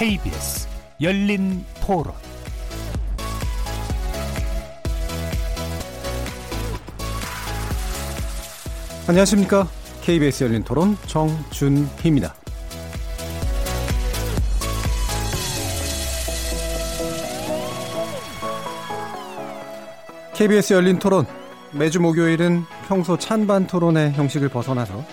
KBS 0.00 0.66
열린 1.02 1.62
토론 1.86 2.14
안녕하십니까. 9.06 9.68
KBS 10.00 10.44
열린 10.44 10.64
토론 10.64 10.96
정준희입니다. 11.06 12.34
KBS 20.32 20.72
열린 20.72 20.98
토론 20.98 21.26
매주 21.72 22.00
목요일은 22.00 22.64
평소 22.88 23.18
찬반 23.18 23.66
토론의 23.66 24.12
형식을 24.12 24.48
벗어나서 24.48 25.04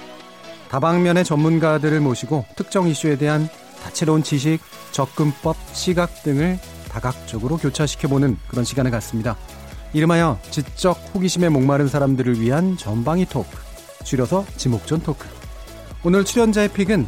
다방면의 0.70 1.26
전문가들을 1.26 2.00
모시고 2.00 2.46
특정 2.56 2.88
이슈에 2.88 3.18
대한 3.18 3.50
다채로운 3.84 4.24
지식, 4.24 4.60
접근법, 4.98 5.56
시각 5.74 6.24
등을 6.24 6.58
다각적으로 6.90 7.58
교차시켜보는 7.58 8.36
그런 8.48 8.66
시간을 8.66 8.90
갖습니다. 8.90 9.38
이름하여 9.94 10.40
지적 10.50 11.12
호기심에 11.14 11.50
목마른 11.50 11.88
사람들을 11.88 12.42
위한 12.42 12.78
전방위 12.78 13.28
토크, 13.28 13.48
줄여서 14.04 14.48
지목전 14.58 15.02
토크. 15.02 15.28
오늘 16.04 16.26
출연자의 16.26 16.70
픽은 16.70 17.08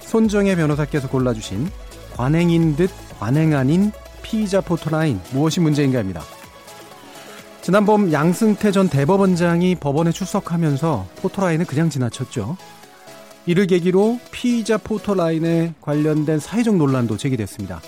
손정혜 0.00 0.54
변호사께서 0.54 1.08
골라주신 1.08 1.70
관행인 2.14 2.76
듯 2.76 2.90
관행 3.18 3.54
아닌 3.54 3.90
피의자 4.20 4.60
포토라인 4.60 5.18
무엇이 5.30 5.60
문제인가입니다. 5.60 6.22
지난 7.62 7.86
봄 7.86 8.12
양승태 8.12 8.70
전 8.70 8.90
대법원장이 8.90 9.76
법원에 9.76 10.12
출석하면서 10.12 11.06
포토라인을 11.22 11.64
그냥 11.64 11.88
지나쳤죠. 11.88 12.58
이를 13.46 13.66
계기로 13.66 14.20
피의자 14.30 14.76
포토라인에 14.78 15.74
관련된 15.80 16.38
사회적 16.38 16.76
논란도 16.76 17.16
제기됐습니다. 17.16 17.80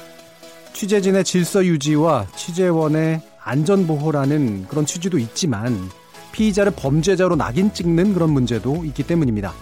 취재진의 0.73 1.25
질서 1.25 1.65
유지와 1.65 2.27
취재원의 2.35 3.21
안전보호라는 3.45 4.67
그런 4.69 4.87
취지도 4.87 5.19
있지만 5.19 5.91
피의자를 6.33 6.73
범죄자로 6.75 7.37
낙인 7.37 7.73
찍는 7.73 8.15
그런 8.15 8.31
문제도 8.31 8.85
있기 8.85 9.03
때문입니다. 9.03 9.53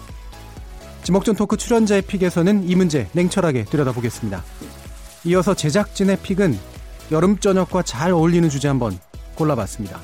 지목전 1.02 1.34
토크 1.34 1.56
출연자의 1.56 2.02
픽에서는 2.02 2.69
이 2.69 2.77
문제 2.77 3.08
냉철하게 3.12 3.64
들여다보겠습니다. 3.64 4.44
이어서 5.25 5.54
제작진의 5.54 6.19
픽은 6.22 6.56
여름 7.10 7.38
저녁과 7.38 7.82
잘 7.82 8.12
어울리는 8.12 8.48
주제 8.48 8.69
한번 8.69 8.97
골라봤습니다. 9.34 10.00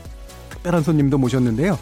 특별한 0.51 0.83
손님도 0.83 1.19
모셨는데요. 1.19 1.79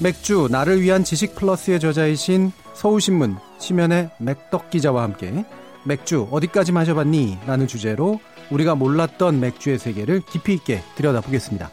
맥주 0.00 0.48
나를 0.50 0.82
위한 0.82 1.04
지식 1.04 1.36
플러스의 1.36 1.78
저자이신 1.78 2.52
서울신문 2.76 3.38
시면의 3.58 4.10
맥덕 4.18 4.68
기자와 4.68 5.02
함께 5.02 5.44
맥주 5.84 6.28
어디까지 6.30 6.72
마셔봤니? 6.72 7.38
라는 7.46 7.66
주제로 7.66 8.20
우리가 8.50 8.74
몰랐던 8.74 9.40
맥주의 9.40 9.78
세계를 9.78 10.20
깊이 10.30 10.52
있게 10.52 10.82
들여다보겠습니다. 10.96 11.70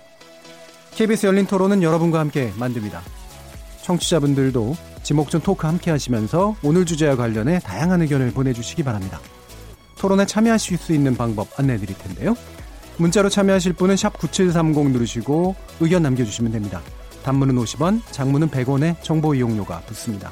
KBS 0.91 1.25
열린 1.25 1.45
토론은 1.45 1.83
여러분과 1.83 2.19
함께 2.19 2.53
만듭니다. 2.57 3.01
청취자분들도 3.81 4.75
지목전 5.03 5.41
토크 5.41 5.67
함께 5.67 5.91
하시면서 5.91 6.55
오늘 6.63 6.85
주제와 6.85 7.17
관련해 7.17 7.59
다양한 7.59 8.01
의견을 8.01 8.31
보내주시기 8.31 8.83
바랍니다. 8.83 9.19
토론에 9.97 10.25
참여하실 10.25 10.77
수 10.77 10.93
있는 10.93 11.15
방법 11.17 11.47
안내해 11.59 11.79
드릴 11.79 11.97
텐데요. 11.97 12.35
문자로 12.97 13.27
참여하실 13.27 13.73
분은 13.73 13.95
샵9730 13.95 14.91
누르시고 14.91 15.55
의견 15.81 16.03
남겨주시면 16.03 16.51
됩니다. 16.53 16.81
단문은 17.23 17.55
50원, 17.55 18.01
장문은 18.11 18.49
100원의 18.49 19.01
정보 19.01 19.33
이용료가 19.33 19.81
붙습니다. 19.81 20.31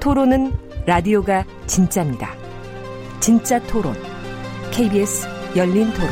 토론은 0.00 0.50
라디오가 0.86 1.44
진짜입니다. 1.66 2.34
진짜 3.20 3.60
토론, 3.66 3.94
KBS 4.72 5.28
열린 5.54 5.92
토론. 5.92 6.08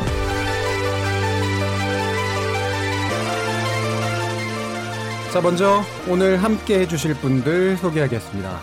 자, 5.33 5.41
먼저 5.41 5.81
오늘 6.07 6.37
함께 6.37 6.81
해주실 6.81 7.15
분들 7.15 7.77
소개하겠습니다. 7.77 8.59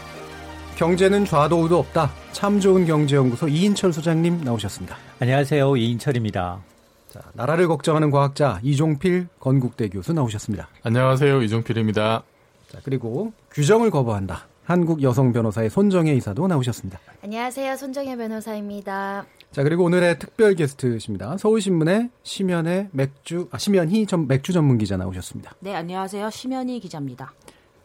경제는 0.77 1.25
좌도 1.25 1.61
우도 1.63 1.79
없다. 1.79 2.13
참 2.33 2.61
좋은 2.61 2.87
경제연구소 2.87 3.49
이인철 3.49 3.93
소장님 3.93 4.43
나오셨습니다. 4.45 4.97
안녕하세요. 5.21 5.77
이인철입니다. 5.77 6.61
자, 7.09 7.21
나라를 7.33 7.67
걱정하는 7.67 8.11
과학자 8.11 8.61
이종필 8.63 9.27
건국대 9.41 9.89
교수 9.89 10.13
나오셨습니다. 10.13 10.69
안녕하세요. 10.85 11.43
이종필입니다. 11.43 12.23
자, 12.71 12.79
그리고 12.85 13.33
규정을 13.51 13.91
거부한다. 13.91 14.47
한국 14.67 15.01
여성 15.03 15.33
변호사의 15.33 15.71
손정혜 15.71 16.13
이사도 16.17 16.49
나오셨습니다. 16.49 16.99
안녕하세요. 17.23 17.77
손정혜 17.77 18.17
변호사입니다. 18.17 19.25
자, 19.53 19.63
그리고 19.63 19.85
오늘의 19.85 20.19
특별 20.19 20.57
게스트십니다. 20.57 21.39
서울신문의 21.39 22.11
심연의 22.25 22.89
맥주, 22.91 23.47
아, 23.53 23.59
심연희 23.59 24.07
전 24.07 24.27
맥주 24.27 24.53
전문 24.53 24.77
기자 24.77 24.97
나오셨습니다. 24.97 25.53
네, 25.61 25.73
안녕하세요. 25.73 26.31
심연희 26.31 26.81
기자입니다. 26.81 27.33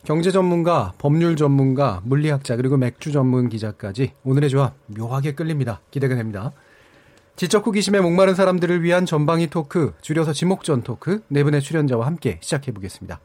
경제 0.04 0.32
전문가, 0.32 0.94
법률 0.98 1.36
전문가, 1.36 2.02
물리학자, 2.04 2.56
그리고 2.56 2.78
맥주 2.78 3.12
전문 3.12 3.48
기자까지 3.48 4.14
오늘의 4.24 4.50
조합 4.50 4.74
묘하게 4.88 5.36
끌립니다. 5.36 5.82
기대가 5.92 6.16
됩니다. 6.16 6.52
지적 7.36 7.68
호기심에 7.68 8.02
목마른 8.02 8.34
사람들을 8.34 8.82
위한 8.82 9.06
전방위 9.06 9.52
토크, 9.52 9.94
줄여서 10.02 10.34
지목전 10.34 10.82
토크, 10.82 11.22
네 11.28 11.44
분의 11.44 11.62
출연자와 11.62 12.08
함께 12.08 12.40
시작해 12.42 12.72
보겠습니다. 12.72 13.20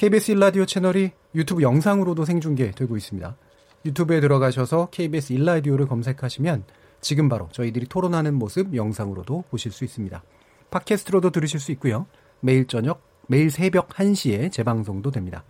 KBS 0.00 0.30
일라디오 0.30 0.64
채널이 0.64 1.10
유튜브 1.34 1.60
영상으로도 1.60 2.24
생중계되고 2.24 2.96
있습니다. 2.96 3.36
유튜브에 3.84 4.22
들어가셔서 4.22 4.88
KBS 4.90 5.34
일라디오를 5.34 5.86
검색하시면 5.86 6.64
지금 7.02 7.28
바로 7.28 7.50
저희들이 7.52 7.84
토론하는 7.84 8.32
모습 8.32 8.74
영상으로도 8.74 9.44
보실 9.50 9.72
수 9.72 9.84
있습니다. 9.84 10.22
팟캐스트로도 10.70 11.28
들으실 11.28 11.60
수 11.60 11.70
있고요. 11.72 12.06
매일 12.40 12.66
저녁, 12.66 13.02
매일 13.26 13.50
새벽 13.50 13.90
1시에 13.90 14.50
재방송도 14.50 15.10
됩니다. 15.10 15.44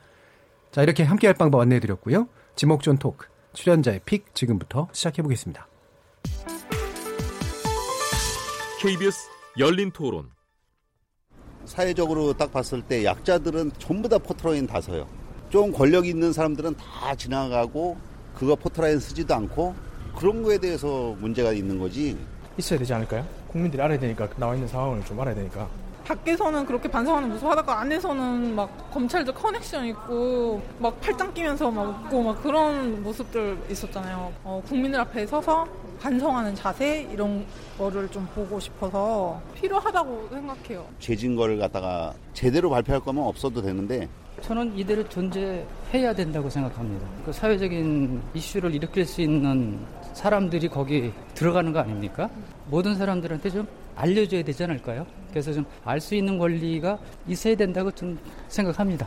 자, 0.72 0.82
이렇게 0.82 1.04
함께 1.04 1.28
할 1.28 1.34
방법 1.34 1.60
안내해 1.60 1.78
드렸고요. 1.78 2.26
지목전 2.56 2.98
토크, 2.98 3.28
출연자의 3.52 4.00
pick 4.04 4.34
지금부터 4.34 4.88
시작해 4.90 5.22
보겠습니다. 5.22 5.68
KBS 8.80 9.28
열린 9.60 9.92
토론. 9.92 10.39
사회적으로 11.70 12.32
딱 12.32 12.52
봤을 12.52 12.82
때 12.82 13.04
약자들은 13.04 13.70
전부 13.78 14.08
다 14.08 14.18
포토라인 14.18 14.66
다 14.66 14.80
서요. 14.80 15.06
좀 15.50 15.70
권력 15.70 16.04
있는 16.04 16.32
사람들은 16.32 16.74
다 16.74 17.14
지나가고 17.14 17.96
그거 18.34 18.56
포토라인 18.56 18.98
서지도 18.98 19.32
않고 19.36 19.76
그런 20.18 20.42
거에 20.42 20.58
대해서 20.58 21.14
문제가 21.20 21.52
있는 21.52 21.78
거지. 21.78 22.18
있어야 22.58 22.76
되지 22.76 22.92
않을까요? 22.92 23.24
국민들이 23.46 23.80
알아야 23.80 23.96
되니까 24.00 24.28
나와 24.36 24.54
있는 24.54 24.66
상황을 24.66 25.04
좀 25.04 25.20
알아야 25.20 25.32
되니까. 25.36 25.68
밖에서는 26.04 26.66
그렇게 26.66 26.88
반성하는 26.88 27.28
모습 27.28 27.46
하다가 27.46 27.78
안에서는 27.82 28.56
막 28.56 28.90
검찰들 28.90 29.32
connection 29.32 29.86
있고 29.86 30.60
막 30.80 31.00
팔짱 31.00 31.32
끼면서 31.32 31.70
막 31.70 32.04
웃고 32.04 32.20
막 32.20 32.42
그런 32.42 33.00
모습들 33.00 33.56
있었잖아요. 33.70 34.32
어, 34.42 34.60
국민들 34.66 34.98
앞에 34.98 35.24
서서 35.24 35.68
반성하는 36.00 36.54
자세 36.54 37.02
이런 37.12 37.44
거를 37.78 38.08
좀 38.08 38.26
보고 38.34 38.58
싶어서 38.58 39.40
필요하다고 39.54 40.28
생각해요. 40.30 40.86
죄 40.98 41.14
증거를 41.14 41.58
갖다가 41.58 42.14
제대로 42.32 42.70
발표할 42.70 43.00
거면 43.02 43.24
없어도 43.24 43.60
되는데 43.60 44.08
저는 44.40 44.76
이대로 44.76 45.06
존재해야 45.06 46.14
된다고 46.14 46.48
생각합니다. 46.48 47.06
그 47.26 47.32
사회적인 47.32 48.22
이슈를 48.32 48.74
일으킬 48.74 49.04
수 49.04 49.20
있는 49.20 49.78
사람들이 50.14 50.68
거기 50.68 51.12
들어가는 51.34 51.72
거 51.72 51.80
아닙니까? 51.80 52.30
모든 52.68 52.94
사람들한테 52.96 53.50
좀 53.50 53.68
알려줘야 53.96 54.42
되지 54.42 54.64
않을까요? 54.64 55.06
그래서 55.30 55.52
좀 55.52 55.64
알 55.84 56.00
수 56.00 56.14
있는 56.14 56.38
권리가 56.38 56.98
있어야 57.28 57.54
된다고 57.54 57.90
좀 57.90 58.18
생각합니다. 58.48 59.06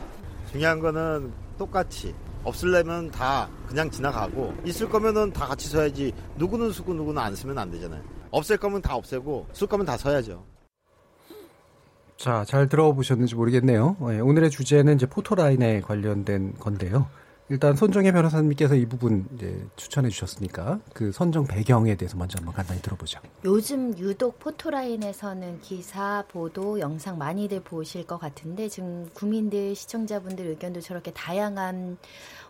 중요한 0.52 0.78
거는 0.78 1.32
똑같이 1.58 2.14
없을려면 2.44 3.10
다 3.10 3.48
그냥 3.66 3.90
지나가고 3.90 4.54
있을 4.64 4.88
거면은 4.88 5.32
다 5.32 5.46
같이 5.46 5.68
서야지 5.68 6.12
누구는 6.36 6.72
쓰고 6.72 6.94
누구는 6.94 7.20
안 7.20 7.34
쓰면 7.34 7.58
안 7.58 7.70
되잖아요. 7.70 8.02
없앨 8.30 8.56
거면 8.58 8.82
다 8.82 8.94
없애고 8.96 9.48
쓸 9.52 9.66
거면 9.66 9.86
다 9.86 9.96
서야죠. 9.96 10.44
자, 12.16 12.44
잘 12.46 12.68
들어보셨는지 12.68 13.34
모르겠네요. 13.34 13.96
네, 14.08 14.20
오늘의 14.20 14.50
주제는 14.50 14.94
이제 14.94 15.06
포토라인에 15.06 15.80
관련된 15.80 16.54
건데요. 16.58 17.08
일단 17.54 17.76
손정혜 17.76 18.10
변호사님께서 18.10 18.74
이 18.74 18.84
부분 18.84 19.28
이제 19.36 19.64
추천해 19.76 20.08
주셨으니까 20.08 20.80
그 20.92 21.12
선정 21.12 21.46
배경에 21.46 21.94
대해서 21.94 22.16
먼저 22.16 22.36
한번 22.36 22.52
간단히 22.52 22.82
들어보죠. 22.82 23.20
요즘 23.44 23.96
유독 23.96 24.40
포토라인에서는 24.40 25.60
기사, 25.60 26.24
보도, 26.26 26.80
영상 26.80 27.16
많이들 27.16 27.60
보실 27.60 28.08
것 28.08 28.18
같은데 28.18 28.68
지금 28.68 29.08
국민들, 29.14 29.76
시청자분들 29.76 30.48
의견도 30.48 30.80
저렇게 30.80 31.12
다양한 31.12 31.96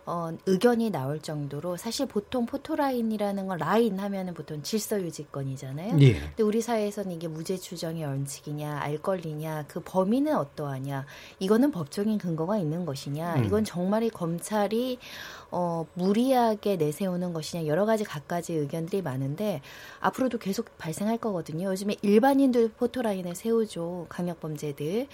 어, 0.07 0.29
의견이 0.45 0.91
나올 0.91 1.19
정도로 1.19 1.77
사실 1.77 2.05
보통 2.05 2.45
포토라인이라는 2.45 3.47
건 3.47 3.57
라인 3.57 3.99
하면은 3.99 4.35
보통 4.35 4.61
질서 4.61 5.01
유지권이잖아요. 5.01 5.99
예. 6.01 6.13
근데 6.13 6.43
우리 6.43 6.61
사회에서는 6.61 7.11
이게 7.11 7.27
무죄 7.27 7.57
추정의 7.57 8.05
원칙이냐, 8.05 8.77
알 8.79 8.99
권리냐, 8.99 9.65
그 9.67 9.81
범위는 9.83 10.35
어떠하냐, 10.35 11.05
이거는 11.39 11.71
법적인 11.71 12.19
근거가 12.19 12.57
있는 12.57 12.85
것이냐, 12.85 13.35
음. 13.37 13.45
이건 13.45 13.63
정말 13.63 14.03
이 14.03 14.09
검찰이 14.09 14.99
어, 15.49 15.85
무리하게 15.95 16.75
내세우는 16.75 17.33
것이냐, 17.33 17.65
여러 17.65 17.85
가지 17.85 18.03
갖가지 18.03 18.53
의견들이 18.53 19.01
많은데 19.01 19.61
앞으로도 20.01 20.37
계속 20.37 20.77
발생할 20.77 21.17
거거든요. 21.17 21.69
요즘에 21.69 21.95
일반인들 22.01 22.73
포토라인을 22.77 23.33
세우죠. 23.35 24.05
강력 24.09 24.39
범죄들. 24.39 25.07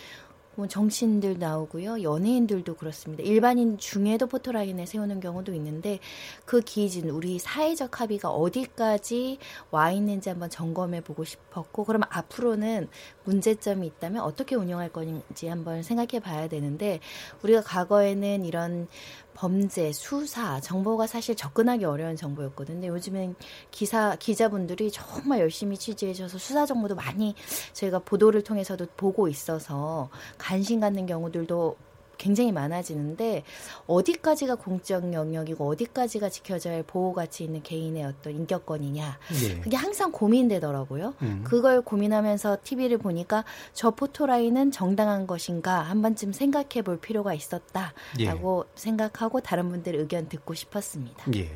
뭐 0.61 0.67
정치인들 0.67 1.39
나오고요. 1.39 2.03
연예인들도 2.03 2.75
그렇습니다. 2.75 3.23
일반인 3.23 3.79
중에도 3.79 4.27
포토라인을 4.27 4.85
세우는 4.85 5.19
경우도 5.19 5.55
있는데 5.55 5.97
그 6.45 6.61
기준, 6.61 7.09
우리 7.09 7.39
사회적 7.39 7.99
합의가 7.99 8.29
어디까지 8.29 9.39
와 9.71 9.91
있는지 9.91 10.29
한번 10.29 10.51
점검해 10.51 11.01
보고 11.01 11.23
싶었고, 11.23 11.83
그럼 11.85 12.03
앞으로는 12.07 12.89
문제점이 13.23 13.87
있다면 13.87 14.21
어떻게 14.21 14.53
운영할 14.53 14.89
건지 14.89 15.47
한번 15.47 15.81
생각해 15.81 16.19
봐야 16.19 16.47
되는데, 16.47 16.99
우리가 17.41 17.61
과거에는 17.61 18.45
이런 18.45 18.87
범죄, 19.33 19.91
수사, 19.91 20.59
정보가 20.59 21.07
사실 21.07 21.35
접근하기 21.35 21.85
어려운 21.85 22.15
정보였거든요. 22.15 22.75
근데 22.75 22.87
요즘엔 22.87 23.35
기사, 23.71 24.15
기자분들이 24.15 24.91
정말 24.91 25.39
열심히 25.39 25.77
취재해 25.77 26.13
주셔서 26.13 26.37
수사 26.37 26.65
정보도 26.65 26.95
많이 26.95 27.35
저희가 27.73 27.99
보도를 27.99 28.43
통해서도 28.43 28.87
보고 28.97 29.27
있어서 29.27 30.09
관심 30.37 30.79
갖는 30.79 31.05
경우들도 31.05 31.75
굉장히 32.21 32.51
많아지는데 32.51 33.43
어디까지가 33.87 34.55
공적 34.55 35.11
영역이고 35.11 35.67
어디까지가 35.67 36.29
지켜져야 36.29 36.75
할 36.75 36.83
보호 36.83 37.13
가치 37.13 37.43
있는 37.43 37.63
개인의 37.63 38.03
어떤 38.03 38.33
인격권이냐 38.33 39.17
예. 39.43 39.59
그게 39.59 39.75
항상 39.75 40.11
고민되더라고요. 40.11 41.15
음. 41.23 41.41
그걸 41.43 41.81
고민하면서 41.81 42.59
TV를 42.63 42.99
보니까 42.99 43.43
저 43.73 43.89
포토라인은 43.89 44.69
정당한 44.71 45.25
것인가 45.25 45.81
한 45.81 46.03
번쯤 46.03 46.31
생각해 46.31 46.83
볼 46.83 46.99
필요가 46.99 47.33
있었다라고 47.33 48.65
생각하고 48.75 49.41
다른 49.41 49.69
분들 49.69 49.95
의견 49.95 50.29
듣고 50.29 50.53
싶었습니다. 50.53 51.25
예. 51.35 51.49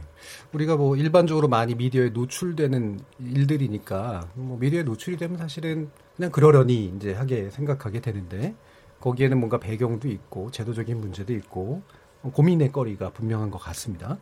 우리가 0.51 0.77
뭐 0.77 0.95
일반적으로 0.95 1.47
많이 1.47 1.75
미디어에 1.75 2.09
노출되는 2.09 2.99
일들이니까 3.19 4.29
뭐 4.33 4.57
미디어에 4.57 4.81
노출이 4.81 5.17
되면 5.17 5.37
사실은 5.37 5.91
그냥 6.15 6.31
그러려니 6.31 6.93
이제 6.95 7.13
하게 7.13 7.51
생각하게 7.51 7.99
되는데 7.99 8.55
거기에는 9.05 9.37
뭔가 9.37 9.59
배경도 9.59 10.07
있고 10.07 10.49
제도적인 10.49 10.99
문제도 10.99 11.31
있고 11.33 11.83
고민의 12.23 12.71
거리가 12.71 13.11
분명한 13.11 13.51
것 13.51 13.59
같습니다. 13.59 14.17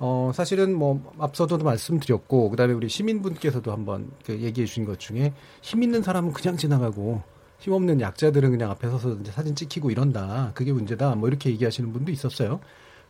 어, 0.00 0.32
사실은 0.34 0.74
뭐 0.74 1.12
앞서도 1.20 1.58
말씀드렸고 1.58 2.50
그다음에 2.50 2.72
우리 2.72 2.88
시민분께서도 2.88 3.70
한번 3.70 4.10
그 4.26 4.32
얘기해 4.32 4.66
주신 4.66 4.84
것 4.84 4.98
중에 4.98 5.32
힘 5.62 5.84
있는 5.84 6.02
사람은 6.02 6.32
그냥 6.32 6.56
지나가고 6.56 7.22
힘없는 7.60 8.00
약자들은 8.00 8.50
그냥 8.50 8.72
앞에 8.72 8.90
서서 8.90 9.12
이제 9.20 9.30
사진 9.30 9.54
찍히고 9.54 9.92
이런다. 9.92 10.50
그게 10.54 10.72
문제다. 10.72 11.14
뭐 11.14 11.28
이렇게 11.28 11.50
얘기하시는 11.50 11.92
분도 11.92 12.10
있었어요. 12.10 12.58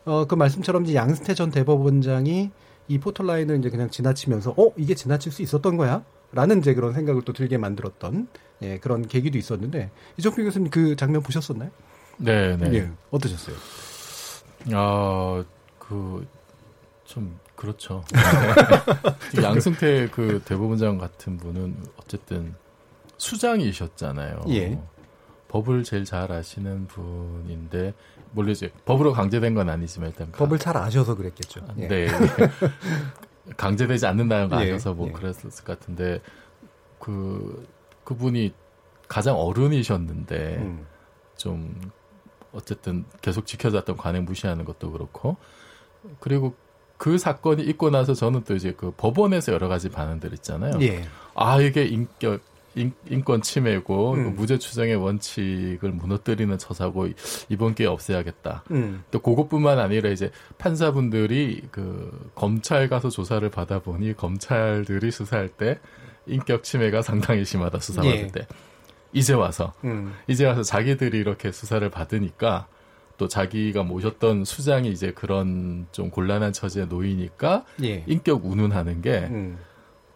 어, 0.05 0.27
그 0.27 0.35
말씀처럼 0.35 0.85
이제 0.85 0.95
양승태 0.95 1.33
전 1.33 1.51
대법원장이 1.51 2.51
이 2.89 2.99
포털라인을 2.99 3.59
이제 3.59 3.71
그냥 3.71 3.91
지나치면서 3.91 4.55
어 4.57 4.73
이게 4.77 4.95
지나칠 4.95 5.33
수 5.33 5.43
있었던 5.43 5.77
거야? 5.77 6.05
라는 6.33 6.59
이제 6.59 6.75
그런 6.75 6.93
생각을 6.93 7.23
또 7.23 7.33
들게 7.33 7.57
만들었던 7.59 8.29
예, 8.63 8.79
그런 8.79 9.07
계기도 9.07 9.39
있었는데 9.39 9.91
이종필 10.17 10.45
교수님 10.45 10.71
그 10.71 10.97
장면 10.97 11.23
보셨었나요? 11.23 11.71
네, 12.19 12.57
네. 12.57 12.75
예, 12.75 12.91
어떠셨어요? 13.11 13.57
아, 14.73 15.45
그, 15.79 16.27
좀, 17.05 17.39
그렇죠. 17.55 18.05
양승태 19.43 20.09
그 20.11 20.41
대법원장 20.45 20.99
같은 20.99 21.37
분은 21.37 21.77
어쨌든 21.97 22.55
수장이셨잖아요. 23.19 24.45
예. 24.49 24.79
법을 25.55 25.85
제일 25.85 26.05
잘 26.05 26.33
아시는 26.33 26.89
분인데, 26.89 27.95
물론 28.33 28.51
이제 28.51 28.73
법으로 28.87 29.13
강제된 29.13 29.55
건 29.55 29.69
아니지만 29.69 30.11
일단. 30.11 30.33
법을 30.33 30.59
잘 30.59 30.77
아셔서 30.77 31.15
그랬겠죠. 31.15 31.65
예. 31.79 31.87
네. 31.87 32.09
강제되지 33.57 34.05
않는다는 34.05 34.49
거 34.49 34.57
예, 34.65 34.73
아셔서 34.73 34.95
뭐 34.95 35.07
예. 35.07 35.13
그랬을 35.13 35.51
것 35.65 35.79
같은데, 35.79 36.21
그, 36.99 37.69
그분이 38.03 38.53
가장 39.07 39.37
어른이셨는데, 39.37 40.57
음. 40.57 40.87
좀, 41.37 41.81
어쨌든 42.53 43.05
계속 43.23 43.47
지켜졌던 43.47 43.97
관행 43.97 44.25
무시하는 44.25 44.65
것도 44.65 44.91
그렇고, 44.91 45.37
그리고 46.19 46.57
그 46.97 47.17
사건이 47.17 47.63
있고 47.63 47.91
나서 47.91 48.13
저는 48.13 48.43
또 48.43 48.57
이제 48.57 48.73
그 48.77 48.91
법원에서 48.97 49.53
여러 49.53 49.69
가지 49.69 49.89
반응들 49.89 50.33
있잖아요. 50.35 50.81
예. 50.83 51.05
아, 51.37 51.61
이게 51.61 51.85
인격, 51.85 52.41
인, 52.75 52.93
인권 53.09 53.43
침해고, 53.43 54.15
음. 54.15 54.35
무죄 54.37 54.59
추정의 54.59 54.97
원칙을 54.97 55.93
무너뜨리는 55.93 56.57
처사고, 56.59 57.09
이번 57.49 57.75
기회에 57.75 57.89
없애야겠다. 57.89 58.65
음. 58.71 59.05
또 59.11 59.21
그것뿐만 59.21 59.79
아니라 59.79 60.11
이제 60.11 60.31
판사분들이 60.59 61.63
그 61.71 62.31
검찰 62.35 62.89
가서 62.89 63.11
조사를 63.11 63.49
받아 63.51 63.79
보니 63.79 64.15
검찰들이 64.15 65.11
수사할 65.11 65.49
때 65.49 65.79
인격 66.27 66.65
침해가 66.65 67.03
상당히 67.03 67.45
심하다 67.45 67.79
수사받을 67.81 68.19
예. 68.19 68.27
때 68.29 68.47
이제 69.13 69.35
와서 69.35 69.73
음. 69.85 70.15
이제 70.27 70.47
와서 70.47 70.63
자기들이 70.63 71.19
이렇게 71.19 71.53
수사를 71.53 71.89
받으니까 71.89 72.67
또 73.17 73.29
자기가 73.29 73.85
모셨던 73.85 74.45
수장이 74.45 74.91
이제 74.91 75.13
그런 75.13 75.87
좀 75.93 76.11
곤란한 76.11 76.53
처지에 76.53 76.87
놓이니까 76.87 77.65
예. 77.85 78.05
인격 78.07 78.45
운운하는 78.45 79.03
게 79.03 79.29
음. 79.31 79.59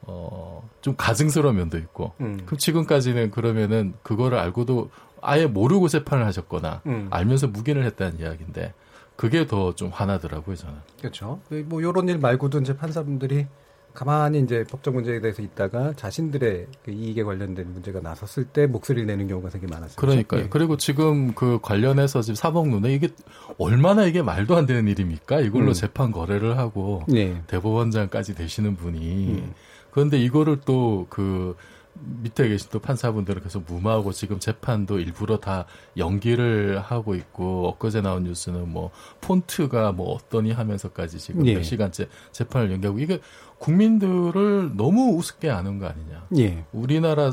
어, 0.08 0.68
좀 0.80 0.94
가증스러운 0.96 1.56
면도 1.56 1.78
있고. 1.78 2.12
음. 2.20 2.40
그럼 2.46 2.58
지금까지는 2.58 3.30
그러면은 3.30 3.94
그거를 4.02 4.38
알고도 4.38 4.90
아예 5.20 5.46
모르고 5.46 5.88
재판을 5.88 6.24
하셨거나 6.26 6.82
음. 6.86 7.08
알면서 7.10 7.48
묵인을 7.48 7.84
했다는 7.84 8.20
이야기인데 8.20 8.72
그게 9.16 9.46
더 9.46 9.72
좀 9.74 9.90
화나더라고요, 9.92 10.56
저는. 10.56 10.76
그렇죠. 11.00 11.40
뭐 11.66 11.82
요런 11.82 12.08
일 12.08 12.18
말고도 12.18 12.60
이제 12.60 12.76
판사분들이 12.76 13.46
가만히 13.94 14.40
이제 14.40 14.64
법적 14.70 14.94
문제에 14.94 15.20
대해서 15.20 15.42
있다가 15.42 15.92
자신들의 15.94 16.66
그 16.84 16.90
이익에 16.92 17.24
관련된 17.24 17.72
문제가 17.72 18.00
나섰을 18.00 18.44
때 18.44 18.68
목소리를 18.68 19.06
내는 19.08 19.26
경우가 19.26 19.48
되게 19.48 19.66
많았어요. 19.66 19.96
그러니까요. 19.96 20.42
예. 20.42 20.48
그리고 20.48 20.76
지금 20.76 21.34
그 21.34 21.58
관련해서 21.60 22.22
지금 22.22 22.36
사법론에 22.36 22.94
이게 22.94 23.08
얼마나 23.58 24.04
이게 24.04 24.22
말도 24.22 24.54
안 24.56 24.66
되는 24.66 24.86
일입니까? 24.86 25.40
이걸로 25.40 25.68
음. 25.68 25.72
재판 25.72 26.12
거래를 26.12 26.58
하고 26.58 27.02
예. 27.12 27.42
대법원장까지 27.48 28.36
되시는 28.36 28.76
분이 28.76 29.28
음. 29.30 29.54
그런데 29.90 30.18
이거를 30.18 30.60
또 30.60 31.06
그 31.08 31.56
밑에 32.00 32.48
계신 32.48 32.68
또 32.70 32.78
판사분들은 32.78 33.42
계속 33.42 33.64
무마하고 33.66 34.12
지금 34.12 34.38
재판도 34.38 35.00
일부러 35.00 35.38
다 35.38 35.66
연기를 35.96 36.78
하고 36.80 37.14
있고 37.14 37.68
엊그제 37.68 38.02
나온 38.02 38.24
뉴스는 38.24 38.68
뭐 38.68 38.90
폰트가 39.20 39.92
뭐 39.92 40.14
어떠니 40.14 40.52
하면서까지 40.52 41.18
지금 41.18 41.46
예. 41.46 41.54
몇 41.54 41.62
시간째 41.62 42.08
재판을 42.32 42.70
연기하고 42.72 42.98
이게 42.98 43.20
국민들을 43.58 44.76
너무 44.76 45.16
우습게 45.16 45.50
아는 45.50 45.78
거 45.78 45.86
아니냐. 45.86 46.26
예. 46.38 46.64
우리나라 46.72 47.32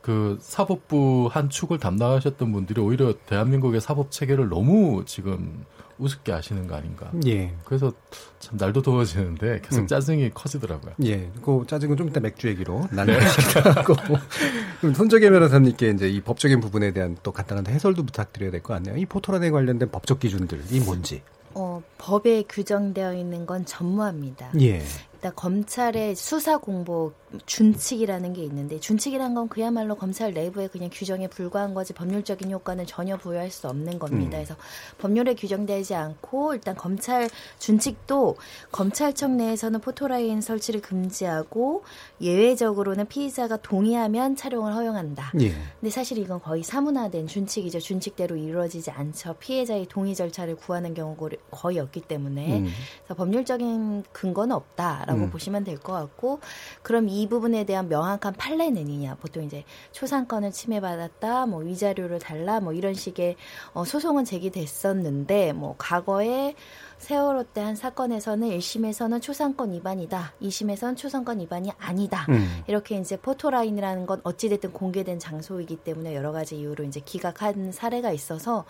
그 0.00 0.38
사법부 0.40 1.28
한 1.30 1.48
축을 1.48 1.78
담당하셨던 1.78 2.50
분들이 2.50 2.80
오히려 2.80 3.14
대한민국의 3.26 3.80
사법 3.80 4.10
체계를 4.10 4.48
너무 4.48 5.04
지금 5.06 5.64
우습게 5.98 6.32
아시는 6.32 6.66
거 6.66 6.74
아닌가. 6.74 7.10
예. 7.26 7.54
그래서 7.64 7.92
참 8.40 8.56
날도 8.58 8.82
더워지는데 8.82 9.60
계속 9.62 9.82
음. 9.82 9.86
짜증이 9.86 10.30
커지더라고요. 10.30 10.94
예, 11.04 11.30
그 11.42 11.64
짜증은 11.66 11.96
좀 11.96 12.08
이따 12.08 12.20
맥주 12.20 12.48
얘기로 12.48 12.88
네. 12.90 12.96
나누시기도 13.04 13.60
하고. 13.70 13.94
그럼 14.80 14.94
손정혜 14.94 15.30
변호사님께 15.30 15.90
이제 15.90 16.08
이 16.08 16.20
법적인 16.20 16.60
부분에 16.60 16.92
대한 16.92 17.16
또 17.22 17.30
간단한 17.32 17.66
해설도 17.68 18.04
부탁드려야 18.04 18.50
될 18.50 18.62
것 18.62 18.74
같네요. 18.74 18.96
이 18.96 19.06
포토란에 19.06 19.50
관련된 19.50 19.90
법적 19.90 20.18
기준들이 20.20 20.80
뭔지. 20.80 21.22
어, 21.54 21.82
법에 22.02 22.42
규정되어 22.48 23.14
있는 23.14 23.46
건 23.46 23.64
전무합니다. 23.64 24.50
예. 24.60 24.82
일단 25.22 25.32
검찰의 25.36 26.16
수사 26.16 26.58
공보 26.58 27.12
준칙이라는 27.46 28.32
게 28.32 28.42
있는데 28.42 28.80
준칙이란 28.80 29.34
건 29.34 29.48
그야말로 29.48 29.94
검찰 29.94 30.32
내부의 30.32 30.68
그냥 30.68 30.90
규정에 30.92 31.28
불과한 31.28 31.74
거지 31.74 31.92
법률적인 31.92 32.50
효과는 32.50 32.86
전혀 32.86 33.16
부여할 33.16 33.50
수 33.52 33.68
없는 33.68 34.00
겁니다. 34.00 34.38
음. 34.38 34.42
그래서 34.42 34.56
법률에 34.98 35.34
규정되지 35.34 35.94
않고 35.94 36.54
일단 36.54 36.74
검찰 36.74 37.30
준칙도 37.60 38.36
검찰청 38.72 39.36
내에서는 39.36 39.80
포토라인 39.80 40.40
설치를 40.40 40.80
금지하고 40.80 41.84
예외적으로는 42.20 43.06
피의자가 43.06 43.58
동의하면 43.58 44.34
촬영을 44.34 44.74
허용한다. 44.74 45.32
예. 45.40 45.52
근데 45.80 45.90
사실 45.90 46.18
이건 46.18 46.40
거의 46.40 46.64
사문화된 46.64 47.28
준칙이죠. 47.28 47.78
준칙대로 47.78 48.36
이루어지지 48.36 48.90
않죠. 48.90 49.36
피해자의 49.38 49.86
동의 49.88 50.16
절차를 50.16 50.56
구하는 50.56 50.94
경우가 50.94 51.28
거의 51.52 51.78
없- 51.92 51.96
없기 51.96 52.00
때문에 52.00 52.60
음. 52.60 52.68
법률적인 53.14 54.04
근거는 54.12 54.56
없다라고 54.56 55.24
음. 55.24 55.30
보시면 55.30 55.62
될 55.64 55.78
것 55.82 55.92
같고 55.92 56.40
그럼 56.82 57.08
이 57.08 57.28
부분에 57.28 57.64
대한 57.64 57.88
명확한 57.88 58.34
판례는 58.34 58.88
있냐 58.88 59.14
보통 59.16 59.42
이제 59.44 59.64
초상권을 59.92 60.52
침해받았다 60.52 61.46
뭐 61.46 61.60
위자료를 61.60 62.18
달라 62.18 62.60
뭐 62.60 62.72
이런 62.72 62.94
식의 62.94 63.36
어, 63.74 63.84
소송은 63.84 64.24
제기됐었는데 64.24 65.52
뭐 65.52 65.74
과거에 65.78 66.54
세월호 67.02 67.44
때 67.44 67.62
한 67.62 67.76
사건에서는 67.76 68.48
1심에서는 68.48 69.22
초상권 69.22 69.72
위반이다. 69.72 70.34
2심에서는 70.42 70.96
초상권 70.96 71.40
위반이 71.40 71.70
아니다. 71.78 72.26
음. 72.28 72.62
이렇게 72.66 72.96
이제 72.96 73.16
포토라인이라는 73.16 74.06
건 74.06 74.20
어찌됐든 74.24 74.72
공개된 74.72 75.18
장소이기 75.18 75.76
때문에 75.76 76.14
여러 76.14 76.32
가지 76.32 76.58
이유로 76.58 76.84
이제 76.84 77.00
기각한 77.00 77.72
사례가 77.72 78.12
있어서 78.12 78.64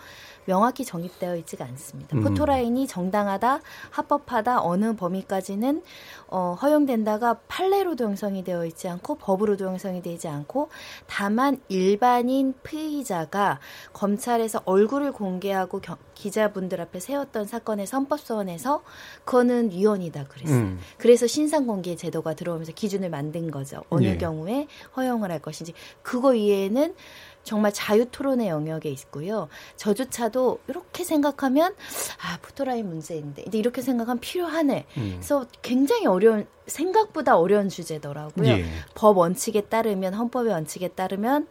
명확히 0.45 0.85
정립되어 0.85 1.35
있지가 1.37 1.65
않습니다. 1.65 2.17
음. 2.17 2.23
포토라인이 2.23 2.87
정당하다, 2.87 3.61
합법하다, 3.89 4.61
어느 4.63 4.95
범위까지는 4.95 5.83
어, 6.27 6.55
허용된다가 6.61 7.39
판례로도 7.47 8.05
형성이 8.05 8.43
되어 8.43 8.65
있지 8.65 8.87
않고 8.87 9.15
법으로도 9.15 9.65
형성이 9.65 10.01
되지 10.01 10.27
않고 10.27 10.69
다만 11.07 11.59
일반인 11.67 12.53
피의자가 12.63 13.59
검찰에서 13.93 14.61
얼굴을 14.65 15.11
공개하고 15.11 15.79
겨, 15.79 15.97
기자분들 16.13 16.79
앞에 16.81 16.99
세웠던 16.99 17.45
사건의 17.45 17.87
선법 17.87 18.19
소원에서 18.23 18.83
그거는 19.25 19.71
위헌이다 19.71 20.25
그랬어요. 20.25 20.57
음. 20.57 20.79
그래서 20.97 21.27
신상공개 21.27 21.95
제도가 21.95 22.33
들어오면서 22.33 22.71
기준을 22.71 23.09
만든 23.09 23.51
거죠. 23.51 23.83
어느 23.89 24.05
예. 24.05 24.17
경우에 24.17 24.67
허용을 24.95 25.31
할 25.31 25.39
것인지 25.39 25.73
그거 26.01 26.33
이외에는 26.33 26.95
정말 27.43 27.73
자유 27.73 28.05
토론의 28.09 28.47
영역에 28.47 28.89
있고요. 28.89 29.49
저조차도 29.75 30.59
이렇게 30.67 31.03
생각하면 31.03 31.75
아 32.21 32.37
포토라인 32.41 32.87
문제인데 32.87 33.43
근데 33.43 33.57
이렇게 33.57 33.81
생각하면 33.81 34.19
필요하네. 34.19 34.85
음. 34.97 35.11
그래서 35.15 35.45
굉장히 35.61 36.05
어려운 36.05 36.47
생각보다 36.65 37.37
어려운 37.37 37.67
주제더라고요. 37.67 38.47
예. 38.47 38.65
법 38.95 39.17
원칙에 39.17 39.61
따르면 39.61 40.13
헌법의 40.13 40.53
원칙에 40.53 40.87
따르면 40.87 41.47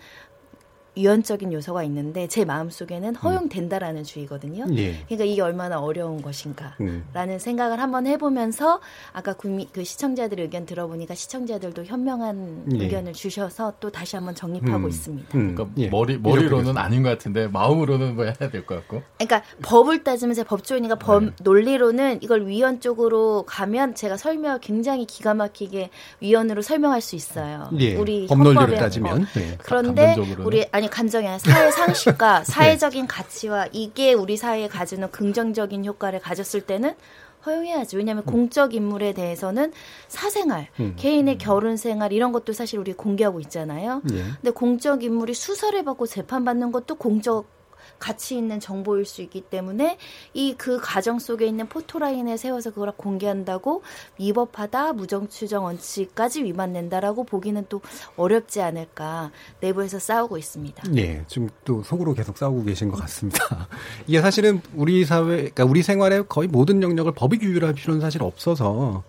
유연적인 0.97 1.53
요소가 1.53 1.83
있는데 1.85 2.27
제 2.29 2.45
마음속에는 2.45 3.15
허용된다라는 3.17 4.05
주의거든요. 4.05 4.67
예. 4.77 4.99
그러니까 5.07 5.25
이게 5.25 5.41
얼마나 5.41 5.81
어려운 5.81 6.21
것인가. 6.21 6.75
음. 6.81 7.05
라는 7.15 7.39
생각을 7.39 7.81
한번 7.81 8.07
해보면서 8.07 8.81
아까 9.13 9.33
국민 9.33 9.69
그 9.73 9.85
시청자들 9.85 10.41
의견 10.41 10.67
들어보니까 10.67 11.15
시청자들도 11.15 11.85
현명한 11.85 12.65
예. 12.75 12.85
의견을 12.85 13.15
주셔서 13.15 13.73
또 13.81 13.91
다시 13.91 14.17
한번 14.17 14.35
정립하고 14.35 14.85
음. 14.85 14.89
있습니다. 14.89 15.29
그러니까 15.31 15.67
예. 15.79 15.89
머리 15.89 16.19
머리로는 16.19 16.77
아닌 16.77 17.03
것 17.03 17.09
같은데 17.11 17.49
마음으로는 17.49 18.15
뭐 18.17 18.25
해야 18.25 18.35
될 18.35 18.67
것 18.67 18.77
같고. 18.77 19.03
그러니까 19.19 19.43
법을 19.63 20.05
따지면 20.05 20.35
제가 20.35 20.49
법조인이니까 20.49 20.97
법 20.97 21.25
논리로는 21.43 22.23
이걸 22.23 22.47
위헌 22.47 22.81
쪽으로 22.81 23.45
가면 23.47 23.95
제가 23.95 24.17
설명 24.17 24.59
굉장히 24.61 25.07
기가 25.07 25.33
막히게 25.35 25.91
위헌으로 26.21 26.63
설명할 26.63 27.01
수 27.01 27.17
있어요. 27.17 27.71
예. 27.79 27.95
우리 27.97 28.27
법 28.27 28.39
논리로 28.39 28.61
헌법에 28.61 28.79
따지면. 28.79 29.17
뭐. 29.17 29.27
네. 29.35 29.57
그런데 29.59 30.07
감정적으로는. 30.07 30.47
우리 30.47 30.67
아니 30.71 30.82
감정이 30.89 31.27
아니라 31.27 31.39
사회 31.39 31.71
상식과 31.71 32.45
사회적인 32.45 33.07
가치와 33.07 33.69
이게 33.73 34.13
우리 34.13 34.37
사회에 34.37 34.69
가지는 34.69 35.11
긍정적인 35.11 35.85
효과를 35.85 36.21
가졌을 36.21 36.61
때는 36.61 36.95
허용해야지. 37.45 37.97
왜냐하면 37.97 38.25
공적 38.25 38.75
인물에 38.75 39.13
대해서는 39.13 39.73
사생활, 40.09 40.69
음. 40.81 40.95
개인의 40.97 41.39
결혼 41.39 41.77
생활 41.77 42.13
이런 42.13 42.33
것도 42.33 42.53
사실 42.53 42.79
우리 42.79 42.93
공개하고 42.93 43.41
있잖아요. 43.41 44.01
예. 44.13 44.17
근데 44.17 44.51
공적 44.51 45.03
인물이 45.03 45.35
수사를 45.35 45.83
받고 45.85 46.07
재판받는 46.07 46.73
것도 46.73 46.95
공적 46.95 47.47
가치 48.03 48.37
있는 48.37 48.59
정보일 48.59 49.05
수 49.05 49.23
있기 49.23 49.43
때문에 49.43 49.99
이 50.35 50.55
그 50.63 50.79
과정 50.81 51.19
속에 51.19 51.45
있는 51.45 51.67
포토라인에 51.67 52.37
세워서 52.37 52.71
그걸 52.71 52.93
공개한다고 52.97 53.83
위법하다 54.19 54.93
무정추정 54.93 55.65
원칙까지 55.65 56.45
위반된다라고 56.45 57.25
보기는 57.25 57.65
또 57.69 57.81
어렵지 58.17 58.61
않을까 58.61 59.33
내부에서 59.61 59.99
싸우고 59.99 60.39
있습니다. 60.39 60.85
예, 60.97 61.25
지금 61.27 61.49
또 61.65 61.83
속으로 61.83 62.15
계속 62.15 62.39
싸우고 62.39 62.63
계신 62.63 62.91
것 62.91 62.97
같습니다. 63.01 63.67
이게 64.07 64.21
사실은 64.21 64.61
우리 64.75 65.05
사회, 65.05 65.25
그러니까 65.25 65.65
우리 65.65 65.83
생활의 65.83 66.27
거의 66.29 66.47
모든 66.47 66.81
영역을 66.81 67.13
법이 67.13 67.39
규율할 67.39 67.75
필요는 67.75 68.01
사실 68.01 68.23
없어서 68.23 69.03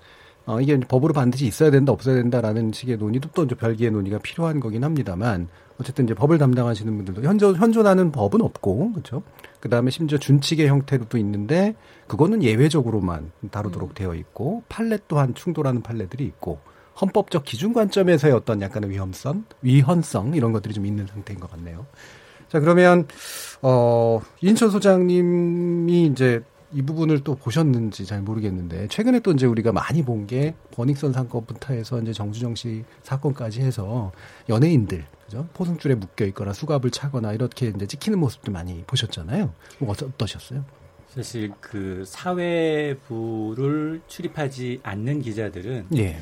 어, 0.46 0.60
이게 0.60 0.78
법으로 0.80 1.14
반드시 1.14 1.46
있어야 1.46 1.70
된다, 1.72 1.92
없어야 1.92 2.16
된다라는 2.16 2.72
식의 2.74 2.98
논의도 2.98 3.30
또 3.34 3.44
이제 3.44 3.56
별개의 3.56 3.92
논의가 3.92 4.18
필요한 4.20 4.60
거긴 4.60 4.84
합니다만 4.84 5.48
어쨌든 5.80 6.06
이제 6.06 6.14
법을 6.14 6.38
담당하시는 6.38 6.96
분들도 6.96 7.24
현존, 7.24 7.56
현존하는 7.56 8.12
법은 8.12 8.42
없고, 8.42 8.92
그렇죠? 8.92 9.24
그 9.60 9.70
다음에 9.70 9.92
심지어 9.92 10.18
준칙의 10.18 10.68
형태로도 10.68 11.18
있는데 11.20 11.76
그거는 12.08 12.44
예외적으로만 12.44 13.32
다루도록 13.50 13.96
되어 13.96 14.14
있고 14.14 14.64
판례 14.68 14.98
또한 15.08 15.34
충돌하는 15.34 15.82
판례들이 15.82 16.26
있고 16.26 16.60
헌법적 17.00 17.46
기준 17.46 17.72
관점에서의 17.72 18.34
어떤 18.34 18.62
약간의 18.62 18.90
위험성, 18.90 19.46
위헌성 19.62 20.36
이런 20.36 20.52
것들이 20.52 20.74
좀 20.74 20.86
있는 20.86 21.08
상태인 21.08 21.40
것 21.40 21.50
같네요. 21.50 21.86
자 22.50 22.60
그러면 22.60 23.08
어 23.62 24.22
인천 24.42 24.70
소장님이 24.70 26.08
이제 26.08 26.44
이 26.74 26.82
부분을 26.82 27.24
또 27.24 27.36
보셨는지 27.36 28.06
잘 28.06 28.22
모르겠는데 28.22 28.88
최근에 28.88 29.20
또 29.20 29.32
이제 29.32 29.46
우리가 29.46 29.72
많이 29.72 30.04
본 30.04 30.26
게 30.26 30.56
버닝썬 30.72 31.12
사건부터 31.14 31.74
해서 31.74 32.02
이제 32.02 32.14
정주정 32.14 32.56
씨 32.56 32.84
사건까지 33.04 33.62
해서 33.62 34.12
연예인들 34.50 35.06
그죠 35.26 35.48
포승줄에 35.54 35.96
묶여 35.96 36.26
있거나 36.28 36.54
수갑을 36.54 36.90
차거나 36.92 37.34
이렇게 37.34 37.68
이제 37.76 37.86
찍히는 37.86 38.18
모습도 38.20 38.52
많이 38.52 38.84
보셨잖아요. 38.88 39.54
뭐 39.80 39.92
어떠- 39.92 40.06
어떠셨어요? 40.08 40.64
사실 41.10 41.52
그 41.60 42.04
사회부를 42.08 44.02
출입하지 44.08 44.80
않는 44.84 45.22
기자들은 45.22 45.88
예. 45.98 46.18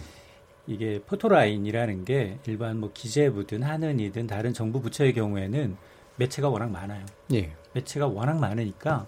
이게 0.67 1.01
포토라인이라는 1.05 2.05
게 2.05 2.39
일반 2.47 2.79
뭐 2.79 2.91
기재부든 2.93 3.63
하는이든 3.63 4.27
다른 4.27 4.53
정부 4.53 4.81
부처의 4.81 5.13
경우에는 5.13 5.77
매체가 6.17 6.49
워낙 6.49 6.69
많아요. 6.71 7.05
예. 7.33 7.51
매체가 7.73 8.07
워낙 8.07 8.37
많으니까 8.39 9.05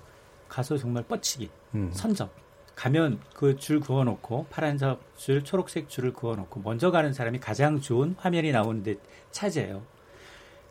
가서 0.53 0.77
정말 0.77 1.03
뻗치기, 1.03 1.50
음. 1.74 1.89
선점. 1.93 2.29
가면 2.75 3.19
그 3.33 3.55
줄 3.57 3.79
그어놓고 3.79 4.45
파란색 4.51 5.00
줄, 5.17 5.43
초록색 5.43 5.89
줄을 5.89 6.13
그어놓고 6.13 6.62
먼저 6.62 6.91
가는 6.91 7.12
사람이 7.12 7.39
가장 7.39 7.81
좋은 7.81 8.15
화면이 8.19 8.51
나오는데 8.51 8.98
차지해요. 9.31 9.81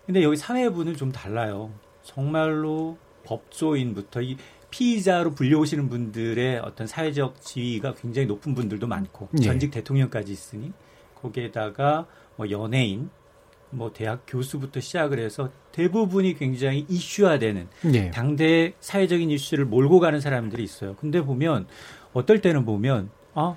근데 0.07 0.23
여기 0.23 0.37
사회부는 0.37 0.97
좀 0.97 1.11
달라요. 1.11 1.73
정말로 2.05 2.97
법조인부터 3.25 4.23
이 4.23 4.37
피의자로 4.71 5.35
불려오시는 5.35 5.89
분들의 5.89 6.61
어떤 6.61 6.87
사회적 6.87 7.41
지위가 7.41 7.95
굉장히 7.95 8.27
높은 8.27 8.55
분들도 8.55 8.87
많고 8.87 9.29
예. 9.41 9.45
전직 9.45 9.71
대통령까지 9.73 10.31
있으니 10.33 10.73
거기에다가 11.21 12.07
뭐 12.37 12.51
연예인, 12.51 13.11
뭐 13.73 13.93
대학 13.93 14.23
교수부터 14.27 14.81
시작을 14.81 15.19
해서 15.19 15.51
대부분이 15.73 16.35
굉장히 16.35 16.85
이슈화되는 16.89 17.69
예. 17.95 18.11
당대 18.11 18.75
사회적인 18.81 19.31
이슈를 19.31 19.65
몰고 19.65 19.99
가는 19.99 20.21
사람들이 20.21 20.63
있어요. 20.63 20.95
근데 20.97 21.23
보면 21.23 21.67
어떨 22.13 22.41
때는 22.41 22.65
보면 22.65 23.11
아 23.35 23.57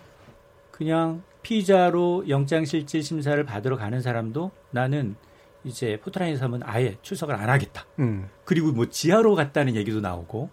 그냥 0.71 1.21
피의자로 1.43 2.25
영장실질 2.27 3.03
심사를 3.03 3.41
받으러 3.43 3.77
가는 3.77 4.01
사람도 4.01 4.51
나는 4.71 5.15
이제 5.63 5.99
포토라인에서 6.01 6.45
하면 6.45 6.61
아예 6.63 6.97
출석을 7.01 7.35
안 7.35 7.49
하겠다. 7.49 7.85
음. 7.99 8.29
그리고 8.45 8.71
뭐 8.71 8.87
지하로 8.87 9.35
갔다는 9.35 9.75
얘기도 9.75 9.99
나오고 9.99 10.49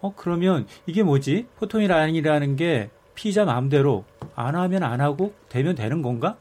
어 0.00 0.14
그러면 0.16 0.66
이게 0.86 1.02
뭐지 1.02 1.46
포토라인이라는 1.56 2.56
게 2.56 2.90
피의자 3.14 3.44
마음대로 3.44 4.04
안 4.34 4.54
하면 4.54 4.82
안 4.82 5.00
하고 5.00 5.34
되면 5.48 5.74
되는 5.74 6.00
건가? 6.00 6.36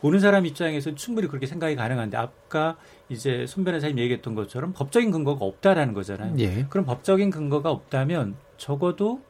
보는 0.00 0.18
사람 0.18 0.46
입장에서 0.46 0.94
충분히 0.94 1.28
그렇게 1.28 1.46
생각이 1.46 1.76
가능한데 1.76 2.16
아까 2.16 2.76
이제 3.08 3.44
손 3.46 3.64
변호사님 3.64 3.98
얘기했던 3.98 4.34
것처럼 4.34 4.72
법적인 4.72 5.10
근거가 5.10 5.44
없다라는 5.44 5.92
거잖아요. 5.94 6.34
예. 6.38 6.66
그럼 6.70 6.86
법적인 6.86 7.30
근거가 7.30 7.70
없다면 7.70 8.36
적어도 8.56 9.20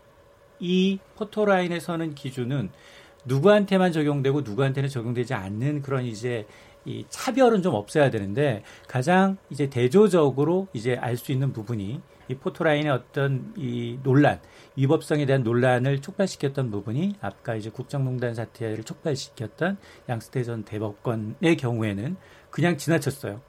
이 0.60 0.98
포토라인에 1.16 1.80
서는 1.80 2.14
기준은 2.14 2.70
누구한테만 3.24 3.92
적용되고 3.92 4.42
누구한테는 4.42 4.88
적용되지 4.88 5.34
않는 5.34 5.82
그런 5.82 6.04
이제 6.04 6.46
이 6.84 7.04
차별은 7.10 7.62
좀 7.62 7.74
없어야 7.74 8.10
되는데 8.10 8.62
가장 8.86 9.36
이제 9.50 9.68
대조적으로 9.68 10.68
이제 10.72 10.96
알 10.96 11.16
수 11.16 11.32
있는 11.32 11.52
부분이 11.52 12.00
이 12.28 12.34
포토라인의 12.36 12.90
어떤 12.92 13.52
이 13.56 13.98
논란, 14.02 14.40
위법성에 14.80 15.26
대한 15.26 15.42
논란을 15.42 16.00
촉발시켰던 16.00 16.70
부분이 16.70 17.16
아까 17.20 17.54
이제 17.54 17.68
국정농단 17.68 18.34
사태를 18.34 18.82
촉발시켰던 18.84 19.76
양스태 20.08 20.42
전 20.42 20.64
대법관의 20.64 21.56
경우에는 21.58 22.16
그냥 22.48 22.78
지나쳤어요. 22.78 23.42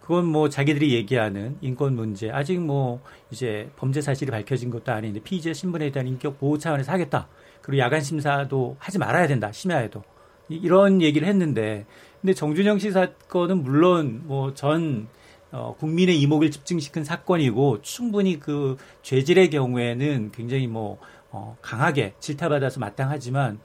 그건 0.00 0.24
뭐 0.24 0.48
자기들이 0.48 0.94
얘기하는 0.94 1.58
인권 1.60 1.94
문제 1.94 2.30
아직 2.30 2.58
뭐 2.58 3.02
이제 3.30 3.70
범죄 3.76 4.00
사실이 4.00 4.30
밝혀진 4.30 4.70
것도 4.70 4.92
아닌데 4.92 5.20
피의자 5.20 5.52
신분에 5.52 5.92
대한 5.92 6.08
인격 6.08 6.38
보호 6.40 6.56
차원에서 6.56 6.90
하겠다. 6.90 7.28
그리고 7.60 7.78
야간 7.82 8.00
심사도 8.00 8.76
하지 8.78 8.98
말아야 8.98 9.26
된다. 9.26 9.52
심야에도 9.52 10.02
이- 10.48 10.56
이런 10.56 11.02
얘기를 11.02 11.28
했는데 11.28 11.84
근데 12.20 12.32
정준영 12.32 12.78
씨 12.78 12.90
사건은 12.92 13.62
물론 13.62 14.22
뭐전 14.24 15.08
어, 15.52 15.76
국민의 15.78 16.18
이목을 16.20 16.50
집중시킨 16.50 17.04
사건이고 17.04 17.82
충분히 17.82 18.40
그 18.40 18.76
죄질의 19.02 19.50
경우에는 19.50 20.32
굉장히 20.32 20.66
뭐 20.66 20.98
어, 21.30 21.56
강하게 21.60 22.14
질타받아서 22.20 22.80
마땅하지만 22.80 23.60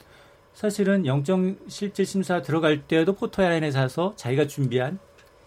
사실은 0.53 1.06
영정 1.06 1.56
실질 1.67 2.06
심사 2.06 2.41
들어갈 2.41 2.82
때도 2.88 3.13
포토라인에 3.13 3.72
사서 3.72 4.13
자기가 4.15 4.48
준비한 4.48 5.00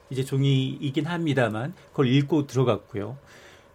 이제 0.09 0.25
종이이긴 0.25 1.06
합니다만 1.06 1.75
그걸 1.90 2.09
읽고 2.09 2.47
들어갔고요. 2.47 3.16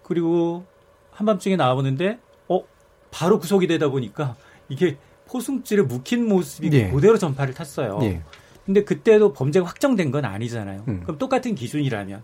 그리고 0.02 0.66
한밤중에 1.12 1.56
나와보는데 1.56 2.20
어 2.48 2.64
바로 3.12 3.40
구속이 3.40 3.68
되다 3.68 3.90
보니까 3.90 4.36
이게 4.70 4.98
포승줄에 5.28 5.82
묵힌 5.84 6.28
모습이 6.28 6.70
예. 6.74 6.90
그대로 6.90 7.18
전파를 7.18 7.54
탔어요. 7.54 8.00
예. 8.04 8.22
근데 8.66 8.84
그때도 8.84 9.34
범죄가 9.34 9.66
확정된 9.68 10.12
건 10.12 10.26
아니잖아요. 10.26 10.84
음. 10.88 11.02
그럼 11.04 11.18
똑같은 11.18 11.54
기준이라면 11.56 12.24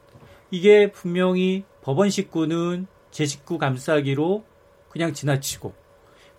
이게 0.52 0.92
분명히 0.92 1.64
법원 1.82 2.10
식구는 2.10 2.88
제 3.10 3.26
식구 3.26 3.58
감싸기로 3.58 4.44
그냥 4.90 5.14
지나치고 5.14 5.74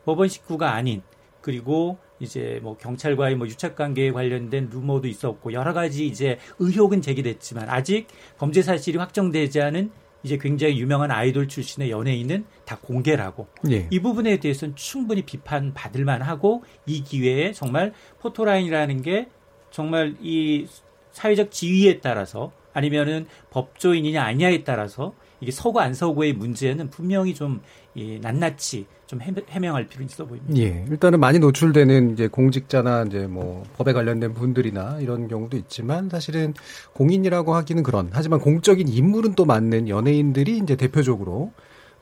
법원 0.04 0.28
식구가 0.28 0.72
아닌 0.72 1.02
그리고 1.40 1.98
이제 2.20 2.60
뭐 2.62 2.76
경찰과의 2.76 3.34
뭐 3.34 3.46
유착 3.48 3.74
관계에 3.74 4.12
관련된 4.12 4.68
루머도 4.70 5.08
있었고 5.08 5.52
여러 5.52 5.72
가지 5.72 6.06
이제 6.06 6.38
의혹은 6.58 7.02
제기됐지만 7.02 7.68
아직 7.68 8.06
범죄 8.38 8.62
사실이 8.62 8.98
확정되지 8.98 9.60
않은 9.60 9.90
이제 10.22 10.38
굉장히 10.38 10.78
유명한 10.78 11.10
아이돌 11.10 11.48
출신의 11.48 11.90
연예인은 11.90 12.44
다 12.64 12.78
공개라고 12.80 13.48
예. 13.70 13.88
이 13.90 13.98
부분에 13.98 14.38
대해서는 14.38 14.76
충분히 14.76 15.22
비판 15.22 15.74
받을 15.74 16.04
만하고 16.04 16.62
이 16.86 17.02
기회에 17.02 17.52
정말 17.52 17.92
포토라인이라는 18.20 19.02
게 19.02 19.28
정말 19.72 20.14
이 20.20 20.68
사회적 21.10 21.50
지위에 21.50 21.98
따라서 21.98 22.52
아니면은 22.72 23.26
법조인이냐 23.50 24.22
아니냐에 24.22 24.64
따라서 24.64 25.14
이게 25.40 25.50
서고 25.50 25.80
안 25.80 25.92
서고의 25.92 26.32
문제는 26.34 26.90
분명히 26.90 27.34
좀 27.34 27.60
이, 27.94 28.18
낱낱이 28.22 28.86
좀 29.06 29.20
해- 29.20 29.34
해명할 29.48 29.88
필요 29.88 30.04
있어 30.04 30.24
보입니다. 30.24 30.56
예, 30.56 30.84
일단은 30.88 31.20
많이 31.20 31.38
노출되는 31.38 32.12
이제 32.12 32.28
공직자나 32.28 33.04
이제 33.08 33.26
뭐 33.26 33.64
법에 33.76 33.92
관련된 33.92 34.32
분들이나 34.34 34.98
이런 35.00 35.28
경우도 35.28 35.56
있지만 35.58 36.08
사실은 36.08 36.54
공인이라고 36.94 37.54
하기는 37.54 37.82
그런 37.82 38.08
하지만 38.12 38.40
공적인 38.40 38.88
인물은 38.88 39.34
또 39.34 39.44
맞는 39.44 39.88
연예인들이 39.88 40.58
이제 40.58 40.76
대표적으로 40.76 41.52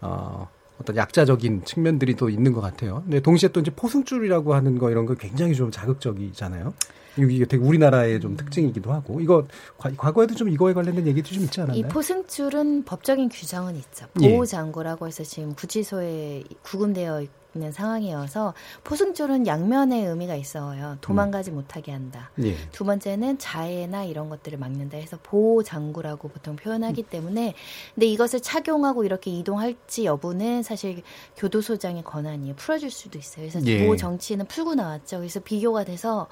어 0.02 0.48
어떤 0.78 0.96
약자적인 0.96 1.64
측면들이 1.64 2.14
또 2.14 2.30
있는 2.30 2.52
것 2.52 2.60
같아요. 2.60 3.02
근데 3.04 3.20
동시에 3.20 3.50
또 3.50 3.60
이제 3.60 3.70
포승줄이라고 3.70 4.54
하는 4.54 4.78
거 4.78 4.90
이런 4.90 5.04
거 5.06 5.14
굉장히 5.14 5.54
좀 5.54 5.70
자극적이잖아요. 5.70 6.72
이게 7.16 7.44
되게 7.44 7.62
우리나라의 7.64 8.20
좀 8.20 8.36
특징이기도 8.36 8.92
하고 8.92 9.20
이거 9.20 9.46
과- 9.78 9.90
과거에도 9.96 10.34
좀 10.34 10.48
이거에 10.48 10.72
관련된 10.72 11.06
얘기도 11.06 11.30
좀 11.30 11.42
있지 11.44 11.60
않았나요? 11.60 11.78
이 11.78 11.82
포승줄은 11.88 12.84
법적인 12.84 13.28
규정은 13.28 13.76
있죠. 13.76 14.06
예. 14.20 14.30
보호장구라고 14.32 15.06
해서 15.06 15.22
지금 15.24 15.54
구치소에 15.54 16.44
구금되어 16.62 17.26
있는 17.54 17.72
상황이어서 17.72 18.54
포승줄은 18.84 19.44
양면의 19.48 20.04
의미가 20.06 20.36
있어요. 20.36 20.98
도망가지 21.00 21.50
못하게 21.50 21.90
한다. 21.90 22.30
예. 22.44 22.54
두 22.70 22.84
번째는 22.84 23.38
자해나 23.38 24.04
이런 24.04 24.28
것들을 24.28 24.56
막는다 24.56 24.96
해서 24.96 25.18
보호 25.20 25.64
장구라고 25.64 26.28
보통 26.28 26.54
표현하기 26.54 27.02
때문에 27.04 27.54
근데 27.96 28.06
이것을 28.06 28.40
착용하고 28.40 29.02
이렇게 29.04 29.32
이동할지 29.32 30.04
여부는 30.04 30.62
사실 30.62 31.02
교도소장의 31.36 32.04
권한이에요. 32.04 32.54
풀어줄 32.54 32.88
수도 32.92 33.18
있어요. 33.18 33.48
그래서 33.48 33.66
예. 33.66 33.84
보호 33.84 33.96
정치는 33.96 34.46
풀고 34.46 34.76
나왔죠. 34.76 35.18
그래서 35.18 35.40
비교가 35.40 35.82
돼서 35.82 36.28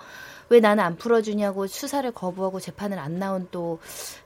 왜 0.51 0.61
나는 0.61 0.83
안 0.85 0.97
풀어주냐고 0.97 1.67
수사를 1.67 2.11
거부하고 2.11 2.61
재판을 2.61 2.99
안 2.99 3.19
나온 3.19 3.49
또 3.51 3.79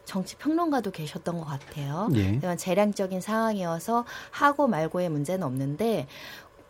정치 0.04 0.36
평론가도 0.36 0.90
계셨던 0.90 1.38
것 1.38 1.44
같아요. 1.44 2.08
예. 2.14 2.56
재량적인 2.56 3.20
상황이어서 3.20 4.04
하고 4.30 4.68
말고의 4.68 5.08
문제는 5.08 5.44
없는데 5.44 6.06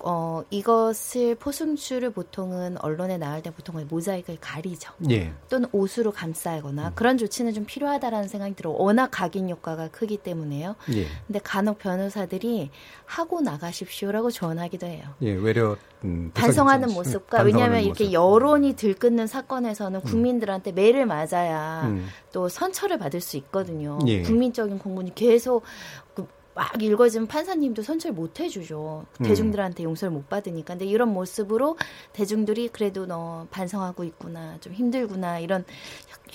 어 0.04 0.42
이것을 0.50 1.36
포승줄을 1.36 2.10
보통은 2.10 2.76
언론에 2.78 3.18
나올 3.18 3.40
때 3.40 3.50
보통은 3.52 3.86
모자이크를 3.88 4.38
가리죠. 4.40 4.92
예. 5.10 5.32
또는 5.48 5.68
옷으로 5.72 6.10
감싸거나 6.10 6.92
그런 6.94 7.16
조치는 7.18 7.54
좀 7.54 7.64
필요하다라는 7.64 8.26
생각이 8.28 8.54
들어. 8.56 8.70
워낙 8.70 9.10
각인 9.12 9.48
효과가 9.48 9.88
크기 9.88 10.16
때문에요. 10.16 10.74
예. 10.94 11.06
근데 11.26 11.38
간혹 11.38 11.78
변호사들이 11.78 12.70
하고 13.04 13.40
나가십시오라고 13.40 14.30
조언하기도 14.32 14.86
해요. 14.86 15.04
예, 15.22 15.32
외려 15.32 15.76
음, 16.04 16.32
반성하는 16.34 16.92
모습과 16.92 17.42
왜냐하면 17.42 17.82
이렇게 17.82 18.04
모습. 18.04 18.14
여론이 18.14 18.74
들끓는 18.74 19.28
사건에서는 19.28 20.00
국민들한테 20.00 20.72
매를 20.72 21.06
맞아야 21.06 21.82
음. 21.84 22.08
또 22.32 22.48
선처를 22.48 22.98
받을 22.98 23.20
수 23.20 23.36
있거든요. 23.36 24.00
예. 24.06 24.22
국민적인 24.22 24.80
공문이 24.80 25.14
계속 25.14 25.62
그 26.14 26.26
막 26.54 26.82
읽어지면 26.82 27.28
판사님도 27.28 27.82
선처를 27.82 28.14
못 28.14 28.38
해주죠. 28.40 29.06
음. 29.20 29.24
대중들한테 29.24 29.84
용서를 29.84 30.12
못 30.12 30.28
받으니까. 30.28 30.74
근데 30.74 30.84
이런 30.84 31.08
모습으로 31.08 31.78
대중들이 32.12 32.68
그래도 32.68 33.06
너 33.06 33.46
반성하고 33.50 34.04
있구나, 34.04 34.58
좀 34.60 34.72
힘들구나 34.74 35.38
이런 35.38 35.64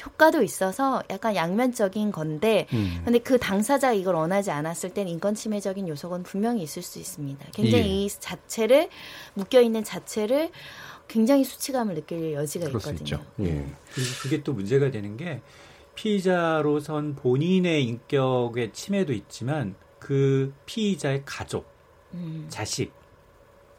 효과도 0.04 0.42
있어서 0.42 1.04
약간 1.10 1.36
양면적인 1.36 2.12
건데, 2.12 2.68
음. 2.74 3.02
근데 3.06 3.20
그 3.20 3.38
당사자가 3.38 3.94
이걸 3.94 4.16
원하지 4.16 4.52
않았을 4.52 4.92
땐 4.92 5.08
인권 5.08 5.36
침해적인 5.36 5.88
요소는 5.88 6.24
분명히 6.24 6.64
있을 6.64 6.82
수 6.82 7.00
있습니다. 7.00 7.46
굉장히 7.54 7.84
예. 7.84 8.06
이 8.06 8.10
자체를 8.10 8.90
묶여 9.36 9.62
있는 9.62 9.84
자체를 9.84 10.50
굉장히 11.08 11.44
수치감을 11.44 11.96
느낄 11.96 12.34
여지가 12.34 12.68
있거든요. 12.68 12.96
있죠. 12.96 13.24
예. 13.40 13.66
그리고 13.94 14.10
그게 14.22 14.44
또 14.44 14.54
문제가 14.54 14.92
되는 14.92 15.16
게 15.16 15.42
피의자로선 15.96 17.16
본인의 17.16 17.84
인격의 17.84 18.72
침해도 18.74 19.14
있지만 19.14 19.76
그 20.08 20.54
피의자의 20.66 21.24
가족, 21.26 21.70
음. 22.14 22.46
자식, 22.48 22.94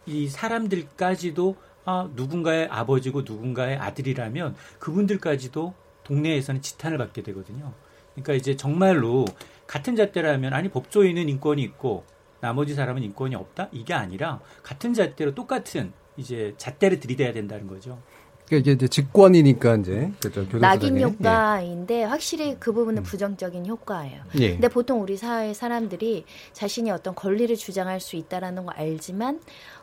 이 0.05 0.29
사람들까지도 0.29 1.57
아, 1.87 2.11
누군가의 2.15 2.69
아버지고 2.71 3.23
누군가의 3.23 3.79
아들이라면 3.79 4.55
그분들까지도 4.79 5.73
동네에서는 6.05 6.61
지탄을 6.61 6.99
받게 6.99 7.23
되거든요. 7.23 7.73
그러니까 8.13 8.35
이제 8.35 8.57
정말로 8.57 9.25
같은 9.67 9.97
잣대라면 9.97 10.53
아니 10.53 10.69
법조인은 10.69 11.31
인권이 11.31 11.63
있고 11.63 12.05
나머지 12.41 12.75
사람은 12.75 13.03
인권이 13.05 13.35
없다? 13.35 13.71
이게 13.73 13.95
아니라 13.95 14.41
같은 14.63 14.93
잣대로 14.93 15.35
똑같은 15.35 15.95
이제 16.19 16.53
잣대를 16.59 17.01
들이대야 17.01 17.33
된다는 17.33 17.67
거죠. 17.67 18.03
그러니까 18.49 18.57
이게 18.57 18.73
이제 18.73 18.89
직권이니까 18.89 19.77
이제 19.77 20.11
그죠, 20.21 20.41
교도소장의. 20.47 20.61
낙인 20.61 21.01
효과인데 21.01 22.05
확실히 22.05 22.57
그 22.59 22.73
부분은 22.73 23.03
부정적인 23.03 23.67
효과예요. 23.67 24.23
예. 24.39 24.53
근데 24.53 24.69
보통 24.69 25.03
우리 25.03 25.17
사회 25.17 25.53
사람들이 25.55 26.25
자신이 26.53 26.91
어떤 26.91 27.15
권리를 27.15 27.55
주장할 27.57 28.01
수 28.01 28.17
있다라는 28.17 28.65
거 28.67 28.73
알지만 28.73 29.41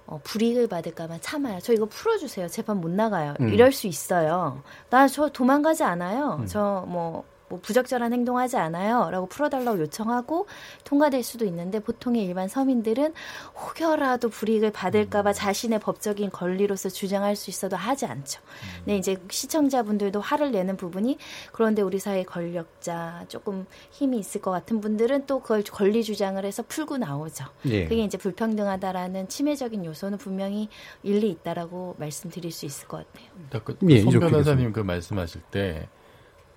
어, 0.08 0.20
불이익을 0.24 0.68
받을까봐 0.68 1.20
참아요. 1.22 1.60
저 1.62 1.74
이거 1.74 1.86
풀어주세요. 1.86 2.48
재판 2.48 2.82
못 2.82 2.90
나가요. 2.92 3.34
음. 3.40 3.50
이럴 3.54 3.72
수 3.72 3.88
있어요. 3.88 4.62
나 4.90 5.08
저 5.08 5.30
도망가지 5.30 5.84
않아요. 5.84 6.44
저뭐 6.48 7.24
뭐 7.48 7.60
부적절한 7.62 8.12
행동하지 8.14 8.58
않아요. 8.58 9.10
라고 9.12 9.28
풀어달라고 9.28 9.80
요청하고 9.82 10.48
통과될 10.84 11.24
수도 11.24 11.46
있는데 11.46 11.80
보통의 11.80 12.24
일반 12.26 12.48
서민들은 12.48 13.14
혹여라도 13.56 14.30
불이익을 14.30 14.72
받을까봐 14.72 15.34
자신의 15.34 15.80
법적인 15.80 16.32
권리로서 16.32 16.90
주장할 16.90 17.36
수 17.36 17.50
있어도 17.50 17.76
하지 17.76 18.06
않죠. 18.06 18.42
근데 18.80 18.98
이제 18.98 19.18
시청자분들도 19.30 20.20
화를 20.22 20.52
내는 20.52 20.76
부분이 20.78 21.18
그런데 21.52 21.82
우리 21.82 22.00
사회 22.00 22.24
권력자 22.24 23.26
조금 23.28 23.66
힘이 23.92 24.20
있을 24.20 24.42
것 24.42 24.52
같은 24.52 24.82
분들은 24.82 25.26
또 25.28 25.40
그걸 25.40 25.64
권리 25.64 26.04
주장을 26.04 26.44
해서 26.44 26.64
풀고 26.68 26.98
나오죠. 26.98 27.46
예. 27.66 27.88
그게 27.88 28.04
이제 28.04 28.18
불평등하다라는 28.18 29.28
치매적인 29.28 29.86
요소는 29.86 30.18
분명히 30.18 30.70
일리 31.04 31.30
있다라고 31.30 31.96
말씀드릴 32.00 32.52
수 32.52 32.66
있을 32.66 32.88
것 32.88 33.06
같아요. 33.06 33.64
그 33.64 33.78
예, 33.90 34.02
손 34.02 34.20
변호사님 34.20 34.74
그 34.74 34.80
말씀하실 34.80 35.42
때 35.52 35.88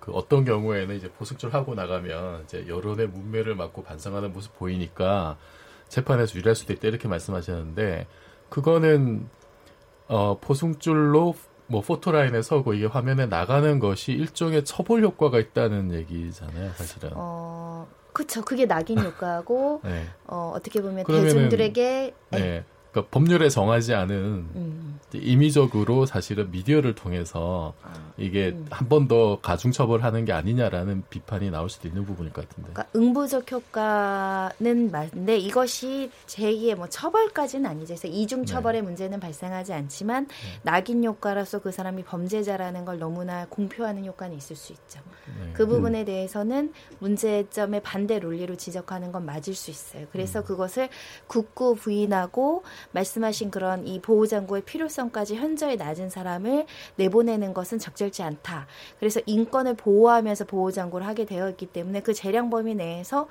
그 0.09 0.15
어떤 0.15 0.43
경우에는 0.43 0.95
이제 0.95 1.09
보석줄 1.11 1.53
하고 1.53 1.75
나가면 1.75 2.43
이제 2.43 2.65
여론의 2.67 3.07
문매를 3.07 3.55
맞고 3.55 3.83
반성하는 3.83 4.33
모습 4.33 4.57
보이니까 4.57 5.37
재판에서 5.87 6.35
유리할 6.35 6.55
수도 6.55 6.73
있다 6.73 6.87
이렇게 6.87 7.07
말씀하셨는데 7.07 8.07
그거는 8.49 9.29
어 10.07 10.37
포승줄로 10.41 11.35
뭐 11.67 11.81
포토라인에 11.81 12.41
서고 12.41 12.73
이게 12.73 12.87
화면에 12.87 13.27
나가는 13.27 13.77
것이 13.79 14.11
일종의 14.13 14.65
처벌 14.65 15.03
효과가 15.03 15.37
있다는 15.39 15.93
얘기잖아요, 15.93 16.71
사실은. 16.73 17.11
어, 17.13 17.87
그쵸. 18.11 18.43
그게 18.43 18.65
낙인 18.65 18.97
효과고, 19.05 19.81
네. 19.83 20.07
어, 20.25 20.51
어떻게 20.55 20.81
보면 20.81 21.03
그러면은- 21.03 21.21
대중들에게 21.25 22.13
네. 22.31 22.63
그러니까 22.91 23.09
법률에 23.11 23.49
정하지 23.49 23.93
않은 23.93 24.15
음. 24.55 24.99
임의적으로 25.13 26.05
사실은 26.05 26.51
미디어를 26.51 26.95
통해서 26.95 27.73
아, 27.83 27.93
이게 28.17 28.49
음. 28.49 28.65
한번 28.69 29.07
더 29.07 29.39
가중 29.41 29.71
처벌하는 29.71 30.25
게 30.25 30.33
아니냐라는 30.33 31.03
비판이 31.09 31.51
나올 31.51 31.69
수도 31.69 31.87
있는 31.87 32.05
부분일 32.05 32.33
것 32.33 32.47
같은데. 32.47 32.71
그러니까 32.71 32.91
응부적 32.95 33.51
효과는 33.51 34.91
맞는데 34.91 35.37
이것이 35.37 36.11
제2의 36.27 36.75
뭐 36.75 36.87
처벌까지는 36.87 37.69
아니죠. 37.69 37.87
그래서 37.87 38.07
이중 38.07 38.45
처벌의 38.45 38.81
문제는 38.81 39.19
발생하지 39.19 39.73
않지만 39.73 40.27
낙인 40.63 41.03
효과로서 41.03 41.59
그 41.59 41.71
사람이 41.71 42.03
범죄자라는 42.03 42.85
걸 42.85 42.99
너무나 42.99 43.45
공표하는 43.47 44.05
효과는 44.05 44.35
있을 44.37 44.55
수 44.55 44.73
있죠. 44.73 44.99
네. 45.39 45.51
그 45.53 45.67
부분에 45.67 46.05
대해서는 46.05 46.73
문제점의 46.99 47.81
반대 47.81 48.19
논리로 48.19 48.55
지적하는 48.55 49.11
건 49.11 49.25
맞을 49.25 49.53
수 49.53 49.71
있어요. 49.71 50.07
그래서 50.11 50.43
그것을 50.43 50.89
굳고 51.27 51.75
부인하고 51.75 52.63
말씀하신 52.91 53.51
그런 53.51 53.85
이 53.87 53.99
보호장구의 54.01 54.63
필요성까지 54.63 55.35
현저히 55.35 55.75
낮은 55.77 56.09
사람을 56.09 56.65
내보내는 56.95 57.53
것은 57.53 57.79
적절치 57.79 58.23
않다. 58.23 58.67
그래서 58.99 59.19
인권을 59.25 59.75
보호하면서 59.75 60.45
보호장구를 60.45 61.05
하게 61.05 61.25
되어 61.25 61.49
있기 61.49 61.67
때문에 61.67 62.01
그 62.01 62.13
재량 62.13 62.49
범위 62.49 62.75
내에서 62.75 63.27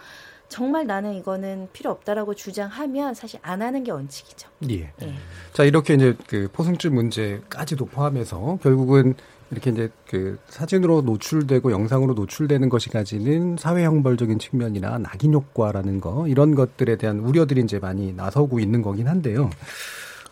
정말 0.49 0.87
나는 0.87 1.15
이거는 1.15 1.69
필요 1.73 1.91
없다라고 1.91 2.35
주장하면 2.35 3.15
사실 3.15 3.39
안 3.43 3.61
하는 3.61 3.85
게 3.85 3.91
원칙이죠. 3.93 4.49
예. 4.71 4.93
예. 5.03 5.15
자, 5.53 5.65
이렇게 5.65 5.95
이제 5.95 6.17
그 6.27 6.49
포승줄 6.53 6.91
문제까지도 6.91 7.85
포함해서 7.87 8.59
결국은 8.63 9.15
이렇게 9.51 9.71
이제 9.71 9.91
그 10.07 10.39
사진으로 10.49 11.03
노출되고 11.03 11.73
영상으로 11.73 12.15
노출되는 12.15 12.69
것이 12.69 12.91
가지는 12.91 13.57
사회 13.59 13.85
형벌적인 13.85 14.39
측면이나 14.39 14.99
낙인 14.99 15.33
효과라는 15.35 16.01
거 16.01 16.29
이런 16.29 16.55
것들에 16.55 16.97
대한 16.97 17.21
우려들이 17.21 17.63
이제 17.63 17.79
많이 17.79 18.13
나서고 18.13 18.61
있는 18.61 18.83
거긴 18.83 19.09
한데요. 19.09 19.51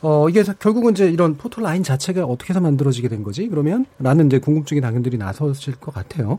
어, 0.02 0.28
이게 0.28 0.42
결국은 0.58 0.92
이제 0.92 1.10
이런 1.10 1.36
포토 1.36 1.62
라인 1.62 1.82
자체가 1.82 2.24
어떻게 2.24 2.50
해서 2.50 2.60
만들어지게 2.60 3.08
된 3.08 3.22
거지? 3.22 3.48
그러면? 3.48 3.86
라는 3.98 4.26
이제 4.26 4.38
궁금증이 4.38 4.80
당연들이 4.80 5.16
나서실 5.16 5.76
것 5.76 5.94
같아요. 5.94 6.38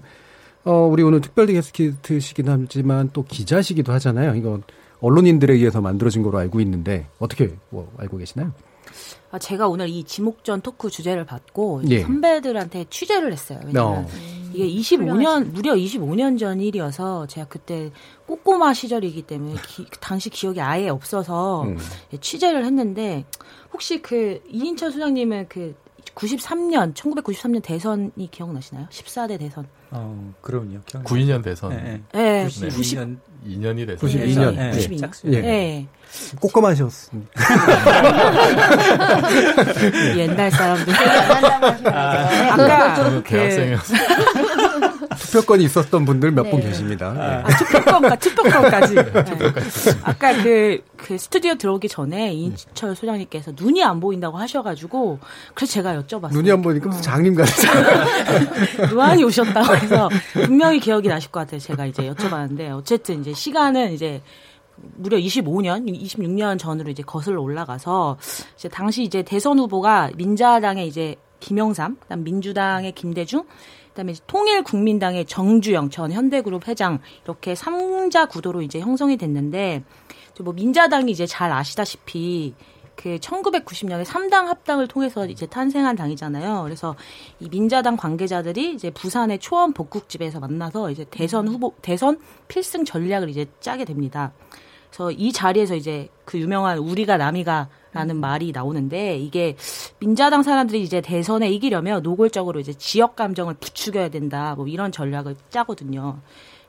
어, 0.64 0.88
우리 0.92 1.02
오늘 1.02 1.22
특별 1.22 1.48
게스트시긴 1.48 2.48
하지만 2.48 3.10
또 3.14 3.24
기자시기도 3.24 3.92
하잖아요. 3.94 4.36
이거 4.36 4.60
언론인들에 5.00 5.54
의해서 5.54 5.82
만들어진 5.82 6.24
거로 6.24 6.38
알고 6.38 6.60
있는데 6.62 7.08
어떻게 7.20 7.56
뭐 7.70 7.92
알고 7.98 8.18
계시나요? 8.18 8.52
아, 9.32 9.40
제가 9.40 9.68
오늘 9.68 9.90
이 9.90 10.04
지목전 10.04 10.62
토크 10.62 10.90
주제를 10.90 11.26
받고 11.26 11.84
예. 11.90 12.02
선배들한테 12.02 12.86
취재를 12.90 13.32
했어요. 13.32 13.60
왜냐면 13.66 14.06
어. 14.06 14.08
이게 14.54 14.68
25년 14.68 15.52
무려 15.52 15.74
25년 15.74 16.40
전 16.40 16.60
일이어서 16.60 17.28
제가 17.28 17.48
그때 17.48 17.92
꼬꼬마 18.26 18.74
시절이기 18.74 19.24
때문에 19.24 19.56
기, 19.68 19.86
당시 20.00 20.30
기억이 20.30 20.62
아예 20.62 20.90
없어서 20.90 21.64
음. 21.64 21.78
취재를 22.20 22.66
했는데 22.66 23.26
혹시 23.74 24.02
그 24.02 24.42
이인철 24.50 24.92
소장님은 24.92 25.48
그 25.50 25.76
93년 26.16 26.96
1993년 26.96 27.62
대선이 27.62 28.32
기억나시나요? 28.32 28.88
14대 28.90 29.38
대선. 29.38 29.68
어, 29.92 30.34
그럼요. 30.42 30.80
92년 30.82 31.44
대선. 31.44 31.70
네. 31.70 32.02
네. 32.12 32.48
92년 32.48 33.18
2년이 33.46 33.86
돼서 33.86 34.08
92년. 34.08 34.56
네. 34.56 34.72
네. 34.72 34.88
92년. 34.88 35.34
예. 35.34 35.42
네. 35.42 35.88
꼬꼬마셨습니다. 36.40 37.32
옛날 40.18 40.52
사람들. 40.52 40.94
아, 41.88 42.54
아까 42.54 42.96
저는 42.96 43.24
그 43.24 43.30
대학생이어서 43.30 43.94
투표권이 45.18 45.64
있었던 45.66 46.06
분들 46.06 46.32
몇분 46.32 46.60
네. 46.60 46.68
계십니다. 46.68 47.14
아, 47.18 47.44
예. 47.50 47.56
투표권까 47.58 48.16
투표권까지. 48.18 48.96
네. 48.96 49.04
아까 50.04 50.34
그, 50.42 50.80
그 50.96 51.18
스튜디오 51.18 51.56
들어오기 51.56 51.90
전에 51.90 52.34
이인철 52.34 52.96
소장님께서 52.96 53.52
눈이 53.56 53.84
안 53.84 54.00
보인다고 54.00 54.38
하셔가지고 54.38 55.20
그래서 55.54 55.74
제가 55.74 56.02
여쭤봤어요. 56.02 56.34
눈이 56.34 56.52
안 56.52 56.62
보니까 56.62 56.88
무슨 56.88 57.02
장님 57.02 57.36
같아요. 57.36 58.88
루안이 58.92 59.24
오셨다고 59.24 59.76
해서 59.76 60.10
분명히 60.34 60.80
기억이 60.80 61.08
나실 61.08 61.32
것 61.32 61.42
같아요. 61.42 61.60
제가 61.60 61.86
이제 61.86 62.10
여쭤봤는데 62.10 62.72
어쨌든 62.78 63.22
이제 63.22 63.34
시간은 63.34 63.94
이제 63.94 64.22
무려 64.78 65.18
25년, 65.18 65.88
26년 65.88 66.58
전으로 66.60 66.90
이제 66.90 67.04
거슬러 67.04 67.42
올라가서 67.42 68.18
이제 68.56 68.70
당시 68.70 69.04
이제 69.04 69.24
대선 69.24 69.60
후보가 69.60 70.12
민자당의 70.16 70.88
이제 70.88 71.16
김영삼, 71.40 71.98
그다음 72.00 72.24
민주당의 72.24 72.94
김대중, 72.94 73.44
그다음에 73.90 74.14
이제 74.14 74.22
통일국민당의 74.28 75.26
정주영 75.26 75.90
전 75.90 76.12
현대그룹 76.12 76.68
회장 76.68 77.00
이렇게 77.24 77.56
삼자 77.56 78.28
구도로 78.28 78.62
이제 78.62 78.80
형성이 78.80 79.18
됐는데 79.18 79.84
뭐 80.42 80.54
민자당이 80.54 81.12
이제 81.12 81.26
잘 81.26 81.52
아시다시피 81.52 82.54
그 82.96 83.18
1990년에 83.18 84.04
3당 84.04 84.46
합당을 84.48 84.88
통해서 84.88 85.26
이제 85.28 85.46
탄생한 85.46 85.96
당이잖아요. 85.96 86.64
그래서 86.64 86.96
이 87.40 87.48
민자당 87.48 87.96
관계자들이 87.96 88.74
이제 88.74 88.90
부산의 88.90 89.40
초원 89.40 89.72
복국집에서 89.74 90.40
만나서 90.40 90.92
이제 90.92 91.06
대선 91.10 91.48
후보 91.48 91.74
대선 91.82 92.20
필승 92.48 92.86
전략을 92.86 93.30
이제 93.30 93.46
짜게 93.60 93.86
됩니다. 93.86 94.34
그래서 94.98 95.12
이 95.12 95.32
자리에서 95.32 95.76
이제 95.76 96.10
그 96.26 96.40
유명한 96.40 96.80
우리가 96.80 97.18
남이가라는 97.18 98.16
말이 98.20 98.52
나오는데 98.52 99.20
이게 99.20 99.56
민자당 100.00 100.42
사람들이 100.42 100.82
이제 100.82 101.02
대선에 101.02 101.52
이기려면 101.52 102.02
노골적으로 102.02 102.60
이제 102.60 102.74
지역 102.74 103.16
감정을 103.16 103.54
부추겨야 103.60 104.10
된다. 104.10 104.56
뭐 104.58 104.68
이런 104.68 104.92
전략을 104.92 105.36
짜거든요. 105.52 106.18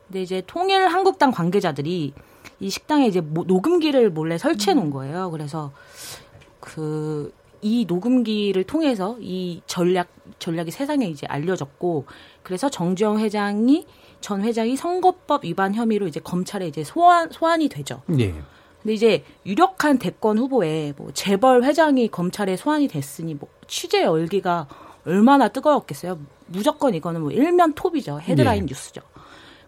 근데 0.07 0.21
이제 0.21 0.43
통일 0.47 0.89
한국당 0.89 1.31
관계자들이 1.31 2.13
이 2.61 2.71
식당에 2.71 3.07
이제 3.07 3.23
모- 3.23 3.45
녹음기를 3.45 4.11
몰래 4.11 4.37
설치해 4.37 4.75
놓은 4.75 4.91
거예요. 4.91 5.31
그래서 5.31 5.73
그 6.61 7.33
이 7.61 7.85
녹음기를 7.89 8.65
통해서 8.65 9.17
이 9.21 9.63
전략 9.67 10.09
전략이 10.39 10.71
세상에 10.71 11.07
이제 11.07 11.27
알려졌고 11.27 12.05
그래서 12.45 12.69
정주영 12.69 13.19
회장이 13.19 13.85
전 14.21 14.43
회장이 14.43 14.77
선거법 14.77 15.45
위반 15.45 15.75
혐의로 15.75 16.07
이제 16.07 16.21
검찰에 16.21 16.67
이제 16.67 16.85
소환 16.85 17.31
소환이 17.31 17.69
되죠. 17.69 18.03
예. 18.19 18.35
근데 18.83 18.95
이제 18.95 19.25
유력한 19.45 19.99
대권 19.99 20.39
후보에 20.39 20.95
뭐 20.97 21.11
재벌 21.13 21.65
회장이 21.65 22.09
검찰에 22.09 22.57
소환이 22.57 22.89
됐으니 22.89 23.35
뭐 23.35 23.49
취재 23.67 24.03
열기가 24.03 24.67
얼마나 25.05 25.49
뜨거웠겠어요. 25.49 26.19
무조건 26.47 26.95
이거는 26.95 27.21
뭐 27.23 27.31
일면 27.31 27.75
톱이죠. 27.75 28.21
헤드라인 28.21 28.63
예. 28.63 28.67
뉴스죠. 28.67 29.01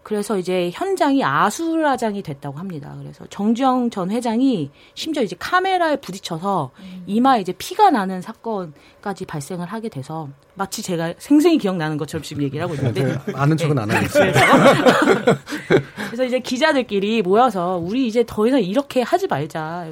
그래서 0.03 0.37
이제 0.39 0.71
현장이 0.73 1.23
아수라장이 1.23 2.23
됐다고 2.23 2.57
합니다. 2.57 2.95
그래서 2.99 3.23
정주영 3.29 3.91
전 3.91 4.09
회장이 4.09 4.71
심지어 4.95 5.21
이제 5.21 5.35
카메라에 5.37 5.97
부딪혀서 5.97 6.71
이마에 7.05 7.41
이제 7.41 7.53
피가 7.53 7.91
나는 7.91 8.19
사건까지 8.21 9.25
발생을 9.25 9.67
하게 9.67 9.89
돼서 9.89 10.27
마치 10.55 10.81
제가 10.81 11.13
생생히 11.19 11.57
기억나는 11.59 11.97
것처럼 11.97 12.23
지금 12.23 12.41
얘기를 12.43 12.63
하고 12.63 12.73
있는데 12.75 13.03
네, 13.03 13.15
아는 13.35 13.55
척은 13.57 13.77
안 13.77 13.91
하고 13.91 14.05
있어요. 14.05 14.31
그래서 16.07 16.25
이제 16.25 16.39
기자들끼리 16.39 17.21
모여서 17.21 17.77
우리 17.77 18.07
이제 18.07 18.23
더 18.25 18.47
이상 18.47 18.61
이렇게 18.61 19.01
하지 19.01 19.27
말자. 19.27 19.87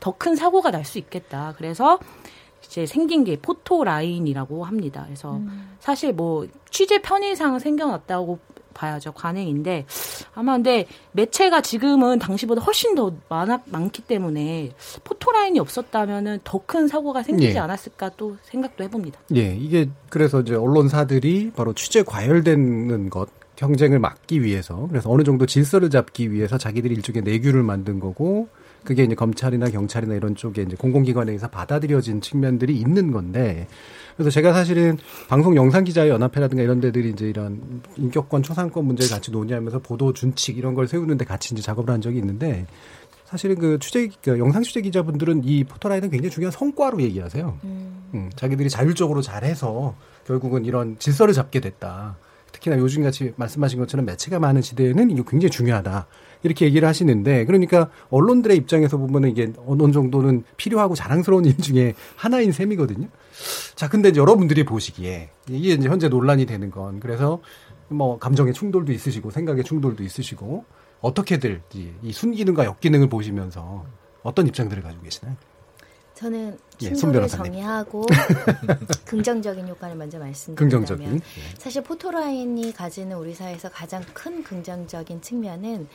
더 0.00 0.12
큰 0.18 0.36
사고가 0.36 0.70
날 0.70 0.84
수 0.84 0.98
있겠다. 0.98 1.54
그래서 1.56 1.98
이제 2.64 2.86
생긴 2.86 3.24
게 3.24 3.36
포토 3.40 3.84
라인이라고 3.84 4.64
합니다. 4.64 5.02
그래서 5.06 5.40
사실 5.80 6.12
뭐 6.12 6.46
취재 6.70 7.00
편의상 7.00 7.58
생겨났다고 7.58 8.38
봐야죠. 8.74 9.12
관행인데 9.12 9.86
아마 10.34 10.54
근데 10.54 10.86
매체가 11.12 11.62
지금은 11.62 12.18
당시보다 12.18 12.60
훨씬 12.60 12.94
더 12.94 13.14
많아 13.28 13.60
많기 13.66 14.02
때문에 14.02 14.72
포토 15.04 15.30
라인이 15.32 15.58
없었다면은 15.60 16.40
더 16.44 16.64
큰 16.66 16.88
사고가 16.88 17.22
생기지 17.22 17.54
예. 17.54 17.58
않았을까 17.58 18.10
또 18.16 18.36
생각도 18.44 18.84
해봅니다. 18.84 19.20
예, 19.36 19.54
이게 19.54 19.88
그래서 20.08 20.40
이제 20.40 20.54
언론사들이 20.54 21.52
바로 21.54 21.74
취재 21.74 22.02
과열되는 22.02 23.10
것 23.10 23.28
경쟁을 23.56 23.98
막기 23.98 24.42
위해서 24.42 24.86
그래서 24.88 25.10
어느 25.10 25.22
정도 25.22 25.46
질서를 25.46 25.90
잡기 25.90 26.32
위해서 26.32 26.58
자기들이 26.58 26.94
일종의 26.94 27.22
내규를 27.22 27.62
만든 27.62 28.00
거고 28.00 28.48
그게 28.84 29.04
이제 29.04 29.14
검찰이나 29.14 29.70
경찰이나 29.70 30.14
이런 30.14 30.34
쪽에 30.34 30.62
이제 30.62 30.76
공공기관에서 30.76 31.48
받아들여진 31.48 32.20
측면들이 32.20 32.76
있는 32.76 33.10
건데 33.10 33.66
그래서 34.16 34.30
제가 34.30 34.52
사실은 34.52 34.98
방송 35.28 35.56
영상 35.56 35.84
기자 35.84 36.08
연합회라든가 36.08 36.62
이런 36.62 36.80
데들이 36.80 37.10
이제 37.10 37.28
이런 37.28 37.82
인격권 37.96 38.42
초상권 38.42 38.84
문제를 38.84 39.10
같이 39.10 39.30
논의하면서 39.30 39.80
보도 39.80 40.12
준칙 40.12 40.58
이런 40.58 40.74
걸 40.74 40.86
세우는데 40.86 41.24
같이 41.24 41.54
이제 41.54 41.62
작업을 41.62 41.92
한 41.92 42.00
적이 42.00 42.18
있는데 42.18 42.66
사실은 43.24 43.56
그 43.56 43.78
취재 43.80 44.08
그 44.22 44.38
영상 44.38 44.62
취재 44.62 44.80
기자분들은 44.82 45.42
이 45.44 45.64
포토라인은 45.64 46.10
굉장히 46.10 46.30
중요한 46.30 46.52
성과로 46.52 47.00
얘기하세요. 47.02 47.58
음, 48.14 48.30
자기들이 48.36 48.68
자율적으로 48.68 49.22
잘해서 49.22 49.96
결국은 50.26 50.64
이런 50.64 50.98
질서를 50.98 51.34
잡게 51.34 51.60
됐다. 51.60 52.16
특히나 52.52 52.78
요즘 52.78 53.02
같이 53.02 53.32
말씀하신 53.36 53.80
것처럼 53.80 54.06
매체가 54.06 54.38
많은 54.38 54.62
시대에는 54.62 55.10
이게 55.10 55.22
굉장히 55.26 55.50
중요하다. 55.50 56.06
이렇게 56.44 56.66
얘기를 56.66 56.86
하시는데 56.86 57.46
그러니까 57.46 57.90
언론들의 58.10 58.56
입장에서 58.56 58.98
보면은 58.98 59.30
이게 59.30 59.52
어느 59.66 59.90
정도는 59.90 60.44
필요하고 60.56 60.94
자랑스러운 60.94 61.46
일 61.46 61.56
중에 61.56 61.94
하나인 62.16 62.52
셈이거든요. 62.52 63.08
자, 63.74 63.88
근데 63.88 64.12
여러분들이 64.14 64.64
보시기에 64.64 65.30
이게 65.48 65.72
이제 65.72 65.88
현재 65.88 66.08
논란이 66.08 66.46
되는 66.46 66.70
건 66.70 67.00
그래서 67.00 67.40
뭐 67.88 68.18
감정의 68.18 68.52
충돌도 68.52 68.92
있으시고 68.92 69.30
생각의 69.30 69.64
충돌도 69.64 70.04
있으시고 70.04 70.64
어떻게들 71.00 71.62
이, 71.74 71.90
이 72.02 72.12
순기능과 72.12 72.64
역기능을 72.66 73.08
보시면서 73.08 73.84
어떤 74.22 74.46
입장들을 74.46 74.82
가지고 74.82 75.02
계시나요? 75.02 75.36
저는 76.14 76.56
예, 76.82 76.86
손 76.86 76.96
충돌을 76.96 77.22
변호사님. 77.22 77.52
정의하고 77.52 78.06
긍정적인 79.04 79.66
효과를 79.68 79.96
먼저 79.96 80.18
말씀드리자면 80.18 80.86
긍정적인. 80.86 81.20
사실 81.58 81.82
포토라인이 81.82 82.72
가지는 82.72 83.16
우리 83.16 83.34
사회에서 83.34 83.68
가장 83.68 84.02
큰 84.12 84.42
긍정적인 84.44 85.20
측면은 85.22 85.88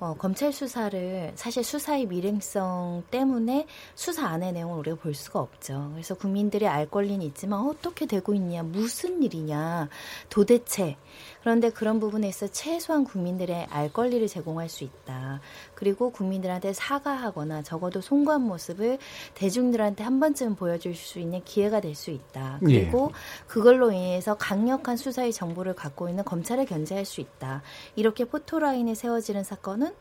어, 0.00 0.14
검찰 0.14 0.50
수사를 0.50 1.30
사실 1.34 1.62
수사의 1.62 2.06
밀행성 2.06 3.04
때문에 3.10 3.66
수사 3.94 4.28
안의 4.28 4.54
내용을 4.54 4.78
우리가 4.78 4.96
볼 4.96 5.14
수가 5.14 5.40
없죠. 5.40 5.90
그래서 5.92 6.14
국민들이 6.14 6.66
알 6.66 6.90
권리는 6.90 7.20
있지만 7.26 7.60
어떻게 7.60 8.06
되고 8.06 8.32
있냐, 8.32 8.62
무슨 8.62 9.22
일이냐, 9.22 9.90
도대체 10.30 10.96
그런데 11.40 11.70
그런 11.70 12.00
부분에 12.00 12.28
있어 12.28 12.46
최소한 12.48 13.04
국민들의 13.04 13.66
알 13.70 13.92
권리를 13.92 14.26
제공할 14.28 14.68
수 14.68 14.84
있다. 14.84 15.40
그리고 15.74 16.10
국민들한테 16.10 16.72
사과하거나 16.72 17.62
적어도 17.62 18.00
송구한 18.00 18.42
모습을 18.42 18.98
대중들한테 19.34 20.04
한 20.04 20.20
번쯤 20.20 20.56
보여줄 20.56 20.94
수 20.94 21.18
있는 21.18 21.42
기회가 21.44 21.80
될 21.80 21.94
수 21.94 22.10
있다. 22.10 22.58
그리고 22.60 23.10
그걸로 23.46 23.90
인해서 23.90 24.34
강력한 24.36 24.96
수사의 24.96 25.32
정보를 25.32 25.74
갖고 25.74 26.08
있는 26.08 26.24
검찰을 26.24 26.66
견제할 26.66 27.04
수 27.04 27.20
있다. 27.20 27.62
이렇게 27.96 28.24
포토라인에 28.24 28.94
세워지는 28.94 29.42
사건은 29.42 29.92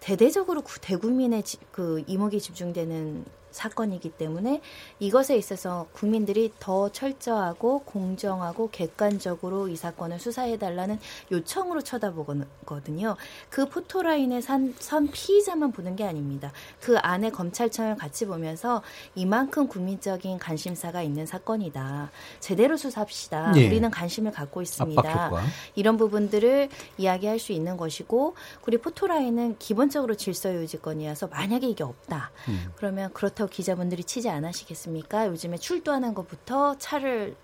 대대적으로 0.00 0.62
구- 0.62 0.80
대국민의 0.80 1.42
지- 1.44 1.58
그 1.72 2.02
이목이 2.06 2.40
집중되는 2.40 3.24
사건이기 3.58 4.10
때문에 4.10 4.60
이것에 5.00 5.36
있어서 5.36 5.88
국민들이 5.92 6.52
더 6.60 6.90
철저하고 6.90 7.80
공정하고 7.80 8.70
객관적으로 8.70 9.68
이 9.68 9.74
사건을 9.74 10.20
수사해달라는 10.20 11.00
요청으로 11.32 11.82
쳐다보거든요. 11.82 13.16
그 13.50 13.68
포토라인에 13.68 14.40
산, 14.40 14.74
선 14.78 15.08
피의자만 15.08 15.72
보는 15.72 15.96
게 15.96 16.04
아닙니다. 16.04 16.52
그 16.80 16.98
안에 16.98 17.30
검찰청을 17.30 17.96
같이 17.96 18.26
보면서 18.26 18.82
이만큼 19.16 19.66
국민적인 19.66 20.38
관심사가 20.38 21.02
있는 21.02 21.26
사건이다. 21.26 22.10
제대로 22.38 22.76
수사합시다. 22.76 23.52
예. 23.56 23.66
우리는 23.66 23.90
관심을 23.90 24.30
갖고 24.30 24.62
있습니다. 24.62 25.00
압박 25.00 25.26
효과. 25.26 25.42
이런 25.74 25.96
부분들을 25.96 26.68
이야기할 26.96 27.40
수 27.40 27.52
있는 27.52 27.76
것이고 27.76 28.34
그리고 28.62 28.84
포토라인은 28.84 29.56
기본적으로 29.58 30.14
질서 30.14 30.54
유지권이어서 30.54 31.26
만약에 31.26 31.66
이게 31.66 31.82
없다. 31.82 32.30
음. 32.48 32.72
그러면 32.76 33.12
그렇다고 33.12 33.47
기자분들이 33.48 34.04
치지 34.04 34.28
않으시겠습니까? 34.30 35.28
요즘에 35.28 35.56
출두하는 35.58 36.14
것부터 36.14 36.76
차를 36.78 37.36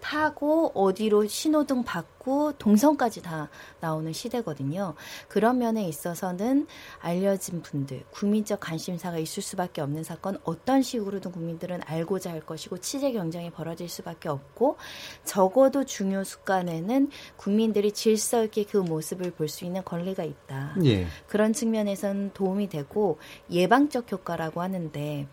타고 0.00 0.72
어디로 0.74 1.26
신호등 1.26 1.84
받고 1.84 2.52
동선까지 2.52 3.20
다 3.22 3.50
나오는 3.80 4.10
시대거든요. 4.12 4.94
그런 5.28 5.58
면에 5.58 5.86
있어서는 5.86 6.66
알려진 7.00 7.60
분들, 7.62 8.04
국민적 8.10 8.60
관심사가 8.60 9.18
있을 9.18 9.42
수밖에 9.42 9.82
없는 9.82 10.02
사건 10.02 10.38
어떤 10.44 10.82
식으로든 10.82 11.32
국민들은 11.32 11.80
알고자 11.84 12.30
할 12.30 12.40
것이고 12.40 12.78
취재 12.78 13.12
경쟁이 13.12 13.50
벌어질 13.50 13.88
수밖에 13.90 14.30
없고 14.30 14.78
적어도 15.24 15.84
중요 15.84 16.24
습관에는 16.24 17.10
국민들이 17.36 17.92
질서 17.92 18.44
있게 18.44 18.64
그 18.64 18.78
모습을 18.78 19.30
볼 19.32 19.50
수 19.50 19.64
있는 19.64 19.84
권리가 19.84 20.22
있다. 20.24 20.76
예. 20.84 21.08
그런 21.26 21.52
측면에서는 21.52 22.30
도움이 22.32 22.68
되고 22.68 23.18
예방적 23.50 24.10
효과라고 24.12 24.62
하는데 24.62 25.26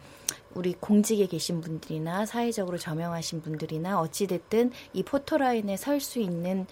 우리 0.58 0.74
공직에 0.74 1.28
계신 1.28 1.62
분들이나 1.62 2.26
사회적으로 2.26 2.80
저명하신 2.80 3.42
분들이나 3.44 4.00
어찌됐든 4.02 4.72
이 4.94 5.04
포토라인에 5.04 5.78
설 5.78 6.02
수 6.02 6.20
있는 6.20 6.66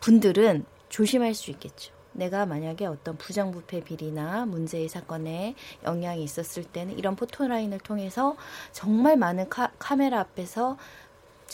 분들은 0.00 0.64
조심할 0.90 1.32
수 1.34 1.50
있겠죠. 1.52 1.94
내가 2.12 2.44
만약에 2.46 2.86
어떤 2.86 3.16
부정부패 3.16 3.84
비리나 3.84 4.44
문제의 4.46 4.88
사건에 4.88 5.54
영향이 5.84 6.22
있었을 6.22 6.64
때는 6.64 6.98
이런 6.98 7.16
포토라인을 7.16 7.78
통해서 7.80 8.36
정말 8.72 9.16
많은 9.16 9.48
카, 9.48 9.70
카메라 9.78 10.20
앞에서 10.20 10.76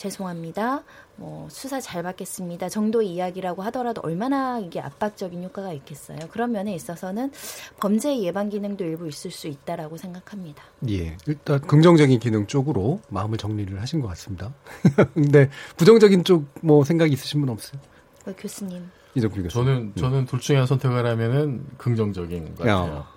죄송합니다. 0.01 0.83
뭐 1.17 1.47
수사 1.51 1.79
잘 1.79 2.01
받겠습니다. 2.01 2.69
정도 2.69 3.03
이야기라고 3.03 3.61
하더라도 3.63 4.01
얼마나 4.03 4.57
이게 4.59 4.79
압박적인 4.79 5.43
효과가 5.43 5.73
있겠어요. 5.73 6.17
그런 6.31 6.51
면에 6.51 6.73
있어서는 6.73 7.31
범죄 7.79 8.19
예방 8.21 8.49
기능도 8.49 8.83
일부 8.83 9.07
있을 9.07 9.29
수 9.29 9.47
있다라고 9.47 9.97
생각합니다. 9.97 10.63
예. 10.89 11.15
일단 11.27 11.59
긍정적인 11.61 12.19
기능 12.19 12.47
쪽으로 12.47 12.99
마음을 13.09 13.37
정리를 13.37 13.79
하신 13.79 14.01
것 14.01 14.07
같습니다. 14.09 14.51
근데 15.13 15.49
부정적인 15.77 16.23
쪽 16.23 16.41
뭐 16.61 16.83
생각이 16.83 17.13
있으신 17.13 17.39
분 17.41 17.49
없어요? 17.49 17.79
어, 18.25 18.33
교수님. 18.37 18.89
이정필 19.15 19.43
교수. 19.43 19.53
저는 19.55 19.93
저는 19.95 20.25
둘 20.25 20.39
중에 20.39 20.57
한 20.57 20.65
선택을 20.65 21.05
하면은 21.05 21.65
긍정적인 21.77 22.55
것 22.55 22.63
같아요. 22.65 22.93
야. 22.95 23.07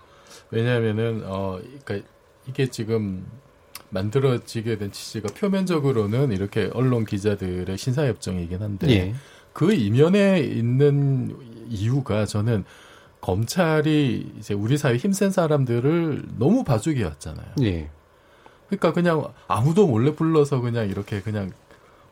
왜냐하면은 0.51 1.23
어 1.25 1.59
그러니까 1.85 2.09
이게 2.47 2.67
지금 2.69 3.27
만들어지게 3.95 4.77
된 4.77 4.93
취지가 4.93 5.33
표면적으로는 5.35 6.33
이렇게 6.33 6.69
언론 6.75 7.05
기자들의 7.05 7.79
신사협정이긴 7.79 8.61
한데 8.61 8.91
예. 8.91 9.15
그 9.53 9.73
이면에 9.73 10.41
있는 10.41 11.37
이유가 11.69 12.27
저는 12.27 12.65
검찰이 13.21 14.35
이제 14.39 14.53
우리 14.53 14.77
사회 14.77 14.97
힘센 14.97 15.31
사람들을 15.31 16.25
너무 16.37 16.65
봐주게 16.65 17.05
왔잖아요. 17.05 17.47
예. 17.63 17.89
그러니까 18.67 18.93
그냥 18.93 19.33
아무도 19.47 19.87
몰래 19.87 20.13
불러서 20.13 20.61
그냥 20.61 20.89
이렇게 20.89 21.21
그냥 21.23 21.53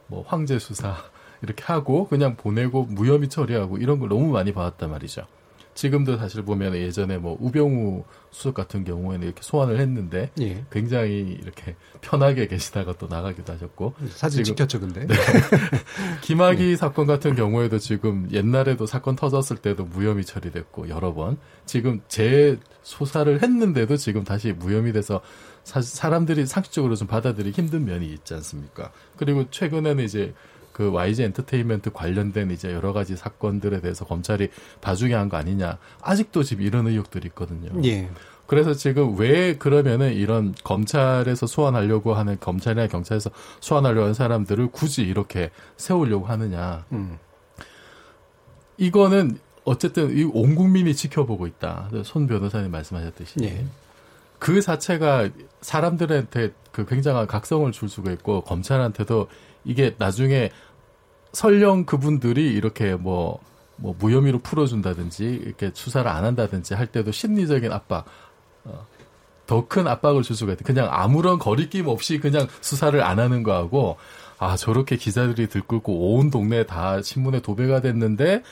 뭐 0.06 0.24
황제 0.26 0.58
수사 0.58 0.96
이렇게 1.42 1.64
하고 1.64 2.06
그냥 2.06 2.36
보내고 2.36 2.84
무혐의 2.84 3.28
처리하고 3.28 3.78
이런 3.78 3.98
걸 3.98 4.08
너무 4.08 4.28
많이 4.28 4.52
봐왔단 4.52 4.90
말이죠. 4.90 5.26
지금도 5.74 6.18
사실 6.18 6.42
보면 6.42 6.74
예전에 6.74 7.18
뭐 7.18 7.36
우병우 7.40 8.04
수석 8.30 8.54
같은 8.54 8.84
경우에는 8.84 9.26
이렇게 9.26 9.40
소환을 9.42 9.78
했는데 9.80 10.30
예. 10.40 10.64
굉장히 10.70 11.20
이렇게 11.42 11.76
편하게 12.00 12.46
계시다가 12.46 12.94
또 12.98 13.06
나가기도 13.06 13.52
하셨고 13.54 13.94
사진 14.10 14.44
지금- 14.44 14.56
찍혔죠, 14.56 14.80
근데. 14.80 15.06
네. 15.06 15.14
김학의 16.22 16.76
사건 16.76 17.06
같은 17.06 17.34
경우에도 17.34 17.78
지금 17.78 18.28
옛날에도 18.32 18.86
사건 18.86 19.16
터졌을 19.16 19.56
때도 19.56 19.84
무혐의 19.84 20.24
처리됐고 20.24 20.88
여러 20.88 21.14
번 21.14 21.38
지금 21.66 22.00
재 22.08 22.58
소사를 22.82 23.42
했는데도 23.42 23.96
지금 23.96 24.24
다시 24.24 24.52
무혐의 24.52 24.92
돼서 24.92 25.20
사, 25.64 25.80
사람들이 25.80 26.46
상식적으로 26.46 26.96
좀 26.96 27.06
받아들이기 27.06 27.60
힘든 27.60 27.84
면이 27.84 28.06
있지 28.06 28.34
않습니까? 28.34 28.90
그리고 29.16 29.48
최근에는 29.50 30.04
이제 30.04 30.34
그 30.72 30.90
YG 30.92 31.22
엔터테인먼트 31.24 31.92
관련된 31.92 32.50
이제 32.50 32.72
여러 32.72 32.92
가지 32.92 33.16
사건들에 33.16 33.80
대해서 33.80 34.04
검찰이 34.04 34.48
봐주게 34.80 35.14
한거 35.14 35.36
아니냐. 35.36 35.78
아직도 36.00 36.42
지금 36.42 36.64
이런 36.64 36.86
의혹들이 36.86 37.28
있거든요. 37.28 37.70
예. 37.84 38.08
그래서 38.46 38.74
지금 38.74 39.16
왜 39.18 39.56
그러면은 39.56 40.12
이런 40.12 40.54
검찰에서 40.64 41.46
소환하려고 41.46 42.14
하는 42.14 42.38
검찰이나 42.40 42.86
경찰에서 42.86 43.30
소환하려고 43.60 44.02
하는 44.02 44.14
사람들을 44.14 44.68
굳이 44.72 45.02
이렇게 45.02 45.50
세우려고 45.76 46.26
하느냐. 46.26 46.84
음. 46.92 47.18
이거는 48.78 49.38
어쨌든 49.64 50.16
이 50.16 50.24
온 50.24 50.54
국민이 50.54 50.94
지켜보고 50.94 51.46
있다. 51.46 51.88
손 52.04 52.26
변호사님 52.26 52.70
말씀하셨듯이. 52.70 53.36
예. 53.42 53.64
그 54.38 54.60
자체가 54.60 55.28
사람들한테 55.60 56.52
그 56.72 56.84
굉장한 56.84 57.28
각성을 57.28 57.70
줄 57.70 57.88
수가 57.88 58.10
있고 58.12 58.40
검찰한테도 58.42 59.28
이게 59.64 59.94
나중에 59.98 60.50
설령 61.32 61.84
그분들이 61.84 62.52
이렇게 62.52 62.94
뭐, 62.94 63.40
뭐 63.76 63.94
무혐의로 63.98 64.40
풀어준다든지 64.40 65.24
이렇게 65.24 65.70
수사를 65.74 66.10
안 66.10 66.24
한다든지 66.24 66.74
할 66.74 66.86
때도 66.86 67.12
심리적인 67.12 67.72
압박, 67.72 68.04
어, 68.64 68.86
더 69.46 69.66
큰 69.66 69.86
압박을 69.86 70.22
줄 70.22 70.36
수가 70.36 70.52
있다. 70.52 70.64
그냥 70.64 70.88
아무런 70.90 71.38
거리낌 71.38 71.88
없이 71.88 72.18
그냥 72.18 72.46
수사를 72.60 73.02
안 73.02 73.18
하는 73.18 73.42
거하고 73.42 73.96
아 74.38 74.56
저렇게 74.56 74.96
기자들이 74.96 75.48
들끓고 75.48 76.14
온 76.14 76.30
동네 76.30 76.64
다 76.64 77.02
신문에 77.02 77.40
도배가 77.40 77.80
됐는데 77.80 78.42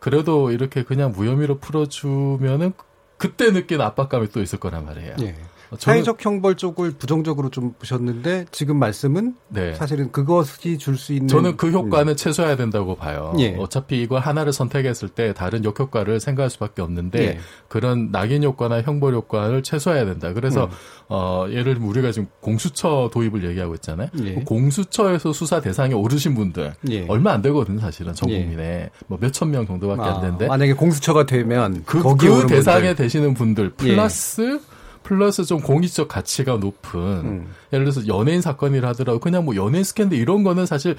그래도 0.00 0.50
이렇게 0.50 0.84
그냥 0.84 1.12
무혐의로 1.12 1.58
풀어주면은 1.58 2.72
그때 3.18 3.52
느낀 3.52 3.80
압박감이 3.80 4.28
또 4.28 4.40
있을 4.40 4.58
거란 4.58 4.84
말이에요. 4.84 5.16
예. 5.22 5.36
어, 5.70 5.76
사회적 5.78 6.24
형벌 6.24 6.56
쪽을 6.56 6.92
부정적으로 6.92 7.50
좀 7.50 7.74
보셨는데 7.78 8.46
지금 8.50 8.78
말씀은 8.78 9.34
네. 9.48 9.74
사실은 9.74 10.10
그것이 10.12 10.78
줄 10.78 10.96
수 10.98 11.12
있는 11.12 11.28
저는 11.28 11.56
그 11.56 11.70
효과는 11.70 12.16
최소화해야 12.16 12.56
된다고 12.56 12.96
봐요. 12.96 13.32
예. 13.38 13.54
어차피 13.56 14.02
이거 14.02 14.18
하나를 14.18 14.52
선택했을 14.52 15.08
때 15.08 15.32
다른 15.32 15.64
역효과를 15.64 16.18
생각할 16.20 16.50
수밖에 16.50 16.82
없는데 16.82 17.22
예. 17.22 17.38
그런 17.68 18.10
낙인 18.10 18.42
효과나 18.42 18.82
형벌 18.82 19.14
효과를 19.14 19.62
최소화해야 19.62 20.04
된다. 20.06 20.32
그래서 20.32 20.64
음. 20.64 20.70
어 21.08 21.46
예를 21.48 21.74
들면 21.74 21.88
우리가 21.88 22.10
지금 22.12 22.28
공수처 22.40 23.10
도입을 23.12 23.44
얘기하고 23.48 23.74
있잖아요. 23.76 24.08
예. 24.24 24.34
그 24.34 24.44
공수처에서 24.44 25.32
수사 25.32 25.60
대상에 25.60 25.94
오르신 25.94 26.34
분들 26.34 26.74
예. 26.90 27.06
얼마 27.08 27.32
안 27.32 27.42
되거든요, 27.42 27.78
사실은 27.80 28.12
전 28.14 28.28
예. 28.30 28.40
국민에 28.40 28.90
뭐 29.06 29.18
몇천 29.20 29.50
명 29.50 29.66
정도밖에 29.66 30.02
아, 30.02 30.14
안 30.16 30.20
되는데 30.20 30.46
만약에 30.48 30.72
공수처가 30.72 31.26
되면 31.26 31.82
그, 31.86 32.02
그 32.02 32.46
대상에. 32.48 32.94
되시는 32.94 33.34
분들 33.34 33.66
예. 33.84 33.94
플러스 33.94 34.60
플러스 35.08 35.42
좀 35.44 35.60
공익적 35.60 36.06
가치가 36.06 36.58
높은 36.58 37.00
음. 37.00 37.46
예를 37.72 37.86
들어서 37.86 38.06
연예인 38.08 38.42
사건이라 38.42 38.90
하더라도 38.90 39.20
그냥 39.20 39.46
뭐 39.46 39.56
연예인 39.56 39.82
스캔들 39.82 40.18
이런 40.18 40.44
거는 40.44 40.66
사실 40.66 40.96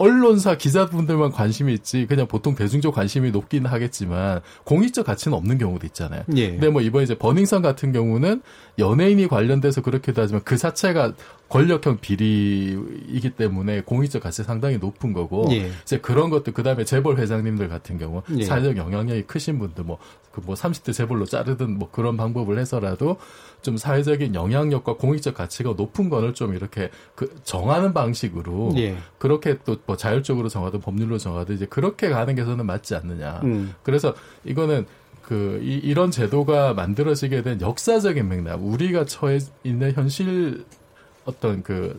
언론사 0.00 0.56
기자분들만 0.56 1.30
관심이 1.30 1.74
있지 1.74 2.06
그냥 2.06 2.26
보통 2.26 2.54
대중적 2.54 2.94
관심이 2.94 3.32
높긴 3.32 3.66
하겠지만 3.66 4.40
공익적 4.64 5.04
가치는 5.04 5.36
없는 5.36 5.58
경우도 5.58 5.86
있잖아요. 5.88 6.22
예. 6.36 6.52
근데 6.52 6.70
뭐 6.70 6.80
이번 6.80 7.02
이제 7.02 7.14
버닝썬 7.14 7.60
같은 7.60 7.92
경우는 7.92 8.40
연예인이 8.78 9.28
관련돼서 9.28 9.82
그렇기도 9.82 10.22
하지만 10.22 10.40
그 10.42 10.56
자체가 10.56 11.12
권력형 11.50 11.98
비리이기 12.00 13.30
때문에 13.36 13.82
공익적 13.82 14.22
가치 14.22 14.42
상당히 14.42 14.78
높은 14.78 15.12
거고 15.12 15.48
예. 15.50 15.70
이제 15.82 15.98
그런 15.98 16.30
것도 16.30 16.52
그다음에 16.52 16.86
재벌 16.86 17.18
회장님들 17.18 17.68
같은 17.68 17.98
경우 17.98 18.22
예. 18.38 18.44
사회적 18.44 18.78
영향력이 18.78 19.24
크신 19.24 19.58
분들 19.58 19.84
뭐그뭐 19.84 20.54
30대 20.54 20.94
재벌로 20.94 21.26
자르든 21.26 21.78
뭐 21.78 21.90
그런 21.90 22.16
방법을 22.16 22.58
해서라도 22.58 23.18
좀 23.62 23.76
사회적인 23.76 24.34
영향력과 24.34 24.94
공익적 24.96 25.34
가치가 25.34 25.74
높은 25.76 26.08
거를 26.08 26.32
좀 26.32 26.54
이렇게 26.54 26.90
그 27.14 27.34
정하는 27.44 27.92
방식으로 27.92 28.72
예. 28.76 28.96
그렇게 29.18 29.58
또 29.64 29.76
뭐 29.86 29.96
자율적으로 29.96 30.48
정하든 30.48 30.80
법률로 30.80 31.18
정하든 31.18 31.56
이제 31.56 31.66
그렇게 31.66 32.10
가는 32.10 32.34
게 32.34 32.44
저는 32.44 32.64
맞지 32.66 32.94
않느냐. 32.94 33.40
음. 33.42 33.74
그래서 33.82 34.14
이거는 34.44 34.86
그 35.22 35.60
이, 35.62 35.74
이런 35.78 36.10
제도가 36.10 36.74
만들어지게 36.74 37.42
된 37.42 37.60
역사적인 37.60 38.28
맥락, 38.28 38.64
우리가 38.64 39.04
처해 39.04 39.38
있는 39.64 39.92
현실 39.92 40.64
어떤 41.24 41.62
그 41.62 41.98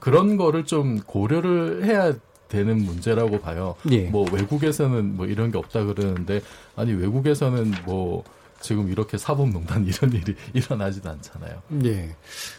그런 0.00 0.36
거를 0.36 0.64
좀 0.64 1.00
고려를 1.00 1.84
해야 1.84 2.12
되는 2.48 2.84
문제라고 2.84 3.40
봐요. 3.40 3.74
예. 3.90 4.02
뭐 4.10 4.26
외국에서는 4.30 5.16
뭐 5.16 5.26
이런 5.26 5.50
게 5.50 5.58
없다 5.58 5.84
그러는데 5.84 6.42
아니 6.76 6.92
외국에서는 6.92 7.72
뭐 7.86 8.24
지금 8.62 8.90
이렇게 8.90 9.18
사법농단 9.18 9.84
이런 9.86 10.12
일이 10.12 10.34
일어나지도 10.54 11.10
않잖아요. 11.10 11.62
예. 11.84 12.16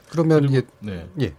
그러면 0.10 0.44
이게 0.44 0.62
네. 0.80 1.08
예. 1.22 1.34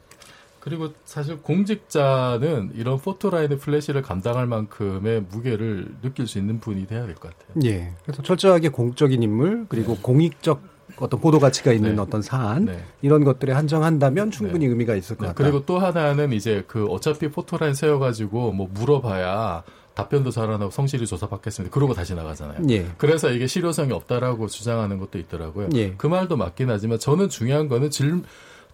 그리고 0.60 0.92
사실 1.04 1.36
공직자는 1.42 2.72
이런 2.74 2.98
포토라인의 2.98 3.58
플래시를 3.58 4.00
감당할 4.00 4.46
만큼의 4.46 5.24
무게를 5.30 5.94
느낄 6.02 6.26
수 6.26 6.38
있는 6.38 6.58
분이 6.58 6.86
돼야 6.86 7.04
될 7.06 7.14
것 7.16 7.30
같아요. 7.38 7.62
예. 7.66 7.92
그래서 8.02 8.22
철저하게 8.22 8.70
공적인 8.70 9.22
인물 9.22 9.66
그리고 9.68 9.94
공익적 9.96 10.62
어떤 10.96 11.20
보도 11.20 11.38
가치가 11.38 11.72
있는 11.72 11.96
네. 11.96 12.00
어떤 12.00 12.22
사안 12.22 12.66
네. 12.66 12.82
이런 13.02 13.24
것들에 13.24 13.52
한정한다면 13.52 14.30
충분히 14.30 14.66
의미가 14.66 14.94
있을 14.94 15.16
것 15.16 15.24
네, 15.24 15.28
같다. 15.28 15.42
그리고 15.42 15.64
또 15.66 15.78
하나는 15.78 16.32
이제 16.32 16.64
그 16.66 16.86
어차피 16.86 17.28
포토라인 17.28 17.74
세워가지고 17.74 18.52
뭐 18.52 18.68
물어봐야 18.72 19.62
답변도 19.94 20.30
잘안 20.30 20.60
하고 20.60 20.70
성실히 20.70 21.06
조사받겠습니다. 21.06 21.72
그러고 21.72 21.94
다시 21.94 22.14
나가잖아요. 22.14 22.66
예. 22.70 22.86
그래서 22.98 23.30
이게 23.30 23.46
실효성이 23.46 23.92
없다라고 23.92 24.48
주장하는 24.48 24.98
것도 24.98 25.18
있더라고요. 25.18 25.68
예. 25.74 25.92
그 25.96 26.06
말도 26.06 26.36
맞긴 26.36 26.70
하지만 26.70 26.98
저는 26.98 27.28
중요한 27.28 27.68
거는 27.68 27.90
질, 27.90 28.22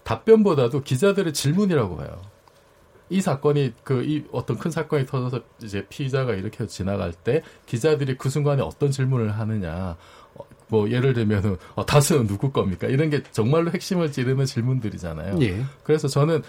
답변보다도 0.04 0.82
기자들의 0.82 1.32
질문이라고 1.32 1.96
봐요. 1.96 2.22
이 3.10 3.20
사건이 3.20 3.74
그 3.82 4.02
이 4.04 4.22
어떤 4.32 4.56
큰 4.56 4.70
사건이 4.70 5.04
터져서 5.06 5.40
이제 5.62 5.84
피의자가 5.88 6.32
이렇게 6.34 6.66
지나갈 6.66 7.12
때 7.12 7.42
기자들이 7.66 8.16
그 8.16 8.30
순간에 8.30 8.62
어떤 8.62 8.90
질문을 8.90 9.32
하느냐. 9.38 9.96
어, 10.34 10.44
뭐 10.68 10.88
예를 10.90 11.12
들면은 11.12 11.56
어, 11.74 11.84
다스는 11.84 12.28
누구 12.28 12.50
겁니까? 12.52 12.86
이런 12.86 13.10
게 13.10 13.22
정말로 13.32 13.72
핵심을 13.72 14.12
찌르는 14.12 14.46
질문들이잖아요. 14.46 15.38
예. 15.42 15.64
그래서 15.82 16.06
저는 16.08 16.42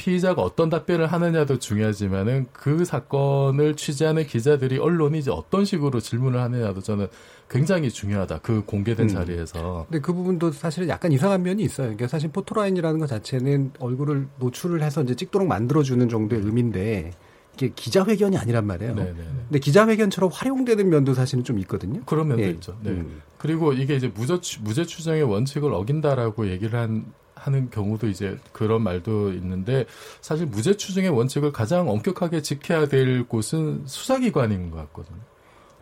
피의자가 0.00 0.40
어떤 0.40 0.70
답변을 0.70 1.08
하느냐도 1.08 1.58
중요하지만은 1.58 2.46
그 2.54 2.86
사건을 2.86 3.76
취재하는 3.76 4.26
기자들이 4.26 4.78
언론이 4.78 5.18
이제 5.18 5.30
어떤 5.30 5.66
식으로 5.66 6.00
질문을 6.00 6.40
하느냐도 6.40 6.80
저는 6.80 7.08
굉장히 7.50 7.90
중요하다. 7.90 8.38
그 8.38 8.64
공개된 8.64 9.10
음. 9.10 9.12
자리에서. 9.12 9.84
근데 9.90 10.00
그 10.00 10.14
부분도 10.14 10.52
사실 10.52 10.88
약간 10.88 11.12
이상한 11.12 11.42
면이 11.42 11.62
있어요. 11.62 11.88
그러니까 11.88 12.08
사실 12.08 12.30
포토라인이라는 12.30 12.98
것 12.98 13.08
자체는 13.08 13.72
얼굴을 13.78 14.26
노출을 14.38 14.82
해서 14.82 15.02
이제 15.02 15.14
찍도록 15.14 15.46
만들어주는 15.46 16.08
정도의 16.08 16.40
의미인데 16.46 17.10
이게 17.56 17.70
기자회견이 17.74 18.38
아니란 18.38 18.66
말이에요. 18.66 18.94
네네네. 18.94 19.18
근데 19.48 19.58
기자회견처럼 19.58 20.30
활용되는 20.32 20.88
면도 20.88 21.12
사실은 21.12 21.44
좀 21.44 21.58
있거든요. 21.58 22.00
그런 22.06 22.28
면도 22.28 22.42
예. 22.44 22.50
있죠. 22.50 22.78
네. 22.82 22.90
음. 22.90 23.20
그리고 23.36 23.74
이게 23.74 23.96
이제 23.96 24.08
무죄, 24.08 24.38
무죄 24.62 24.86
추정의 24.86 25.24
원칙을 25.24 25.74
어긴다라고 25.74 26.48
얘기를 26.48 26.78
한, 26.78 27.04
하는 27.40 27.70
경우도 27.70 28.08
이제 28.08 28.38
그런 28.52 28.82
말도 28.82 29.32
있는데 29.32 29.86
사실 30.20 30.46
무죄 30.46 30.76
추정의 30.76 31.10
원칙을 31.10 31.52
가장 31.52 31.88
엄격하게 31.88 32.42
지켜야 32.42 32.86
될 32.86 33.24
곳은 33.26 33.86
수사기관인 33.86 34.70
것 34.70 34.76
같거든요. 34.78 35.29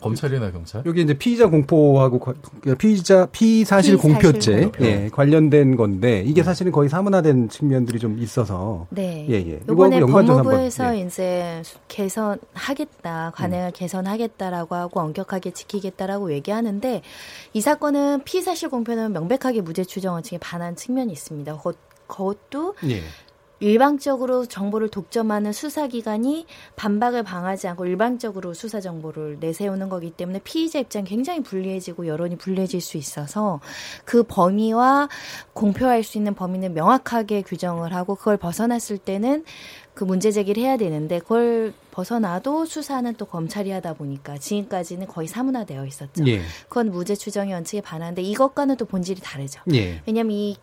검찰이나 0.00 0.50
경찰. 0.52 0.82
여기 0.86 1.02
이제 1.02 1.14
피의자 1.14 1.48
공포하고 1.48 2.20
피의자 2.78 3.26
피사실 3.26 3.98
공표죄 3.98 4.60
공표. 4.62 4.84
예, 4.84 5.08
관련된 5.12 5.76
건데 5.76 6.22
이게 6.26 6.42
사실은 6.42 6.72
거의 6.72 6.88
사문화된 6.88 7.48
측면들이 7.48 7.98
좀 7.98 8.18
있어서 8.18 8.86
네. 8.90 9.26
예, 9.28 9.34
예. 9.34 9.60
이번에 9.68 10.00
법무부에서 10.00 10.84
한번, 10.84 10.98
예. 10.98 11.06
이제 11.06 11.62
개선하겠다, 11.88 13.32
관행을 13.34 13.72
개선하겠다라고 13.72 14.74
하고 14.74 15.00
엄격하게 15.00 15.50
지키겠다라고 15.50 16.32
얘기하는데 16.32 17.02
이 17.52 17.60
사건은 17.60 18.22
피사실 18.24 18.68
공표는 18.68 19.12
명백하게 19.12 19.62
무죄 19.62 19.84
추정 19.84 20.14
원칙에 20.14 20.38
반한 20.38 20.76
측면이 20.76 21.12
있습니다. 21.12 21.56
그것, 21.56 21.76
그것도 22.06 22.74
예. 22.84 23.02
일방적으로 23.60 24.46
정보를 24.46 24.88
독점하는 24.88 25.52
수사기관이 25.52 26.46
반박을 26.76 27.22
방하지 27.22 27.68
않고 27.68 27.86
일방적으로 27.86 28.54
수사 28.54 28.80
정보를 28.80 29.38
내세우는 29.40 29.88
거기 29.88 30.10
때문에 30.10 30.40
피의자 30.44 30.78
입장이 30.78 31.06
굉장히 31.06 31.42
불리해지고 31.42 32.06
여론이 32.06 32.36
불리해질 32.36 32.80
수 32.80 32.96
있어서 32.96 33.60
그 34.04 34.22
범위와 34.22 35.08
공표할 35.52 36.02
수 36.02 36.18
있는 36.18 36.34
범위는 36.34 36.74
명확하게 36.74 37.42
규정을 37.42 37.94
하고 37.94 38.14
그걸 38.14 38.36
벗어났을 38.36 38.98
때는 38.98 39.44
그 39.94 40.04
문제 40.04 40.30
제기를 40.30 40.62
해야 40.62 40.76
되는데 40.76 41.18
그걸 41.18 41.72
벗어나도 41.90 42.66
수사는 42.66 43.12
또 43.16 43.24
검찰이 43.24 43.72
하다 43.72 43.94
보니까 43.94 44.38
지금까지는 44.38 45.08
거의 45.08 45.26
사문화되어 45.26 45.84
있었죠. 45.86 46.24
예. 46.28 46.40
그건 46.68 46.92
무죄 46.92 47.16
추정의 47.16 47.52
원칙에 47.52 47.80
반하는데 47.80 48.22
이것과는 48.22 48.76
또 48.76 48.84
본질이 48.84 49.20
다르죠. 49.20 49.60
예. 49.74 50.00
왜냐하면 50.06 50.36
이 50.36 50.56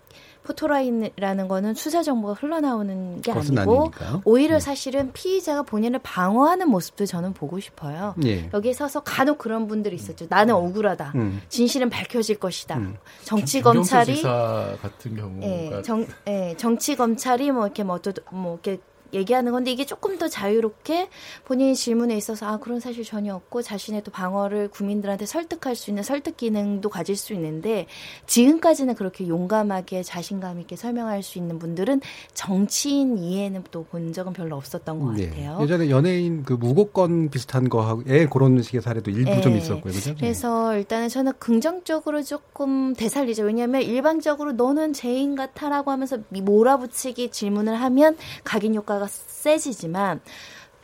포토라인이라는 0.45 1.47
거는 1.47 1.73
수사 1.73 2.03
정보가 2.03 2.34
흘러나오는 2.34 3.21
게 3.21 3.31
아니고 3.31 3.60
아니니까요. 3.60 4.21
오히려 4.25 4.60
사실은 4.60 5.12
피의자가 5.12 5.63
본인을 5.63 5.99
방어하는 6.03 6.69
모습도 6.69 7.05
저는 7.05 7.34
보고 7.34 7.60
싶어요. 7.60 8.15
예. 8.23 8.49
여기에 8.53 8.73
서서 8.73 9.01
간혹 9.01 9.39
그런 9.39 9.67
분들이 9.67 9.95
있었죠. 9.95 10.27
나는 10.29 10.53
억울하다. 10.53 11.13
음. 11.15 11.41
진실은 11.49 11.89
밝혀질 11.89 12.39
것이다. 12.39 12.77
음. 12.77 12.95
정치 13.23 13.62
검찰이 13.62 14.21
같은 14.21 15.15
경우가 15.15 15.45
예, 15.45 15.81
정, 15.84 16.05
예, 16.27 16.55
정치 16.58 16.95
검찰이 16.95 17.51
뭐 17.51 17.65
이렇게 17.65 17.84
뭐, 17.84 17.99
또, 17.99 18.13
뭐 18.31 18.53
이렇게 18.63 18.79
얘기하는 19.13 19.51
건데 19.51 19.71
이게 19.71 19.85
조금 19.85 20.17
더 20.17 20.27
자유롭게 20.27 21.09
본인이 21.45 21.75
질문에 21.75 22.15
있어서 22.17 22.45
아 22.47 22.57
그런 22.57 22.79
사실 22.79 23.03
전혀 23.03 23.33
없고 23.35 23.61
자신의 23.61 24.03
또 24.03 24.11
방어를 24.11 24.67
국민들한테 24.69 25.25
설득할 25.25 25.75
수 25.75 25.89
있는 25.91 26.03
설득 26.03 26.37
기능도 26.37 26.89
가질 26.89 27.15
수 27.15 27.33
있는데 27.33 27.85
지금까지는 28.27 28.95
그렇게 28.95 29.27
용감하게 29.27 30.03
자신감 30.03 30.59
있게 30.61 30.75
설명할 30.75 31.23
수 31.23 31.37
있는 31.37 31.59
분들은 31.59 32.01
정치인 32.33 33.17
이해는 33.17 33.63
또 33.71 33.85
본 33.85 34.13
적은 34.13 34.33
별로 34.33 34.55
없었던 34.57 34.99
것 34.99 35.17
예. 35.19 35.27
같아요. 35.29 35.59
예전에 35.61 35.89
연예인 35.89 36.43
그 36.43 36.53
무고건 36.53 37.29
비슷한 37.29 37.69
거에 37.69 38.25
그런 38.25 38.61
식의 38.61 38.81
사례도 38.81 39.11
일부 39.11 39.39
좀 39.41 39.53
예. 39.53 39.57
있었고요. 39.57 39.93
그죠? 39.93 40.15
그래서 40.17 40.75
일단은 40.75 41.07
저는 41.07 41.33
긍정적으로 41.39 42.23
조금 42.23 42.93
되살리죠. 42.95 43.43
왜냐하면 43.43 43.83
일반적으로 43.83 44.51
너는 44.53 44.93
죄인 44.93 45.35
같아라고 45.35 45.91
하면서 45.91 46.17
미- 46.29 46.41
몰아붙이기 46.41 47.29
질문을 47.31 47.75
하면 47.75 48.17
각인 48.43 48.75
효과 48.75 48.94
가 48.99 49.08
세지지만 49.08 50.21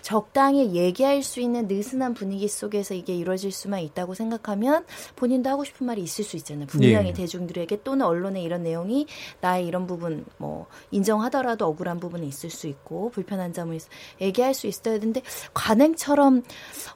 적당히 0.02 0.74
얘기할 0.74 1.24
수 1.24 1.40
있는 1.42 1.68
느슨한 1.68 2.14
분위기 2.14 2.48
속에서 2.48 2.94
이게 2.94 3.16
이루어질 3.16 3.52
수만 3.52 3.80
있다고 3.82 4.14
생각하면 4.14 4.86
본인도 5.16 5.50
하고 5.50 5.64
싶은 5.64 5.88
말이 5.88 6.02
있을 6.02 6.24
수 6.24 6.36
있잖아요. 6.38 6.68
분명히 6.68 7.10
예. 7.10 7.14
대중들에게 7.14 7.84
또는 7.84 8.06
언론에 8.06 8.42
이런 8.42 8.64
내용이 8.64 9.08
나의 9.42 9.66
이런 9.68 9.88
부분 9.88 10.26
뭐 10.38 10.68
인정하더라도 10.92 11.66
억울한 11.68 12.00
부분이 12.00 12.28
있을 12.28 12.50
수 12.50 12.68
있고 12.68 13.10
불편한 13.12 13.54
점을 13.54 13.76
있- 13.76 13.88
얘기할 14.20 14.54
수 14.54 14.68
있어야 14.68 15.00
되는데 15.00 15.22
관행처럼 15.54 16.44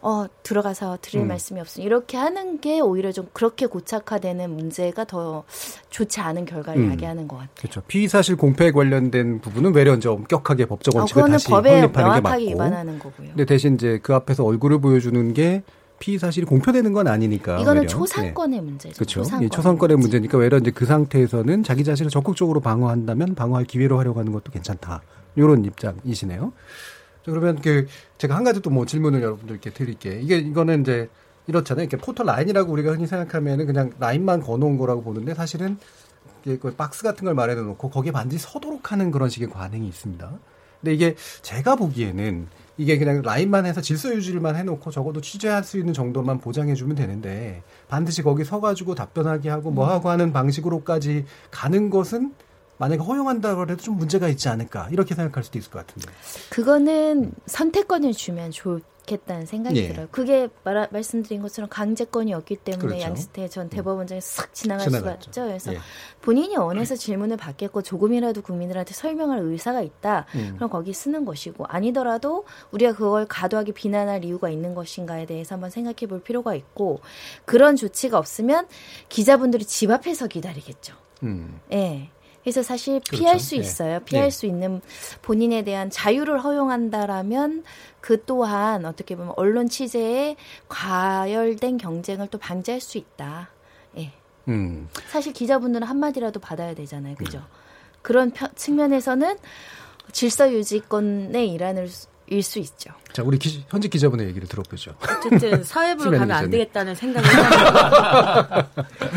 어 0.01 0.25
들어가서 0.43 0.97
드릴 1.01 1.21
음. 1.21 1.27
말씀이 1.27 1.59
없으니 1.59 1.85
이렇게 1.85 2.17
하는 2.17 2.59
게 2.59 2.79
오히려 2.79 3.11
좀 3.11 3.27
그렇게 3.33 3.65
고착화되는 3.65 4.49
문제가 4.55 5.05
더 5.05 5.43
좋지 5.89 6.19
않은 6.19 6.45
결과를 6.45 6.81
음. 6.83 6.91
야기하는 6.91 7.27
것 7.27 7.37
같아요. 7.37 7.53
그렇죠. 7.55 7.81
피의사실 7.87 8.35
공표에 8.35 8.71
관련된 8.71 9.39
부분은 9.41 9.73
외려 9.73 9.93
이제 9.95 10.09
엄격하게 10.09 10.65
법적 10.65 10.95
어, 10.95 10.99
원칙을 10.99 11.21
그거는 11.21 11.35
다시 11.35 11.47
법에 11.49 11.69
확립하는 11.81 12.13
게 12.15 12.21
맞고. 12.21 12.41
위반하는 12.41 12.94
거고요. 12.99 13.29
근데 13.29 13.45
대신 13.45 13.75
이제 13.75 13.99
그 14.01 14.13
앞에서 14.13 14.43
얼굴을 14.43 14.79
보여주는 14.79 15.33
게 15.33 15.63
피의 15.99 16.19
사실이 16.19 16.45
공표되는 16.45 16.91
건 16.93 17.07
아니니까. 17.07 17.59
이거는 17.59 17.83
오히려. 17.83 17.89
초상권의 17.89 18.59
네. 18.59 18.65
문제죠. 18.65 18.95
그렇죠. 18.95 19.21
초상권의 19.21 19.47
이 19.47 19.49
초상권의 19.49 19.97
문제 19.97 20.19
니까 20.19 20.37
외려 20.37 20.57
이제 20.57 20.71
그 20.71 20.85
상태에서는 20.85 21.63
자기 21.63 21.83
자신을 21.83 22.11
적극적으로 22.11 22.59
방어한다면 22.59 23.35
방어할 23.35 23.65
기회로 23.65 23.97
활용하는 23.97 24.31
것도 24.33 24.51
괜찮다. 24.51 25.01
이런 25.35 25.63
입장이시네요. 25.65 26.51
자, 27.25 27.31
그러면 27.31 27.59
그 27.61 27.87
제가 28.17 28.35
한 28.35 28.43
가지 28.43 28.61
또 28.61 28.69
뭐 28.69 28.85
질문을 28.85 29.21
여러분들께 29.21 29.69
드릴게. 29.71 30.19
이게 30.21 30.37
이거는 30.37 30.81
이제 30.81 31.09
이렇잖아요. 31.47 31.85
이렇게 31.85 31.97
포털 31.97 32.25
라인이라고 32.25 32.71
우리가 32.73 32.91
흔히 32.91 33.07
생각하면은 33.07 33.65
그냥 33.65 33.91
라인만 33.99 34.41
거놓은 34.41 34.77
거라고 34.77 35.01
보는데 35.01 35.33
사실은 35.33 35.77
그 36.43 36.73
박스 36.75 37.03
같은 37.03 37.25
걸 37.25 37.33
마련해 37.33 37.61
놓고 37.61 37.89
거기에 37.89 38.11
반드시 38.11 38.43
서도록 38.43 38.91
하는 38.91 39.11
그런 39.11 39.29
식의 39.29 39.49
관행이 39.49 39.87
있습니다. 39.87 40.29
근데 40.81 40.93
이게 40.93 41.15
제가 41.41 41.75
보기에는 41.75 42.47
이게 42.77 42.97
그냥 42.97 43.21
라인만 43.21 43.65
해서 43.65 43.81
질서 43.81 44.13
유지를만 44.13 44.55
해놓고 44.55 44.91
적어도 44.91 45.21
취재할 45.21 45.63
수 45.63 45.77
있는 45.77 45.93
정도만 45.93 46.39
보장해주면 46.39 46.95
되는데 46.95 47.63
반드시 47.87 48.21
거기 48.21 48.43
서가지고 48.43 48.95
답변하게 48.95 49.49
하고 49.49 49.71
뭐 49.71 49.87
하고 49.89 50.09
하는 50.09 50.33
방식으로까지 50.33 51.25
가는 51.51 51.89
것은 51.89 52.33
만약에 52.77 53.01
허용한다고 53.01 53.61
해도 53.61 53.77
좀 53.77 53.97
문제가 53.97 54.27
있지 54.27 54.49
않을까 54.49 54.89
이렇게 54.91 55.15
생각할 55.15 55.43
수도 55.43 55.57
있을 55.57 55.71
것 55.71 55.85
같은데. 55.85 56.11
그거는 56.49 57.31
선택권을 57.45 58.11
주면 58.11 58.51
좋 58.51 58.81
겠다는 59.05 59.45
생각이 59.45 59.77
예. 59.77 59.87
들어요. 59.87 60.07
그게 60.11 60.49
말, 60.63 60.87
말씀드린 60.91 61.41
것처럼 61.41 61.69
강제권이었기 61.69 62.57
때문에 62.57 62.87
그렇죠. 62.87 63.01
양스태 63.01 63.47
전 63.47 63.69
대법원장이 63.69 64.21
싹 64.21 64.53
지나갈 64.53 64.85
수가 64.85 64.99
지나갔죠. 64.99 65.29
있죠. 65.29 65.41
그래서 65.45 65.73
예. 65.73 65.77
본인이 66.21 66.57
원해서 66.57 66.95
질문을 66.95 67.37
받겠고 67.37 67.81
조금이라도 67.81 68.41
국민들한테 68.41 68.93
설명할 68.93 69.39
의사가 69.39 69.81
있다. 69.81 70.25
음. 70.35 70.53
그럼 70.55 70.69
거기 70.69 70.93
쓰는 70.93 71.25
것이고 71.25 71.65
아니더라도 71.65 72.45
우리가 72.71 72.93
그걸 72.93 73.27
과도하게 73.27 73.73
비난할 73.73 74.25
이유가 74.25 74.49
있는 74.49 74.73
것인가에 74.75 75.25
대해서 75.25 75.55
한번 75.55 75.69
생각해 75.69 76.07
볼 76.07 76.21
필요가 76.21 76.55
있고 76.55 77.01
그런 77.45 77.75
조치가 77.75 78.17
없으면 78.17 78.67
기자분들이 79.09 79.65
집 79.65 79.91
앞에서 79.91 80.27
기다리겠죠. 80.27 80.95
음. 81.23 81.59
예. 81.71 82.09
그래서 82.45 82.61
사실 82.61 83.01
피할 83.09 83.33
그렇죠. 83.33 83.43
수 83.43 83.55
예. 83.55 83.59
있어요. 83.59 83.99
피할 84.01 84.25
예. 84.27 84.29
수 84.29 84.45
있는 84.45 84.79
본인에 85.23 85.63
대한 85.63 85.89
자유를 85.89 86.43
허용한다라면 86.43 87.63
그 88.01 88.23
또한 88.23 88.85
어떻게 88.85 89.15
보면 89.15 89.33
언론 89.35 89.67
취재에 89.67 90.35
과열된 90.69 91.79
경쟁을 91.79 92.27
또 92.29 92.37
방지할 92.37 92.79
수 92.81 92.99
있다. 92.99 93.49
예. 93.97 94.11
음. 94.47 94.87
사실 95.07 95.33
기자분들은 95.33 95.87
한마디라도 95.87 96.39
받아야 96.39 96.75
되잖아요. 96.75 97.15
그죠? 97.15 97.41
그런 98.03 98.29
펴- 98.29 98.53
측면에서는 98.55 99.37
질서 100.11 100.53
유지권의 100.53 101.51
일환을 101.51 101.87
수- 101.87 102.07
일수 102.27 102.59
있죠. 102.59 102.91
자, 103.11 103.23
우리 103.23 103.39
기, 103.39 103.65
현직 103.69 103.89
기자분의 103.89 104.27
얘기를 104.27 104.47
들어보죠. 104.47 104.93
어쨌든 105.01 105.63
사회부로 105.65 106.11
가면 106.11 106.21
안 106.23 106.27
기자님. 106.49 106.51
되겠다는 106.51 106.93
생각을 106.93 107.27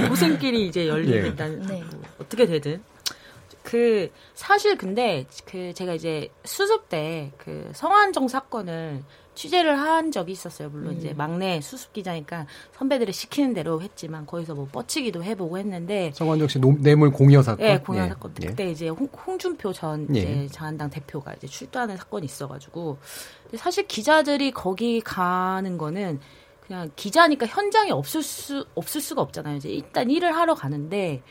고생길이 0.09 0.66
이제 0.68 0.85
예. 0.85 0.89
열리겠다는 0.89 1.66
네. 1.66 1.83
뭐 1.91 2.03
어떻게 2.20 2.47
되든 2.47 2.83
그 3.68 4.10
사실 4.34 4.78
근데 4.78 5.26
그 5.44 5.74
제가 5.74 5.92
이제 5.92 6.30
수습 6.44 6.88
때 6.88 7.30
그 7.36 7.70
성환정 7.74 8.26
사건을 8.28 9.02
취재를 9.34 9.78
한 9.78 10.10
적이 10.10 10.32
있었어요. 10.32 10.70
물론 10.70 10.94
음. 10.94 10.96
이제 10.98 11.12
막내 11.12 11.60
수습 11.60 11.92
기자니까 11.92 12.46
선배들이 12.72 13.12
시키는 13.12 13.52
대로 13.52 13.80
했지만 13.82 14.24
거기서 14.26 14.54
뭐 14.54 14.66
뻗치기도 14.72 15.22
해보고 15.22 15.58
했는데 15.58 16.10
성환정 16.14 16.48
씨 16.48 16.58
노- 16.58 16.76
뇌물 16.80 17.12
공여 17.12 17.42
사건. 17.42 17.66
예, 17.66 17.78
공연 17.78 18.06
예. 18.06 18.08
사건. 18.08 18.34
예. 18.42 18.46
그때 18.46 18.70
이제 18.70 18.88
홍, 18.88 19.06
홍준표 19.26 19.72
전 19.74 20.08
예. 20.16 20.20
이제 20.20 20.48
자한당 20.50 20.88
대표가 20.88 21.34
이제 21.34 21.46
출두하는 21.46 21.96
사건이 21.98 22.24
있어가지고 22.24 22.96
사실 23.56 23.86
기자들이 23.86 24.50
거기 24.52 25.00
가는 25.02 25.76
거는 25.76 26.20
그냥 26.66 26.90
기자니까 26.96 27.46
현장에 27.46 27.90
없을 27.92 28.22
수 28.22 28.66
없을 28.74 29.00
수가 29.00 29.22
없잖아요. 29.22 29.56
이제 29.56 29.68
일단 29.70 30.10
일을 30.10 30.34
하러 30.36 30.54
가는데 30.54 31.22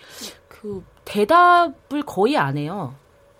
그 0.62 0.84
대답을 1.05 2.03
거의 2.05 2.38
안 2.38 2.58
해요. 2.58 2.95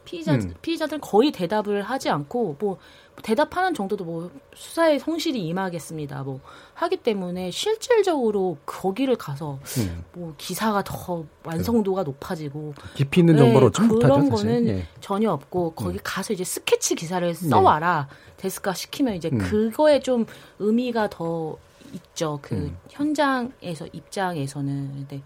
피의자 0.06 0.36
음. 0.36 0.54
피의자들은 0.62 1.02
거의 1.02 1.32
대답을 1.32 1.82
하지 1.82 2.10
않고 2.10 2.56
뭐 2.60 2.78
대답하는 3.24 3.74
정도도 3.74 4.06
뭐 4.06 4.32
수사에 4.56 5.00
성실히 5.00 5.46
임하겠습니다. 5.48 6.24
뭐 6.24 6.40
하기 6.76 6.98
때문에 6.98 7.52
실질적으로 7.52 8.58
거기를 8.66 9.18
가서 9.18 9.60
음. 9.80 10.06
뭐 10.14 10.34
기사가 10.38 10.84
더 10.86 11.26
완성도가 11.44 12.04
높아지고 12.04 12.74
깊이 12.94 13.20
있는 13.20 13.36
네, 13.36 13.40
정보로 13.40 13.72
좀 13.72 13.88
못하죠, 13.88 14.14
그런. 14.14 14.30
거는 14.30 14.68
예. 14.68 14.74
음. 14.76 14.84
전혀 15.02 15.32
없고 15.32 15.72
거기 15.72 15.98
가서 16.02 16.34
이제 16.34 16.46
스케치 16.46 16.96
기사를 16.96 17.34
써와라 17.34 18.08
데스크가 18.38 18.74
시키면 18.74 19.16
이제 19.16 19.30
음. 19.34 19.40
그거에 19.40 20.00
좀 20.00 20.26
의미가 20.60 21.10
더 21.10 21.58
있죠 21.94 22.40
그 22.42 22.56
음. 22.56 22.78
현장에서 22.90 23.88
입장에서는 23.92 24.92
근데 24.94 25.22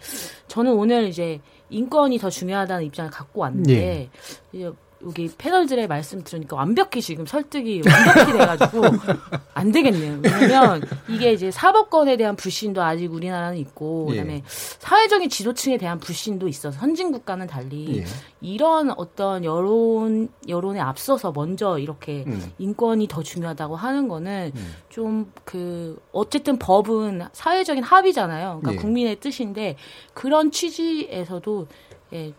저는 0.47 0.73
오늘 0.73 1.07
이제 1.07 1.39
인권이 1.71 2.17
더 2.19 2.29
중요하다는 2.29 2.85
입장을 2.85 3.09
갖고 3.09 3.41
왔는데 3.41 4.09
예. 4.55 4.71
여기 5.05 5.29
패널들의 5.37 5.87
말씀 5.87 6.23
들으니까 6.23 6.55
완벽히 6.55 7.01
지금 7.01 7.25
설득이 7.25 7.81
완벽히 7.85 8.33
돼가지고 8.33 8.81
안 9.53 9.71
되겠네요. 9.71 10.19
왜냐면 10.23 10.81
이게 11.09 11.33
이제 11.33 11.51
사법권에 11.51 12.17
대한 12.17 12.35
불신도 12.35 12.81
아직 12.81 13.11
우리나라는 13.11 13.57
있고 13.57 14.07
예. 14.11 14.17
그다음에 14.17 14.43
사회적인 14.45 15.29
지도층에 15.29 15.77
대한 15.77 15.99
불신도 15.99 16.47
있어서 16.47 16.77
선진 16.79 17.11
국가는 17.11 17.45
달리 17.47 17.99
예. 17.99 18.05
이런 18.41 18.91
어떤 18.91 19.43
여론 19.43 20.29
여론에 20.47 20.79
앞서서 20.79 21.31
먼저 21.31 21.77
이렇게 21.77 22.23
음. 22.27 22.51
인권이 22.57 23.07
더 23.07 23.23
중요하다고 23.23 23.75
하는 23.75 24.07
거는 24.07 24.51
음. 24.55 24.75
좀그 24.89 26.01
어쨌든 26.11 26.57
법은 26.57 27.27
사회적인 27.33 27.83
합의잖아요. 27.83 28.59
그러니까 28.61 28.73
예. 28.73 28.75
국민의 28.77 29.19
뜻인데 29.19 29.77
그런 30.13 30.51
취지에서도 30.51 31.67
예. 32.13 32.33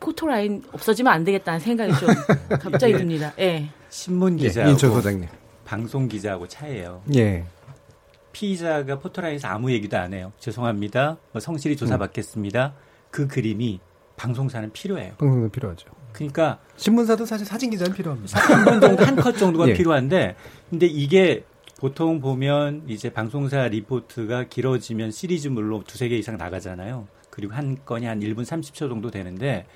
포토라인 0.00 0.62
없어지면 0.72 1.12
안 1.12 1.24
되겠다는 1.24 1.60
생각이 1.60 1.92
좀 1.98 2.08
갑자기 2.60 2.92
예. 2.94 2.98
듭니다. 2.98 3.32
예. 3.38 3.68
신문 3.88 4.38
예, 4.40 4.48
기자하고 4.48 4.72
인천 4.72 4.90
소장님. 4.92 5.28
방송 5.64 6.08
기자하고 6.08 6.46
차이예요. 6.48 7.02
예. 7.14 7.44
피의자가 8.32 8.98
포토라인에서 8.98 9.48
아무 9.48 9.70
얘기도 9.72 9.96
안 9.96 10.12
해요. 10.12 10.32
죄송합니다. 10.38 11.16
뭐 11.32 11.40
성실히 11.40 11.74
음. 11.74 11.78
조사받겠습니다. 11.78 12.74
그 13.10 13.26
그림이 13.26 13.80
방송사는 14.16 14.72
필요해요. 14.72 15.14
방송은 15.18 15.50
필요하죠. 15.50 15.88
그러니까 16.12 16.58
신문사도 16.76 17.26
사실 17.26 17.46
사진 17.46 17.70
기자는 17.70 17.94
필요합니다. 17.94 18.40
한번 18.40 18.80
정도 18.80 19.04
한 19.04 19.16
컷 19.16 19.36
정도가 19.36 19.68
예. 19.70 19.74
필요한데 19.74 20.36
근데 20.70 20.86
이게 20.86 21.44
보통 21.78 22.20
보면 22.20 22.84
이제 22.88 23.10
방송사 23.10 23.68
리포트가 23.68 24.44
길어지면 24.44 25.10
시리즈물로 25.10 25.82
두세 25.86 26.08
개 26.08 26.16
이상 26.16 26.36
나가잖아요. 26.38 27.06
그리고 27.36 27.52
한 27.52 27.76
건이 27.84 28.06
한 28.06 28.20
1분 28.20 28.46
30초 28.46 28.88
정도 28.88 29.10
되는데 29.10 29.66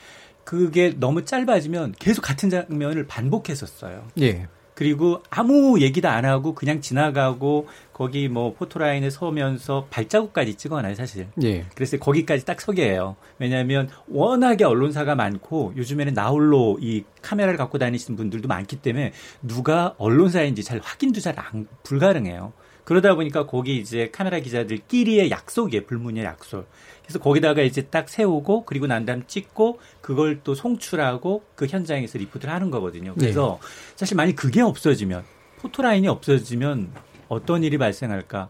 그게 0.44 0.94
너무 0.98 1.26
짧아지면 1.26 1.94
계속 1.98 2.22
같은 2.22 2.48
장면을 2.48 3.06
반복했었어요. 3.06 4.08
예. 4.22 4.48
그리고 4.72 5.22
아무 5.28 5.78
얘기도 5.82 6.08
안 6.08 6.24
하고 6.24 6.54
그냥 6.54 6.80
지나가고 6.80 7.68
거기 7.92 8.28
뭐 8.28 8.54
포토라인에 8.54 9.10
서면서 9.10 9.88
발자국까지 9.90 10.54
찍어놔요, 10.54 10.94
사실. 10.94 11.26
예. 11.42 11.66
그래서 11.74 11.98
거기까지 11.98 12.46
딱 12.46 12.62
서게 12.62 12.88
해요. 12.88 13.16
왜냐하면 13.38 13.90
워낙에 14.08 14.64
언론사가 14.64 15.16
많고 15.16 15.74
요즘에는 15.76 16.14
나홀로 16.14 16.78
이 16.80 17.04
카메라를 17.20 17.58
갖고 17.58 17.76
다니시는 17.76 18.16
분들도 18.16 18.48
많기 18.48 18.76
때문에 18.76 19.12
누가 19.42 19.94
언론사인지 19.98 20.64
잘 20.64 20.80
확인도 20.82 21.20
잘 21.20 21.34
안, 21.38 21.66
불가능해요. 21.82 22.54
그러다 22.84 23.14
보니까 23.14 23.46
거기 23.46 23.76
이제 23.76 24.10
카메라 24.10 24.40
기자들끼리의 24.40 25.30
약속이에요. 25.30 25.84
불문의 25.86 26.24
약속. 26.24 26.66
그래서 27.10 27.18
거기다가 27.18 27.62
이제 27.62 27.82
딱 27.82 28.08
세우고 28.08 28.64
그리고 28.64 28.86
난 28.86 29.04
다음 29.04 29.26
찍고 29.26 29.80
그걸 30.00 30.42
또 30.44 30.54
송출하고 30.54 31.42
그 31.56 31.66
현장에서 31.66 32.18
리포트를 32.18 32.54
하는 32.54 32.70
거거든요. 32.70 33.14
그래서 33.18 33.58
사실 33.96 34.16
만약 34.16 34.36
그게 34.36 34.60
없어지면 34.62 35.24
포토라인이 35.58 36.06
없어지면 36.06 36.92
어떤 37.26 37.64
일이 37.64 37.78
발생할까? 37.78 38.48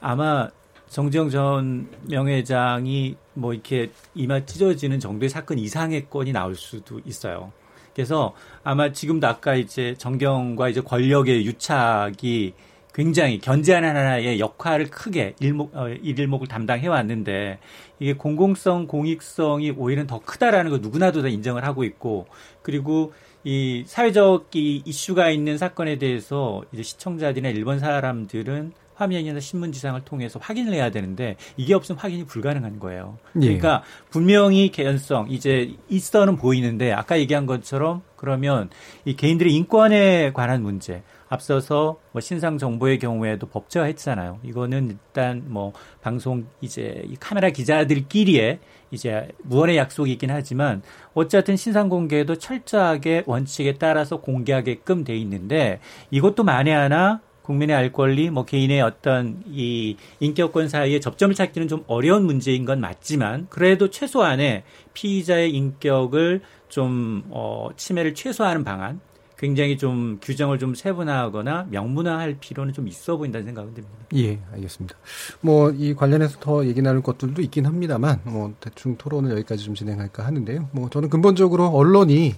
아마 0.00 0.50
정재영 0.90 1.30
전 1.30 1.88
명예장이 2.02 3.16
뭐 3.32 3.54
이렇게 3.54 3.90
이마 4.14 4.44
찢어지는 4.44 5.00
정도의 5.00 5.30
사건 5.30 5.58
이상의 5.58 6.10
건이 6.10 6.32
나올 6.32 6.54
수도 6.54 7.00
있어요. 7.06 7.50
그래서 7.94 8.34
아마 8.62 8.92
지금도 8.92 9.26
아까 9.26 9.54
이제 9.54 9.94
정경과 9.96 10.68
이제 10.68 10.82
권력의 10.82 11.46
유착이 11.46 12.52
굉장히 12.94 13.40
견제하는 13.40 13.88
하나의 13.90 14.38
역할을 14.38 14.86
크게 14.86 15.34
일목, 15.40 15.74
어, 15.74 15.88
일일목을 15.88 16.46
담당해 16.46 16.86
왔는데 16.86 17.58
이게 17.98 18.12
공공성, 18.14 18.86
공익성이 18.86 19.72
오히려 19.72 20.06
더 20.06 20.20
크다라는 20.20 20.70
거 20.70 20.78
누구나도 20.78 21.22
다 21.22 21.28
인정을 21.28 21.64
하고 21.64 21.82
있고 21.82 22.26
그리고 22.62 23.12
이 23.42 23.82
사회적 23.86 24.54
이 24.54 24.82
이슈가 24.84 25.30
있는 25.30 25.58
사건에 25.58 25.98
대해서 25.98 26.62
이제 26.72 26.82
시청자들이나 26.82 27.48
일본 27.48 27.80
사람들은 27.80 28.72
화면이나 28.94 29.40
신문 29.40 29.72
지상을 29.72 30.00
통해서 30.04 30.38
확인을 30.40 30.72
해야 30.72 30.90
되는데 30.90 31.36
이게 31.56 31.74
없으면 31.74 31.98
확인이 31.98 32.24
불가능한 32.24 32.78
거예요. 32.78 33.18
예. 33.36 33.40
그러니까 33.40 33.82
분명히 34.10 34.70
개연성 34.70 35.30
이제 35.30 35.74
있어는 35.88 36.36
보이는데 36.36 36.92
아까 36.92 37.18
얘기한 37.18 37.44
것처럼 37.46 38.02
그러면 38.14 38.70
이 39.04 39.16
개인들의 39.16 39.52
인권에 39.52 40.32
관한 40.32 40.62
문제 40.62 41.02
앞서서 41.34 41.98
뭐 42.12 42.20
신상 42.20 42.58
정보의 42.58 42.98
경우에도 42.98 43.46
법제화했잖아요. 43.46 44.40
이거는 44.42 44.90
일단 44.90 45.42
뭐 45.46 45.72
방송 46.00 46.46
이제 46.60 47.02
이 47.06 47.16
카메라 47.16 47.50
기자들끼리의 47.50 48.58
이제 48.90 49.28
무언의 49.42 49.76
약속이 49.76 50.12
있긴 50.12 50.30
하지만 50.30 50.82
어쨌든 51.12 51.56
신상 51.56 51.88
공개도 51.88 52.36
철저하게 52.36 53.24
원칙에 53.26 53.74
따라서 53.74 54.20
공개하게끔 54.20 55.04
돼 55.04 55.16
있는데 55.16 55.80
이것도 56.10 56.44
만에 56.44 56.72
하나 56.72 57.20
국민의 57.42 57.76
알 57.76 57.92
권리, 57.92 58.30
뭐 58.30 58.46
개인의 58.46 58.80
어떤 58.80 59.42
이 59.46 59.96
인격권 60.20 60.68
사이에 60.68 60.98
접점을 60.98 61.34
찾기는 61.34 61.68
좀 61.68 61.84
어려운 61.86 62.24
문제인 62.24 62.64
건 62.64 62.80
맞지만 62.80 63.48
그래도 63.50 63.90
최소한의 63.90 64.64
피의자의 64.94 65.50
인격을 65.52 66.40
좀 66.68 67.24
어, 67.28 67.68
침해를 67.76 68.14
최소화하는 68.14 68.64
방안 68.64 69.00
굉장히 69.36 69.76
좀 69.76 70.18
규정을 70.22 70.58
좀 70.58 70.74
세분화하거나 70.74 71.66
명문화할 71.70 72.36
필요는 72.40 72.72
좀 72.72 72.86
있어 72.88 73.16
보인다는 73.16 73.46
생각은 73.46 73.74
듭니다. 73.74 73.96
예, 74.14 74.38
알겠습니다. 74.52 74.96
뭐 75.40 75.72
이 75.76 75.94
관련해서 75.94 76.38
더 76.40 76.64
얘기 76.66 76.80
나눌 76.80 77.02
것들도 77.02 77.42
있긴 77.42 77.66
합니다만 77.66 78.20
뭐 78.24 78.54
대충 78.60 78.96
토론을 78.96 79.32
여기까지 79.32 79.64
좀 79.64 79.74
진행할까 79.74 80.24
하는데요. 80.24 80.68
뭐 80.72 80.88
저는 80.88 81.08
근본적으로 81.08 81.66
언론이 81.68 82.34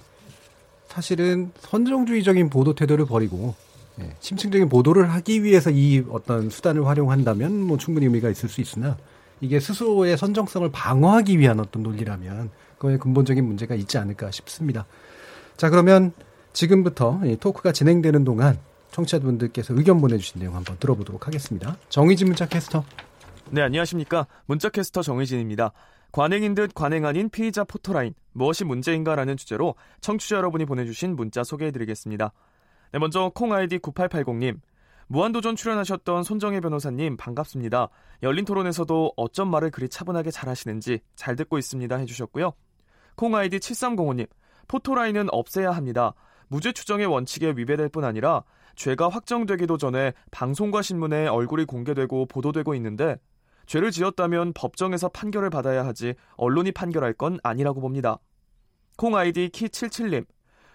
사실은 0.87 1.51
선정주의적인 1.59 2.49
보도 2.49 2.73
태도를 2.73 3.05
버리고 3.05 3.55
예, 3.99 4.15
심층적인 4.19 4.69
보도를 4.69 5.11
하기 5.11 5.43
위해서 5.43 5.69
이 5.69 6.03
어떤 6.09 6.49
수단을 6.49 6.85
활용한다면 6.87 7.61
뭐 7.61 7.77
충분히 7.77 8.05
의미가 8.05 8.29
있을 8.29 8.49
수 8.49 8.61
있으나 8.61 8.97
이게 9.39 9.59
스스로의 9.59 10.17
선정성을 10.17 10.69
방어하기 10.71 11.37
위한 11.39 11.59
어떤 11.59 11.83
논리라면 11.83 12.49
그거에 12.77 12.97
근본적인 12.97 13.43
문제가 13.45 13.75
있지 13.75 13.97
않을까 13.97 14.31
싶습니다. 14.31 14.85
자 15.57 15.69
그러면 15.69 16.11
지금부터 16.57 17.19
이 17.23 17.37
토크가 17.37 17.71
진행되는 17.71 18.23
동안 18.23 18.57
청취자분들께서 18.89 19.75
의견 19.75 20.01
보내주신 20.01 20.39
내용 20.39 20.55
한번 20.55 20.75
들어보도록 20.79 21.27
하겠습니다. 21.27 21.77
정의진 21.89 22.27
문자 22.27 22.47
캐스터. 22.47 22.83
네, 23.51 23.61
안녕하십니까. 23.61 24.25
문자 24.47 24.69
캐스터 24.69 25.03
정의진입니다. 25.03 25.71
관행인 26.11 26.55
듯 26.55 26.73
관행 26.73 27.05
아닌 27.05 27.29
피의자 27.29 27.63
포토라인, 27.63 28.15
무엇이 28.33 28.65
문제인가라는 28.65 29.37
주제로 29.37 29.75
청취자 30.01 30.37
여러분이 30.37 30.65
보내주신 30.65 31.15
문자 31.15 31.43
소개해드리겠습니다. 31.43 32.31
네, 32.91 32.99
먼저 32.99 33.31
콩 33.35 33.53
아이디 33.53 33.77
9880님. 33.77 34.59
무한도전 35.09 35.55
출연하셨던 35.55 36.23
손정혜 36.23 36.59
변호사님 36.59 37.17
반갑습니다. 37.17 37.89
열린 38.23 38.45
토론에서도 38.45 39.13
어쩜 39.15 39.51
말을 39.51 39.69
그리 39.69 39.89
차분하게 39.89 40.31
잘하시는지 40.31 41.01
잘 41.15 41.35
듣고 41.35 41.59
있습니다 41.59 41.95
해주셨고요. 41.97 42.53
콩 43.15 43.35
아이디 43.35 43.59
7305님. 43.59 44.27
포토라인은 44.67 45.27
없애야 45.31 45.71
합니다. 45.71 46.13
무죄 46.47 46.71
추정의 46.71 47.05
원칙에 47.05 47.53
위배될 47.55 47.89
뿐 47.89 48.03
아니라 48.03 48.43
죄가 48.75 49.09
확정되기도 49.09 49.77
전에 49.77 50.13
방송과 50.31 50.81
신문에 50.81 51.27
얼굴이 51.27 51.65
공개되고 51.65 52.27
보도되고 52.27 52.75
있는데 52.75 53.17
죄를 53.65 53.91
지었다면 53.91 54.53
법정에서 54.53 55.09
판결을 55.09 55.49
받아야 55.49 55.85
하지 55.85 56.15
언론이 56.37 56.71
판결할 56.71 57.13
건 57.13 57.39
아니라고 57.43 57.81
봅니다. 57.81 58.17
콩 58.97 59.15
아이디 59.15 59.49
키77님. 59.49 60.25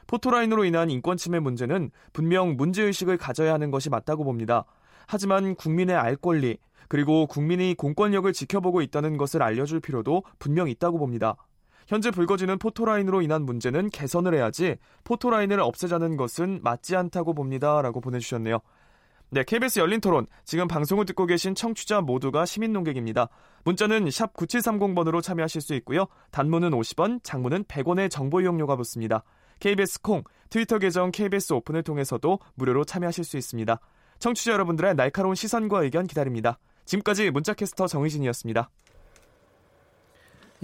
포토라인으로 0.07 0.64
인한 0.64 0.91
인권 0.91 1.16
침해 1.16 1.39
문제는 1.39 1.91
분명 2.12 2.57
문제의식을 2.57 3.16
가져야 3.16 3.55
하는 3.55 3.70
것이 3.70 3.89
맞다고 3.89 4.25
봅니다. 4.25 4.64
하지만 5.07 5.55
국민의 5.55 5.97
알 5.97 6.16
권리, 6.16 6.59
그리고 6.89 7.27
국민이 7.27 7.75
공권력을 7.75 8.31
지켜보고 8.33 8.83
있다는 8.83 9.16
것을 9.16 9.43
알려줄 9.43 9.81
필요도 9.81 10.25
분명 10.39 10.68
있다고 10.68 10.99
봅니다. 10.99 11.37
현재 11.87 12.11
불거지는 12.11 12.59
포토라인으로 12.59 13.22
인한 13.22 13.43
문제는 13.43 13.91
개선을 13.91 14.35
해야지 14.35 14.76
포토라인을 15.05 15.61
없애자는 15.61 16.16
것은 16.16 16.61
맞지 16.62 16.97
않다고 16.97 17.35
봅니다. 17.35 17.83
라고 17.83 18.01
보내주셨네요. 18.01 18.61
네, 19.30 19.45
KBS 19.45 19.78
열린 19.78 20.01
토론. 20.01 20.26
지금 20.45 20.68
방송을 20.68 21.07
듣고 21.07 21.24
계신 21.24 21.55
청취자 21.55 22.03
모두가 22.03 22.45
시민 22.45 22.74
농객입니다. 22.74 23.30
문자는 23.64 24.11
샵 24.11 24.35
9730번으로 24.35 25.22
참여하실 25.22 25.62
수 25.62 25.74
있고요. 25.76 26.07
단문은 26.33 26.70
50원, 26.72 27.20
장문은 27.22 27.64
100원의 27.64 28.11
정보 28.11 28.43
이용료가 28.43 28.76
붙습니다. 28.76 29.24
KBS 29.61 30.03
콩, 30.03 30.22
트위터 30.51 30.78
계정 30.78 31.11
KBS 31.11 31.55
오픈을 31.55 31.83
통해서도 31.83 32.41
무료로 32.57 32.85
참여하실 32.85 33.24
수 33.24 33.39
있습니다. 33.39 33.80
청취자 34.18 34.53
여러분들의 34.53 34.97
날카로운 34.97 35.35
시선과 35.35 35.83
의견 35.83 36.07
기다립니다. 36.07 36.59
지금까지 36.85 37.30
문자캐스터 37.30 37.87
정의진이었습니다. 37.87 38.68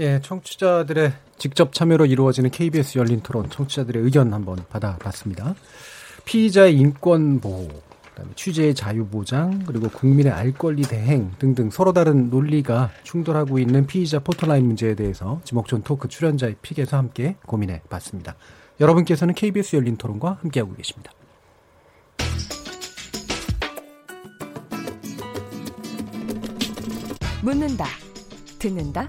예, 0.01 0.21
청취자들의 0.21 1.13
직접 1.39 1.73
참여로 1.73 2.07
이루어지는 2.07 2.51
KBS 2.51 2.99
열린 2.99 3.21
토론, 3.21 3.51
청취자들의 3.51 4.01
의견 4.05 4.33
한번 4.33 4.59
받아봤습니다. 4.69 5.57
피의자의 6.25 6.77
인권 6.77 7.41
보호, 7.41 7.67
그다음에 8.11 8.31
취재의 8.37 8.77
자유 8.77 9.07
보장, 9.07 9.65
그리고 9.67 9.89
국민의 9.89 10.33
알 10.33 10.53
권리 10.53 10.83
대행 10.83 11.33
등등 11.41 11.71
서로 11.71 11.93
다른 11.93 12.31
논리가 12.31 12.93
충돌하고 13.03 13.59
있는 13.59 13.87
피의자 13.87 14.21
포털라인 14.21 14.67
문제에 14.67 14.95
대해서 14.95 15.41
지목전 15.43 15.83
토크 15.83 16.07
출연자의 16.07 16.57
픽에서 16.63 16.97
함께 16.97 17.35
고민해 17.47 17.83
봤습니다. 17.91 18.37
여러분께서는 18.79 19.35
KBS 19.35 19.75
열린 19.75 19.97
토론과 19.97 20.39
함께하고 20.43 20.75
계십니다. 20.77 21.11
묻는다, 27.43 27.87
듣는다, 28.61 29.09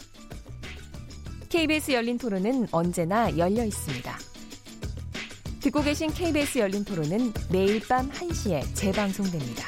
KBS 1.51 1.91
열린 1.91 2.17
토론은 2.17 2.69
언제나 2.71 3.37
열려 3.37 3.65
있습니다. 3.65 4.17
듣고 5.59 5.81
계신 5.83 6.09
KBS 6.09 6.59
열린 6.59 6.85
토론은 6.85 7.33
매일 7.51 7.85
밤 7.85 8.09
1시에 8.09 8.63
재방송됩니다. 8.73 9.65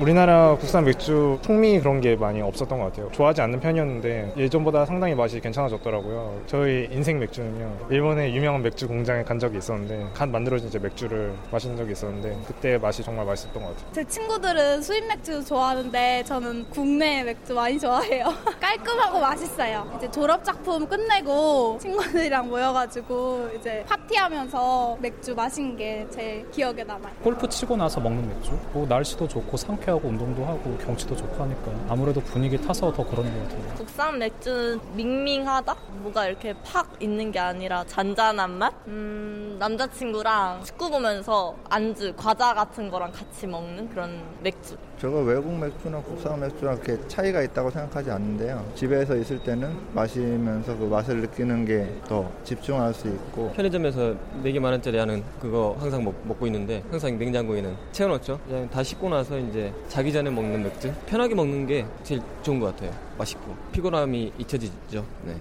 우리나라 0.00 0.56
국산 0.56 0.84
맥주 0.84 1.38
풍미 1.42 1.78
그런 1.78 2.00
게 2.00 2.16
많이 2.16 2.42
없었던 2.42 2.76
것 2.80 2.86
같아요. 2.86 3.08
좋아하지 3.12 3.42
않는 3.42 3.60
편이었는데 3.60 4.32
예전보다 4.36 4.84
상당히 4.86 5.14
맛이 5.14 5.38
괜찮아졌더라고요. 5.38 6.42
저희 6.48 6.88
인생 6.90 7.20
맥주는요. 7.20 7.86
일본의 7.90 8.34
유명한 8.34 8.60
맥주 8.60 8.88
공장에 8.88 9.22
간 9.22 9.38
적이 9.38 9.58
있었는데 9.58 10.08
간 10.12 10.32
만들어진 10.32 10.66
이제 10.66 10.80
맥주를 10.80 11.32
마신 11.52 11.76
적이 11.76 11.92
있었는데 11.92 12.36
그때 12.44 12.76
맛이 12.76 13.04
정말 13.04 13.24
맛있었던 13.24 13.62
것 13.62 13.68
같아요. 13.68 13.92
제 13.92 14.04
친구들은 14.04 14.82
수입 14.82 15.06
맥주 15.06 15.44
좋아하는데 15.44 16.24
저는 16.24 16.66
국내 16.70 17.22
맥주 17.22 17.54
많이 17.54 17.78
좋아해요. 17.78 18.26
깔끔하고 18.60 19.20
맛있어요. 19.20 19.88
이제 19.96 20.10
졸업 20.10 20.42
작품 20.42 20.88
끝내고 20.88 21.78
친구들이랑 21.80 22.48
모여가지고 22.48 23.48
이제 23.60 23.84
파티하면서 23.88 24.98
맥주 25.00 25.34
마신 25.36 25.76
게 25.76 26.04
제 26.10 26.44
기억에 26.52 26.82
남아요. 26.84 27.12
골프 27.22 27.48
치고 27.48 27.76
나서 27.76 28.00
먹는 28.00 28.28
맥주. 28.28 28.50
뭐 28.72 28.84
날씨도 28.86 29.28
좋고 29.28 29.56
상쾌 29.56 29.83
하고 29.90 30.08
운동도 30.08 30.44
하고 30.44 30.76
경치도 30.78 31.16
좋고 31.16 31.42
하니까 31.42 31.72
아무래도 31.88 32.20
분위기 32.20 32.56
타서 32.60 32.92
더 32.92 33.04
그러는 33.04 33.32
것 33.32 33.48
같아요. 33.48 33.74
국산 33.76 34.18
맥주는 34.18 34.80
밍밍하다? 34.94 35.76
뭐가 36.02 36.26
이렇게 36.26 36.54
팍 36.64 36.90
있는 37.00 37.30
게 37.32 37.38
아니라 37.38 37.84
잔잔한 37.84 38.58
맛? 38.58 38.72
음, 38.86 39.56
남자친구랑 39.58 40.62
축구 40.64 40.90
보면서 40.90 41.54
안주, 41.68 42.14
과자 42.16 42.54
같은 42.54 42.90
거랑 42.90 43.12
같이 43.12 43.46
먹는 43.46 43.90
그런 43.90 44.22
맥주. 44.42 44.76
저거 44.98 45.20
외국 45.20 45.52
맥주나 45.58 46.00
국산 46.00 46.40
맥주랑 46.40 46.80
그렇게 46.80 47.08
차이가 47.08 47.42
있다고 47.42 47.70
생각하지 47.70 48.10
않는데요. 48.10 48.64
집에서 48.74 49.16
있을 49.16 49.42
때는 49.42 49.76
마시면서 49.94 50.76
그 50.76 50.84
맛을 50.84 51.20
느끼는 51.20 51.64
게 51.66 51.84
더 52.06 52.30
집중할 52.44 52.92
수 52.94 53.08
있고 53.08 53.52
편의점에서 53.52 54.14
4개 54.42 54.58
만 54.58 54.72
원짜리 54.72 54.98
하는 54.98 55.22
그거 55.40 55.76
항상 55.78 56.04
먹, 56.04 56.14
고 56.38 56.46
있는데 56.46 56.82
항상 56.90 57.18
냉장고에는 57.18 57.76
채워놓죠. 57.92 58.40
그냥 58.46 58.68
다 58.70 58.82
씻고 58.82 59.08
나서 59.08 59.38
이제 59.38 59.72
자기 59.88 60.12
전에 60.12 60.30
먹는 60.30 60.62
맥주 60.62 60.92
편하게 61.06 61.34
먹는 61.34 61.66
게 61.66 61.86
제일 62.02 62.20
좋은 62.42 62.60
것 62.60 62.66
같아요. 62.66 62.92
맛있고 63.18 63.54
피곤함이 63.72 64.32
잊혀지죠. 64.38 65.04
네. 65.24 65.40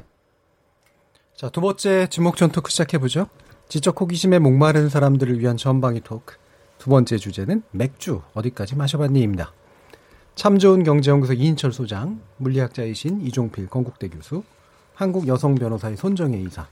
자, 1.35 1.49
두 1.49 1.61
번째 1.61 2.07
주목전 2.07 2.51
토크 2.51 2.69
시작해보죠. 2.69 3.27
지적 3.67 3.99
호기심에 3.99 4.39
목마른 4.39 4.89
사람들을 4.89 5.39
위한 5.39 5.57
전방위 5.57 6.01
토크. 6.01 6.35
두 6.83 6.89
번째 6.89 7.17
주제는 7.17 7.63
맥주 7.71 8.21
어디까지 8.33 8.75
마셔봤니입니다. 8.75 9.53
참 10.35 10.59
좋은 10.59 10.83
경제연구소 10.83 11.31
이인철 11.31 11.71
소장, 11.71 12.19
물리학자이신 12.35 13.21
이종필 13.21 13.67
건국대 13.67 14.09
교수, 14.09 14.43
한국 14.93 15.29
여성 15.29 15.55
변호사의 15.55 15.95
손정혜 15.95 16.41
이사, 16.41 16.67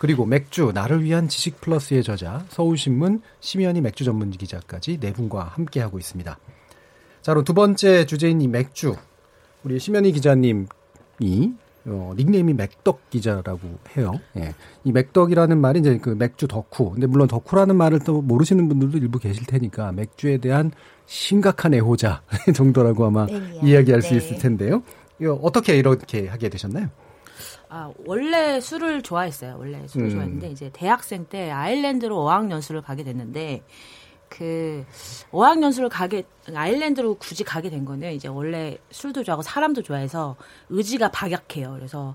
그리고 0.00 0.26
맥주 0.26 0.72
나를 0.74 1.04
위한 1.04 1.28
지식 1.28 1.60
플러스의 1.60 2.02
저자 2.02 2.44
서울신문 2.48 3.22
심연희 3.38 3.82
맥주 3.82 4.02
전문 4.02 4.32
기자까지 4.32 4.98
네 4.98 5.12
분과 5.12 5.44
함께 5.44 5.80
하고 5.80 6.00
있습니다. 6.00 6.36
자, 7.20 7.32
그럼 7.32 7.44
두 7.44 7.54
번째 7.54 8.04
주제인 8.04 8.40
이 8.40 8.48
맥주. 8.48 8.96
우리 9.62 9.78
심연희 9.78 10.10
기자님이 10.10 10.66
어, 11.86 12.12
닉네임이 12.16 12.54
맥덕 12.54 13.10
기자라고 13.10 13.60
해요. 13.96 14.12
예. 14.36 14.54
이 14.84 14.92
맥덕이라는 14.92 15.58
말이 15.58 15.80
이제 15.80 15.98
그 15.98 16.10
맥주 16.10 16.46
덕후. 16.46 16.92
근데 16.92 17.06
물론 17.06 17.26
덕후라는 17.28 17.76
말을 17.76 18.00
또 18.00 18.22
모르시는 18.22 18.68
분들도 18.68 18.98
일부 18.98 19.18
계실 19.18 19.44
테니까 19.46 19.92
맥주에 19.92 20.38
대한 20.38 20.70
심각한 21.06 21.74
애호자 21.74 22.22
정도라고 22.54 23.06
아마 23.06 23.26
매니아. 23.26 23.62
이야기할 23.62 24.02
수 24.02 24.10
네. 24.10 24.16
있을 24.16 24.38
텐데요. 24.38 24.82
이거 25.20 25.34
어떻게 25.42 25.76
이렇게 25.76 26.28
하게 26.28 26.48
되셨나요? 26.48 26.88
아, 27.68 27.90
원래 28.06 28.60
술을 28.60 29.02
좋아했어요. 29.02 29.56
원래 29.58 29.86
술을 29.86 30.06
음. 30.06 30.10
좋아했는데 30.10 30.50
이제 30.50 30.70
대학생 30.72 31.24
때 31.24 31.50
아일랜드로 31.50 32.16
어학연수를 32.18 32.82
가게 32.82 33.02
됐는데 33.02 33.62
그 34.36 34.84
어학연수를 35.30 35.88
가게 35.90 36.24
아일랜드로 36.54 37.16
굳이 37.16 37.44
가게 37.44 37.68
된 37.68 37.84
거는 37.84 38.12
이제 38.14 38.28
원래 38.28 38.78
술도 38.90 39.24
좋아하고 39.24 39.42
사람도 39.42 39.82
좋아해서 39.82 40.36
의지가 40.70 41.10
박약해요. 41.10 41.74
그래서 41.74 42.14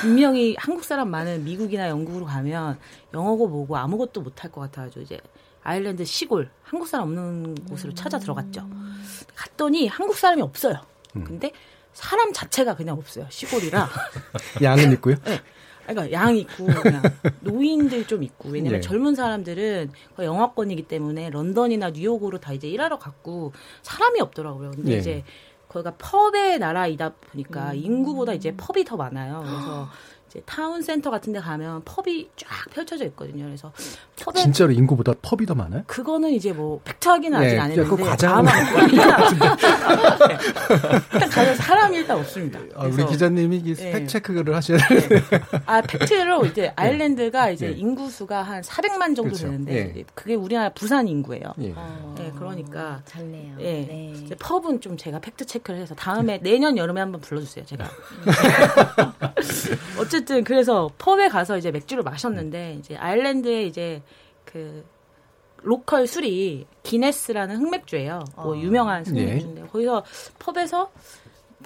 분명히 0.00 0.54
한국 0.60 0.84
사람 0.84 1.10
많은 1.10 1.44
미국이나 1.44 1.88
영국으로 1.88 2.26
가면 2.26 2.78
영어고 3.14 3.48
뭐고 3.48 3.76
아무것도 3.76 4.20
못할 4.20 4.52
것 4.52 4.60
같아가지고 4.60 5.00
이제 5.02 5.18
아일랜드 5.62 6.04
시골 6.04 6.50
한국 6.62 6.86
사람 6.86 7.08
없는 7.08 7.54
곳으로 7.66 7.94
찾아 7.94 8.18
들어갔죠. 8.18 8.68
갔더니 9.34 9.88
한국 9.88 10.16
사람이 10.16 10.42
없어요. 10.42 10.74
근데 11.24 11.50
사람 11.94 12.32
자체가 12.32 12.74
그냥 12.74 12.98
없어요. 12.98 13.26
시골이라. 13.30 13.88
양은 14.62 14.92
있고요. 14.92 15.14
네. 15.24 15.40
그러니까 15.86 16.12
양 16.12 16.36
있고 16.36 16.66
그냥 16.66 17.02
노인들 17.40 18.06
좀 18.06 18.22
있고 18.22 18.48
왜냐면 18.50 18.80
네. 18.80 18.86
젊은 18.86 19.14
사람들은 19.14 19.90
거의 20.16 20.26
영어권이기 20.26 20.82
때문에 20.88 21.30
런던이나 21.30 21.90
뉴욕으로 21.90 22.38
다 22.38 22.52
이제 22.52 22.68
일하러 22.68 22.98
갔고 22.98 23.52
사람이 23.82 24.20
없더라고요. 24.20 24.72
근데 24.72 24.92
네. 24.92 24.98
이제 24.98 25.24
거기가 25.68 25.94
pub의 25.98 26.58
나라이다 26.58 27.14
보니까 27.32 27.74
인구보다 27.74 28.32
이제 28.32 28.54
pub이 28.56 28.84
더 28.84 28.96
많아요. 28.96 29.42
그래서 29.44 29.88
이제 30.28 30.40
town 30.46 30.82
center 30.82 31.10
같은 31.10 31.32
데 31.32 31.40
가면 31.40 31.82
pub이 31.84 32.28
쫙 32.36 32.48
펼쳐져 32.70 33.04
있거든요. 33.06 33.44
그래서 33.44 33.72
pub에 34.16 34.42
진짜로 34.42 34.72
인구보다 34.72 35.12
pub이 35.22 35.46
더 35.46 35.54
많아요? 35.54 35.82
그거는 35.86 36.30
이제 36.30 36.52
뭐 36.52 36.80
팩트 36.84 37.08
확인은 37.08 37.40
네, 37.40 37.46
아직 37.46 37.58
안 37.58 37.70
그거 37.74 37.96
했는데 37.96 38.10
과장 38.10 38.38
아마 38.38 38.52
네. 38.86 40.38
일단 41.12 41.30
가서 41.30 41.54
일단 42.14 42.20
없습니다. 42.20 42.58
아, 42.74 42.84
우리 42.84 42.92
그래서 42.92 43.10
기자님이 43.10 43.56
이 43.64 43.74
네. 43.74 43.92
fact 43.92 44.08
check를 44.08 44.54
하셔야 44.54 44.78
되는데. 44.78 45.22
아 45.66 45.80
fact로 45.82 46.46
이제 46.46 46.72
아일랜드가 46.76 47.50
이제 47.50 47.68
네. 47.68 47.74
인구 47.74 48.10
수가 48.10 48.42
한 48.42 48.62
400만 48.62 49.16
정도 49.16 49.24
그렇죠. 49.24 49.46
되는데 49.46 49.94
예. 49.96 50.04
그게 50.14 50.34
우리나라 50.34 50.70
부산 50.70 51.08
인구예요. 51.08 51.54
예. 51.60 51.74
네, 52.16 52.32
그러니까 52.36 53.02
잘네요. 53.04 53.56
예. 53.60 53.64
네. 53.64 54.12
이제 54.16 54.34
pub은 54.38 54.80
좀 54.80 54.96
제가 54.96 55.20
fact 55.20 55.46
check를 55.46 55.80
해서 55.80 55.94
다음에 55.94 56.38
내년 56.42 56.76
여름에 56.76 57.00
한번 57.00 57.20
불러주세요. 57.20 57.64
제가. 57.64 57.88
어쨌든 60.00 60.44
그래서 60.44 60.90
pub에 60.98 61.28
가서 61.28 61.58
이제 61.58 61.70
맥주를 61.70 62.02
마셨는데 62.02 62.76
이제 62.78 62.96
아일랜드에 62.96 63.64
이제 63.64 64.02
그 64.44 64.84
local 65.64 66.06
술이 66.06 66.66
기네스라는 66.82 67.56
흑맥주예요. 67.56 68.24
뭐 68.36 68.56
유명한 68.58 69.04
흑맥주인데 69.04 69.62
거기서 69.62 70.04
pub에서 70.38 70.90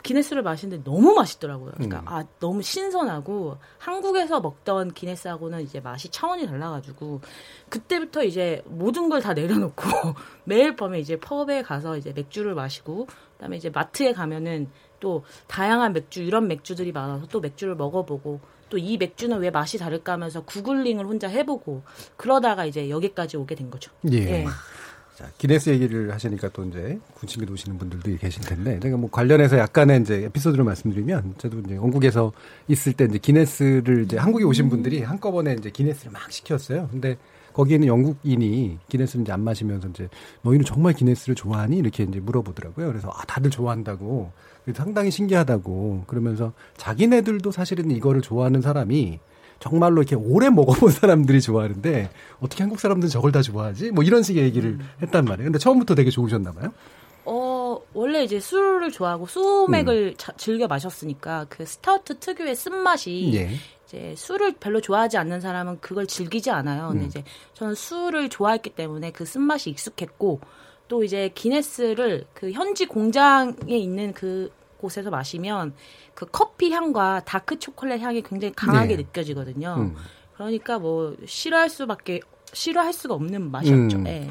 기네스를 0.03 0.43
마시는데 0.43 0.85
너무 0.85 1.15
맛있더라고요. 1.15 1.73
그러니까 1.73 2.01
음. 2.01 2.05
아 2.07 2.25
너무 2.41 2.63
신선하고 2.63 3.59
한국에서 3.79 4.41
먹던 4.41 4.95
기네스하고는 4.95 5.63
이제 5.63 5.81
맛이 5.81 6.09
차원이 6.11 6.47
달라가지고 6.47 7.21
그때부터 7.69 8.25
이제 8.25 8.63
모든 8.67 9.09
걸 9.09 9.19
다 9.21 9.35
내려놓고 9.35 9.83
매일 10.45 10.77
밤에 10.77 11.01
이제 11.01 11.19
펍에 11.19 11.63
가서 11.63 11.97
이제 11.97 12.13
맥주를 12.13 12.55
마시고 12.55 13.07
그다음에 13.35 13.57
이제 13.57 13.69
마트에 13.71 14.13
가면은 14.13 14.69
또 15.01 15.25
다양한 15.49 15.93
맥주 15.93 16.23
이런 16.23 16.49
맥주들이 16.49 16.93
많아서 16.93 17.27
또 17.27 17.41
맥주를 17.41 17.75
먹어보고 17.77 18.41
또 18.71 18.77
이 18.79 18.99
맥주는 18.99 19.37
왜 19.39 19.51
맛이 19.51 19.79
다를까 19.79 20.13
하면서 20.13 20.43
구글링을 20.45 21.07
혼자 21.07 21.27
해보고 21.27 21.83
그러다가 22.19 22.67
이제 22.67 22.91
여기까지 22.91 23.39
오게 23.39 23.55
된 23.55 23.71
거죠. 23.71 23.91
예. 24.13 24.45
자, 25.19 25.27
기네스 25.37 25.71
얘기를 25.71 26.15
하시니까 26.15 26.49
또 26.51 26.65
이제 26.65 27.01
군침이 27.15 27.45
도시는 27.45 27.77
분들도 27.77 28.19
계실 28.19 28.41
텐데 28.45 28.79
제가 28.79 28.97
뭐 28.97 29.11
관련해서 29.11 29.59
약간의 29.59 30.03
이제 30.03 30.23
에피소드를 30.27 30.63
말씀드리면 30.63 31.35
저도 31.39 31.59
이제 31.59 31.75
영국에서 31.75 32.31
있을 32.69 32.93
때 32.93 33.07
이제 33.07 33.19
기네스를 33.19 34.05
이제 34.05 34.17
한국에 34.17 34.45
오신 34.45 34.69
분들이 34.69 35.03
한꺼번에 35.03 35.57
이제 35.59 35.71
기네스를 35.71 36.13
막 36.13 36.31
시켰어요. 36.31 36.87
근데 36.93 37.17
거기에는 37.53 37.89
영국인이 37.89 38.79
기네스를 38.89 39.23
이제 39.23 39.33
안 39.33 39.41
마시면서 39.41 39.89
이제 39.89 40.09
너희는 40.43 40.65
정말 40.65 40.93
기네스를 40.93 41.35
좋아하니 41.35 41.79
이렇게 41.79 42.05
이제 42.05 42.21
물어보더라고요. 42.21 42.87
그래서 42.87 43.11
아 43.13 43.25
다들 43.27 43.51
좋아한다고 43.51 44.31
그래서 44.65 44.85
상당히 44.85 45.11
신기하다고 45.11 46.05
그러면서 46.07 46.53
자기네들도 46.77 47.51
사실은 47.51 47.91
이거를 47.91 48.23
좋아하는 48.23 48.63
사람이 48.63 49.19
정말로 49.61 50.03
이렇게 50.03 50.15
오래 50.15 50.51
먹어본 50.51 50.91
사람들이 50.91 51.41
좋아하는데 51.41 52.11
어떻게 52.41 52.63
한국 52.63 52.79
사람들은 52.81 53.11
저걸 53.11 53.33
다 53.33 53.43
좋아하지? 53.43 53.91
뭐 53.91 54.05
이런 54.05 54.23
식의 54.23 54.45
얘기를 54.45 54.79
했단 55.03 55.25
말이에요. 55.25 55.47
근데 55.49 55.59
처음부터 55.59 55.95
되게 55.95 56.11
좋으셨나 56.11 56.53
봐요. 56.53 56.73
어, 57.25 57.79
원래 57.93 58.23
이제 58.25 58.41
술을 58.41 58.91
좋아하고 58.91 59.27
소맥을 59.27 60.15
자- 60.17 60.33
즐겨 60.37 60.67
마셨으니까 60.67 61.47
그 61.49 61.67
스타우트 61.67 62.19
특유의 62.19 62.57
쓴맛이 62.57 63.33
예. 63.35 63.51
이제 63.87 64.15
술을 64.17 64.53
별로 64.61 64.81
좋아하지 64.81 65.19
않는 65.19 65.41
사람은 65.41 65.79
그걸 65.81 66.07
즐기지 66.07 66.51
않아요. 66.51 66.89
근데 66.89 67.05
음. 67.05 67.09
이제 67.09 67.25
저는 67.55 67.75
술을 67.75 68.29
좋아했기 68.31 68.71
때문에 68.71 69.11
그 69.13 69.25
쓴맛이 69.27 69.71
익숙했고 69.71 70.41
또 70.89 71.05
이제 71.05 71.31
기네스를 71.35 72.25
그 72.33 72.51
현지 72.53 72.87
공장에 72.87 73.53
있는 73.77 74.15
그 74.15 74.51
곳에서 74.79 75.11
마시면 75.11 75.75
그 76.15 76.27
커피 76.27 76.71
향과 76.73 77.23
dark 77.25 77.59
초콜릿 77.59 78.01
향이 78.01 78.23
굉장히 78.23 78.55
강하게 78.55 78.97
네. 78.97 79.03
느껴지거든요. 79.03 79.75
음. 79.79 79.97
그러니까 80.35 80.79
뭐 80.79 81.17
싫어할 81.27 81.69
수밖에 81.69 82.21
싫어할 82.53 82.93
수가 82.93 83.15
없는 83.15 83.51
맛이었죠. 83.51 83.99
음. 83.99 84.07
예. 84.07 84.31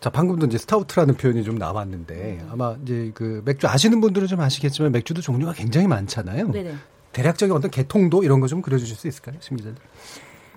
자, 0.00 0.10
방금도 0.10 0.46
이제 0.46 0.58
스타우트라는 0.58 1.16
표현이 1.16 1.42
좀 1.42 1.56
나왔는데 1.56 2.46
아마 2.50 2.76
이제 2.82 3.10
그 3.14 3.42
맥주 3.44 3.66
아시는 3.66 4.00
분들은 4.00 4.28
좀 4.28 4.40
아시겠지만 4.40 4.92
맥주도 4.92 5.20
종류가 5.20 5.54
굉장히 5.54 5.88
많잖아요. 5.88 6.52
네네. 6.52 6.74
대략적인 7.12 7.54
어떤 7.56 7.70
개통도 7.70 8.22
이런 8.22 8.38
거 8.40 8.46
좀 8.46 8.62
그려주실 8.62 8.94
수 8.96 9.08
있을까요, 9.08 9.36
심 9.40 9.56
기자님? 9.56 9.76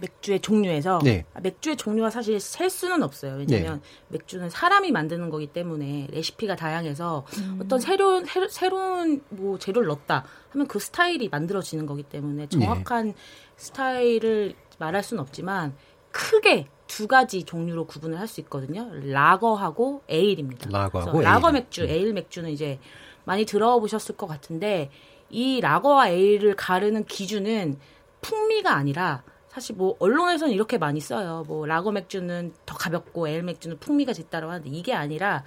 맥주의 0.01 0.39
종류에서 0.39 0.99
네. 1.03 1.25
아, 1.33 1.39
맥주의 1.39 1.77
종류가 1.77 2.09
사실 2.09 2.39
셀 2.39 2.69
수는 2.69 3.03
없어요. 3.03 3.35
왜냐하면 3.37 3.81
맥주는 4.09 4.49
사람이 4.49 4.91
만드는 4.91 5.29
거기 5.29 5.47
때문에 5.47 6.07
레시피가 6.11 6.55
다양해서 6.55 7.25
어떤 7.61 7.79
새로운 7.79 8.25
새로, 8.25 8.47
새로운 8.49 9.21
뭐 9.29 9.57
재료를 9.57 9.87
넣었다 9.87 10.25
하면 10.49 10.67
그 10.67 10.79
스타일이 10.79 11.29
만들어지는 11.29 11.85
거기 11.85 12.03
때문에 12.03 12.47
정확한 12.47 13.13
스타일을 13.57 14.55
말할 14.79 15.03
수는 15.03 15.21
없지만 15.21 15.75
크게 16.11 16.67
두 16.87 17.07
가지 17.07 17.43
종류로 17.43 17.85
구분을 17.85 18.19
할 18.19 18.27
수 18.27 18.41
있거든요. 18.41 18.89
라거하고 18.93 20.01
에일입니다. 20.09 20.69
라거하고 20.69 21.21
라거 21.21 21.47
에일. 21.49 21.53
맥주, 21.53 21.83
에일 21.83 22.13
맥주는 22.13 22.49
이제 22.49 22.79
많이 23.23 23.45
들어보셨을 23.45 24.17
것 24.17 24.27
같은데 24.27 24.89
이 25.29 25.61
라거와 25.61 26.09
에일을 26.09 26.55
가르는 26.55 27.05
기준은 27.05 27.77
풍미가 28.21 28.73
아니라 28.75 29.23
사실 29.51 29.75
뭐 29.75 29.97
언론에서는 29.99 30.53
이렇게 30.53 30.77
많이 30.77 31.01
써요. 31.01 31.43
뭐 31.45 31.65
라거 31.65 31.91
맥주는 31.91 32.53
더 32.65 32.73
가볍고 32.73 33.27
에일 33.27 33.43
맥주는 33.43 33.77
풍미가 33.79 34.13
짙다라고 34.13 34.49
하는데 34.49 34.69
이게 34.69 34.93
아니라 34.93 35.43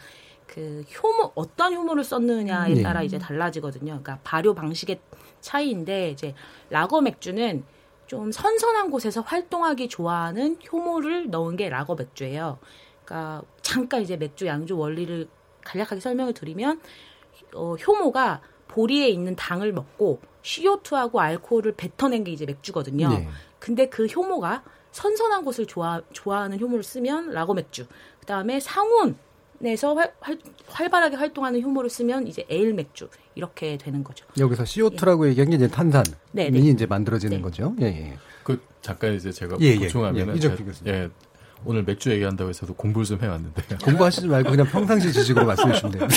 그 0.46 0.84
효모 0.92 1.32
어떤 1.34 1.72
효모를 1.72 2.04
썼느냐에 2.04 2.74
네. 2.74 2.82
따라 2.82 3.02
이제 3.02 3.18
달라지거든요. 3.18 4.02
그러니까 4.02 4.18
발효 4.22 4.52
방식의 4.52 5.00
차이인데 5.40 6.10
이제 6.10 6.34
라거 6.68 7.00
맥주는 7.00 7.64
좀 8.06 8.30
선선한 8.30 8.90
곳에서 8.90 9.22
활동하기 9.22 9.88
좋아하는 9.88 10.58
효모를 10.70 11.30
넣은 11.30 11.56
게 11.56 11.70
라거 11.70 11.94
맥주예요. 11.94 12.58
그러니까 13.06 13.40
잠깐 13.62 14.02
이제 14.02 14.18
맥주 14.18 14.46
양조 14.46 14.76
원리를 14.76 15.28
간략하게 15.64 16.02
설명을 16.02 16.34
드리면 16.34 16.78
어, 17.54 17.76
효모가 17.76 18.42
보리에 18.68 19.08
있는 19.08 19.34
당을 19.34 19.72
먹고 19.72 20.20
CO2하고 20.42 21.16
알코올을 21.16 21.72
뱉어낸 21.72 22.22
게 22.22 22.32
이제 22.32 22.44
맥주거든요. 22.44 23.08
네. 23.08 23.28
근데 23.64 23.88
그 23.88 24.04
효모가 24.04 24.62
선선한 24.92 25.42
곳을 25.42 25.64
좋아, 25.64 26.02
좋아하는 26.12 26.60
효모를 26.60 26.84
쓰면 26.84 27.30
라거 27.30 27.54
맥주. 27.54 27.86
그 28.20 28.26
다음에 28.26 28.60
상온에서 28.60 29.94
활, 29.94 30.12
활, 30.20 30.38
활발하게 30.66 31.16
활동하는 31.16 31.62
효모를 31.62 31.88
쓰면 31.88 32.26
이제 32.26 32.44
에일 32.50 32.74
맥주. 32.74 33.08
이렇게 33.34 33.78
되는 33.78 34.04
거죠. 34.04 34.26
여기서 34.38 34.64
CO2라고 34.64 35.26
얘기한 35.28 35.48
게 35.48 35.56
이제 35.56 35.66
탄산이 35.66 36.10
네, 36.32 36.50
네. 36.50 36.58
이제 36.58 36.84
만들어지는 36.84 37.38
네. 37.38 37.42
거죠. 37.42 37.74
예, 37.80 37.86
예. 37.86 38.18
그 38.42 38.60
잠깐 38.82 39.14
이제 39.14 39.32
제가 39.32 39.56
예, 39.62 39.68
예. 39.68 39.78
보충하면 39.78 40.36
예, 40.36 40.48
교수님. 40.48 40.94
예, 40.94 41.08
오늘 41.66 41.82
맥주 41.84 42.10
얘기한다고 42.10 42.50
해서도 42.50 42.74
공부를 42.74 43.04
좀 43.06 43.18
해왔는데 43.20 43.62
공부하시지 43.84 44.26
말고 44.26 44.50
그냥 44.50 44.66
평상시 44.66 45.12
지식으로 45.12 45.46
말씀해 45.46 45.72
주시면 45.74 45.92
돼요. 45.92 46.08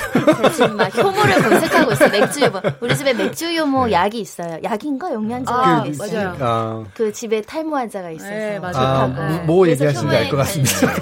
저 0.41 0.51
지금 0.51 0.77
막 0.77 0.95
효모를 0.97 1.41
검색하고 1.41 1.91
있어요. 1.93 2.09
맥주 2.09 2.39
효모. 2.45 2.61
우리 2.81 2.95
집에 2.95 3.13
맥주 3.13 3.45
효모 3.55 3.91
약이 3.91 4.19
있어요. 4.19 4.57
약인가 4.63 5.13
영양제가 5.13 5.67
아, 5.67 5.77
모르겠어요. 5.79 6.29
맞아요. 6.29 6.37
아, 6.41 6.85
그 6.93 7.11
집에 7.13 7.41
탈모 7.41 7.75
환자가 7.75 8.11
있어서. 8.11 8.29
네, 8.29 8.59
맞아요. 8.59 8.75
아. 8.77 9.07
뭐, 9.07 9.45
뭐 9.45 9.59
그래서 9.65 9.85
얘기하시는지 9.85 10.15
알 10.17 10.29
것 10.29 10.37
같습니다. 10.37 10.93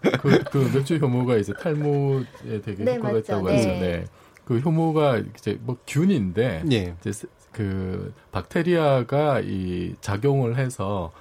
그, 0.22 0.42
그 0.50 0.70
맥주 0.74 0.96
효모가 0.96 1.36
이제 1.36 1.52
탈모에 1.60 2.24
되게 2.64 2.84
네, 2.84 2.96
효과가. 2.96 3.18
있다고 3.18 3.48
네. 3.48 3.54
해서 3.56 3.68
네. 3.68 4.04
그 4.44 4.58
효모가 4.58 5.18
이제 5.38 5.58
뭐 5.62 5.76
균인데 5.86 6.62
예. 6.72 6.94
이제 7.00 7.12
세- 7.12 7.26
그 7.52 8.12
박테리아가 8.32 9.40
이 9.40 9.94
작용을 10.00 10.56
해서 10.58 11.12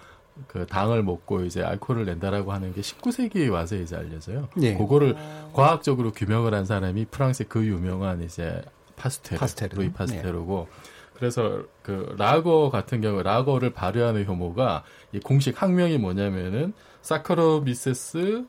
그 0.47 0.65
당을 0.65 1.03
먹고 1.03 1.43
이제 1.43 1.63
알코올을 1.63 2.05
낸다라고 2.05 2.51
하는 2.53 2.73
게 2.73 2.81
19세기에 2.81 3.51
와서 3.51 3.75
이제 3.75 3.95
알려져요. 3.95 4.49
예. 4.61 4.75
그거를 4.75 5.15
과학적으로 5.53 6.11
규명을 6.11 6.53
한 6.53 6.65
사람이 6.65 7.05
프랑스의 7.05 7.47
그 7.49 7.65
유명한 7.65 8.23
이제 8.23 8.61
파스퇴르, 8.95 9.39
파스퇴르. 9.39 9.75
루이 9.75 9.91
파스퇴르고 9.93 10.67
그래서 11.15 11.63
그 11.84 12.15
라거 12.17 12.69
같은 12.69 13.01
경우 13.01 13.21
라거를 13.21 13.71
발효하는 13.71 14.25
효모가 14.25 14.84
이 15.13 15.19
공식 15.19 15.61
학명이 15.61 15.97
뭐냐면은 15.99 16.73
Saccharomyces 17.01 18.45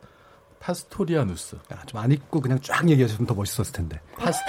pastorianus. 0.64 1.58
아, 1.68 1.84
좀 1.84 2.00
안 2.00 2.10
읽고 2.10 2.40
그냥 2.40 2.58
쫙 2.62 2.88
얘기하셨으면 2.88 3.26
더 3.26 3.34
멋있었을 3.34 3.72
텐데. 3.74 4.00
파스, 4.16 4.40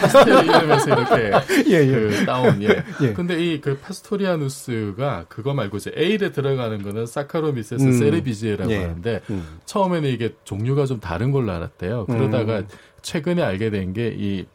pastorianus 0.00 0.88
이렇게 0.88 1.30
예, 1.68 1.86
예. 1.86 1.92
그 1.92 2.24
다운 2.24 2.62
예. 2.62 2.82
예. 3.02 3.12
근데 3.12 3.38
이 3.38 3.60
그 3.60 3.78
pastorianus가 3.78 5.26
그거 5.28 5.52
말고 5.52 5.76
이제 5.76 5.92
에일에 5.96 6.16
들어가는 6.16 6.82
거는 6.82 7.04
Saccharomyces 7.06 7.84
음. 7.84 7.92
cerevisiae라고 7.98 8.72
예. 8.72 8.78
하는데 8.78 9.20
음. 9.28 9.58
처음에는 9.66 10.08
이게 10.08 10.34
종류가 10.44 10.86
좀 10.86 11.00
다른 11.00 11.32
걸로 11.32 11.52
알았대요. 11.52 12.06
그러다가 12.06 12.60
음. 12.60 12.68
최근에 13.02 13.42
알게 13.42 13.68
된 13.70 13.92
게 13.92 14.14
이 14.16 14.46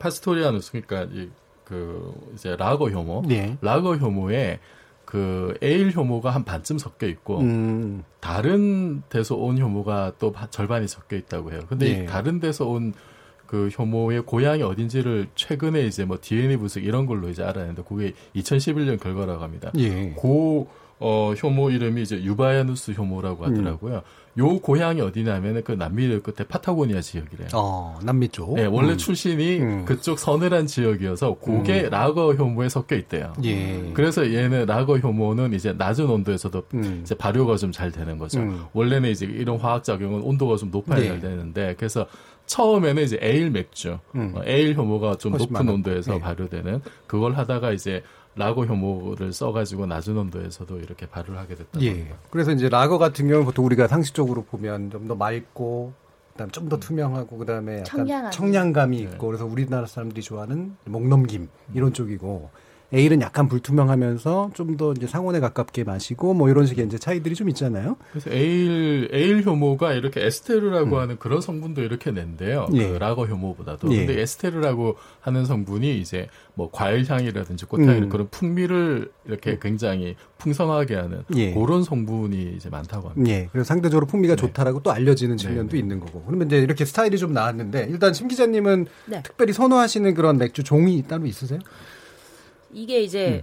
pastorianus 0.00 0.72
그러니까 0.72 1.06
이 1.14 1.30
그 1.66 2.14
이제 2.34 2.54
라거 2.56 2.90
효모, 2.90 3.24
예. 3.30 3.58
라거 3.60 3.96
효모에 3.96 4.60
그 5.06 5.54
에일 5.62 5.92
효모가 5.94 6.30
한 6.30 6.44
반쯤 6.44 6.76
섞여 6.78 7.06
있고 7.06 7.40
음. 7.40 8.04
다른 8.20 9.02
데서 9.08 9.36
온 9.36 9.58
효모가 9.58 10.14
또 10.18 10.32
바- 10.32 10.50
절반이 10.50 10.86
섞여 10.88 11.16
있다고 11.16 11.52
해요. 11.52 11.60
근데 11.68 11.86
예. 12.00 12.02
이 12.02 12.06
다른 12.06 12.38
데서 12.40 12.68
온 12.68 12.92
그 13.46 13.68
효모의 13.68 14.22
고향이 14.22 14.64
어딘지를 14.64 15.28
최근에 15.36 15.82
이제 15.86 16.04
뭐 16.04 16.18
DNA 16.20 16.56
분석 16.56 16.82
이런 16.82 17.06
걸로 17.06 17.28
이제 17.28 17.44
알았는데 17.44 17.84
그게 17.88 18.12
2011년 18.34 19.00
결과라고 19.00 19.40
합니다. 19.40 19.70
예. 19.78 20.10
고 20.16 20.66
어, 20.98 21.32
효모 21.40 21.70
이름이 21.70 22.02
이제 22.02 22.20
유바야누스 22.20 22.90
효모라고 22.98 23.44
음. 23.44 23.50
하더라고요. 23.52 24.02
요 24.38 24.58
고향이 24.58 25.00
어디냐면은 25.00 25.62
그 25.64 25.72
남미 25.72 26.06
끝에 26.20 26.46
파타고니아 26.46 27.00
지역이래요. 27.00 27.48
어, 27.54 27.98
남미 28.02 28.28
쪽. 28.28 28.54
네, 28.54 28.66
원래 28.66 28.92
음. 28.92 28.98
출신이 28.98 29.60
음. 29.60 29.84
그쪽 29.84 30.18
서늘한 30.18 30.66
지역이어서 30.66 31.34
고게 31.34 31.84
음. 31.84 31.90
라거 31.90 32.34
효모에 32.34 32.68
섞여 32.68 32.96
있대요. 32.96 33.32
예. 33.44 33.90
그래서 33.94 34.32
얘는 34.32 34.66
라거 34.66 34.98
효모는 34.98 35.54
이제 35.54 35.72
낮은 35.72 36.06
온도에서도 36.06 36.62
음. 36.74 37.00
이제 37.02 37.14
발효가 37.14 37.56
좀 37.56 37.72
잘 37.72 37.90
되는 37.90 38.16
거죠. 38.18 38.40
음. 38.40 38.64
원래는 38.72 39.10
이제 39.10 39.26
이런 39.26 39.58
화학 39.58 39.82
작용은 39.84 40.22
온도가 40.22 40.56
좀 40.56 40.70
높아야 40.70 41.00
네. 41.00 41.08
잘 41.08 41.20
되는데 41.20 41.74
그래서 41.76 42.06
처음에는 42.46 43.02
이제 43.02 43.18
에일 43.20 43.50
맥주, 43.50 43.98
음. 44.14 44.32
어, 44.36 44.40
에일 44.44 44.76
효모가 44.76 45.16
좀 45.16 45.32
높은 45.32 45.52
많았고. 45.52 45.72
온도에서 45.74 46.12
네. 46.12 46.20
발효되는 46.20 46.80
그걸 47.08 47.32
하다가 47.34 47.72
이제 47.72 48.02
라거 48.36 48.64
효모를 48.66 49.32
써가지고 49.32 49.86
낮은 49.86 50.16
온도에서도 50.16 50.78
이렇게 50.78 51.06
발효를 51.06 51.38
하게 51.38 51.54
됐다. 51.54 51.80
예. 51.82 52.12
그래서 52.30 52.52
이제 52.52 52.68
라거 52.68 52.98
같은 52.98 53.26
경우는 53.28 53.46
보통 53.46 53.64
우리가 53.64 53.88
상식적으로 53.88 54.44
보면 54.44 54.90
좀 54.90 55.08
더 55.08 55.14
맑고 55.14 55.92
그다음 56.32 56.50
좀 56.50 56.68
더 56.68 56.78
투명하고 56.78 57.38
그다음에 57.38 57.82
약간. 58.18 58.30
청량감이 58.30 58.98
있고 58.98 59.26
그래서 59.28 59.46
우리나라 59.46 59.86
사람들이 59.86 60.20
좋아하는 60.22 60.76
목넘김 60.84 61.48
이런 61.74 61.92
쪽이고 61.94 62.50
에일은 62.92 63.20
약간 63.20 63.48
불투명하면서 63.48 64.50
좀 64.54 64.76
더 64.76 64.92
이제 64.92 65.06
상온에 65.06 65.40
가깝게 65.40 65.84
마시고 65.84 66.34
뭐 66.34 66.50
이런 66.50 66.66
식의 66.66 66.84
이제 66.86 66.98
차이들이 66.98 67.34
좀 67.34 67.48
있잖아요. 67.48 67.96
그래서 68.10 68.30
에일 68.30 69.08
에일 69.10 69.42
효모가 69.42 69.94
이렇게 69.94 70.24
에스테르라고 70.24 70.98
하는 70.98 71.18
그런 71.18 71.40
성분도 71.40 71.82
이렇게 71.82 72.10
낸대요. 72.10 72.66
음. 72.70 72.76
예. 72.76 72.88
그 72.88 72.98
라거 72.98 73.24
효모보다도. 73.24 73.90
예. 73.92 74.04
근데 74.04 74.20
에스테르라고 74.20 74.96
하는 75.20 75.46
성분이 75.46 75.98
이제 75.98 76.28
뭐 76.54 76.68
과일 76.70 77.04
향이라든지 77.08 77.64
꽃향이 77.66 78.00
음. 78.02 78.08
그런 78.10 78.28
풍미를 78.30 79.10
이렇게 79.24 79.58
굉장히 79.60 80.14
풍성하게 80.38 80.94
하는 80.96 81.22
예. 81.36 81.54
그런 81.54 81.82
성분이 81.82 82.52
이제 82.56 82.68
많다고 82.68 83.08
합니다. 83.08 83.30
예. 83.30 83.48
그래서 83.50 83.66
상대적으로 83.66 84.06
풍미가 84.06 84.36
좋다라고 84.36 84.82
또 84.82 84.92
알려지는 84.92 85.38
측면도 85.38 85.76
있는 85.76 86.00
거고. 86.00 86.22
그러면 86.26 86.48
이제 86.48 86.58
이렇게 86.58 86.84
스타일이 86.84 87.16
좀 87.16 87.32
나왔는데 87.32 87.86
일단 87.88 88.12
심 88.12 88.28
기자님은 88.28 88.86
네. 89.06 89.22
특별히 89.22 89.52
선호하시는 89.54 90.12
그런 90.14 90.36
맥주 90.36 90.62
종이 90.62 91.02
따로 91.02 91.24
있으세요? 91.26 91.60
이게 92.76 93.00
이제 93.00 93.42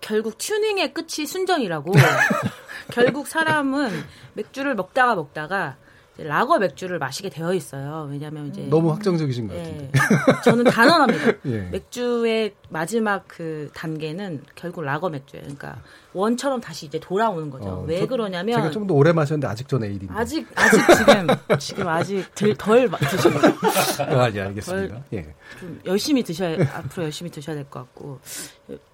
결국 0.00 0.38
튜닝의 0.38 0.94
끝이 0.94 1.26
순정이라고 1.26 1.92
결국 2.94 3.26
사람은 3.26 3.90
맥주를 4.34 4.76
먹다가 4.76 5.16
먹다가 5.16 5.76
라거 6.18 6.58
맥주를 6.58 6.98
마시게 6.98 7.30
되어 7.30 7.54
있어요. 7.54 8.06
왜냐하면 8.10 8.48
이제 8.48 8.62
너무 8.68 8.90
확정적이신 8.92 9.48
것 9.48 9.54
예, 9.56 9.62
같은데. 9.62 9.90
저는 10.44 10.64
단언합니다. 10.64 11.26
예. 11.46 11.58
맥주의 11.70 12.52
마지막 12.68 13.24
그 13.26 13.70
단계는 13.74 14.42
결국 14.54 14.82
라거 14.82 15.08
맥주예요. 15.08 15.42
그러니까 15.44 15.80
원처럼 16.12 16.60
다시 16.60 16.84
이제 16.84 17.00
돌아오는 17.00 17.48
거죠. 17.48 17.64
어, 17.70 17.84
왜 17.88 18.00
저- 18.00 18.06
그러냐면 18.06 18.56
제가 18.56 18.70
좀 18.70 18.86
더 18.86 18.92
오래 18.94 19.12
마셨는데 19.12 19.46
아직 19.46 19.66
전 19.68 19.82
에일인데. 19.84 20.08
아직 20.10 20.46
아직 20.54 20.80
지금 20.96 21.26
지금 21.58 21.88
아직 21.88 22.34
덜, 22.34 22.54
덜 22.56 22.88
마- 22.88 22.98
드시고 22.98 23.30
아, 24.20 24.30
예, 24.34 24.40
알겠습니다. 24.42 24.94
덜- 24.94 25.02
예. 25.14 25.34
좀 25.58 25.80
열심히 25.86 26.22
드셔야 26.22 26.56
앞으로 26.74 27.04
열심히 27.04 27.30
드셔야 27.30 27.56
될 27.56 27.64
것 27.70 27.80
같고 27.80 28.20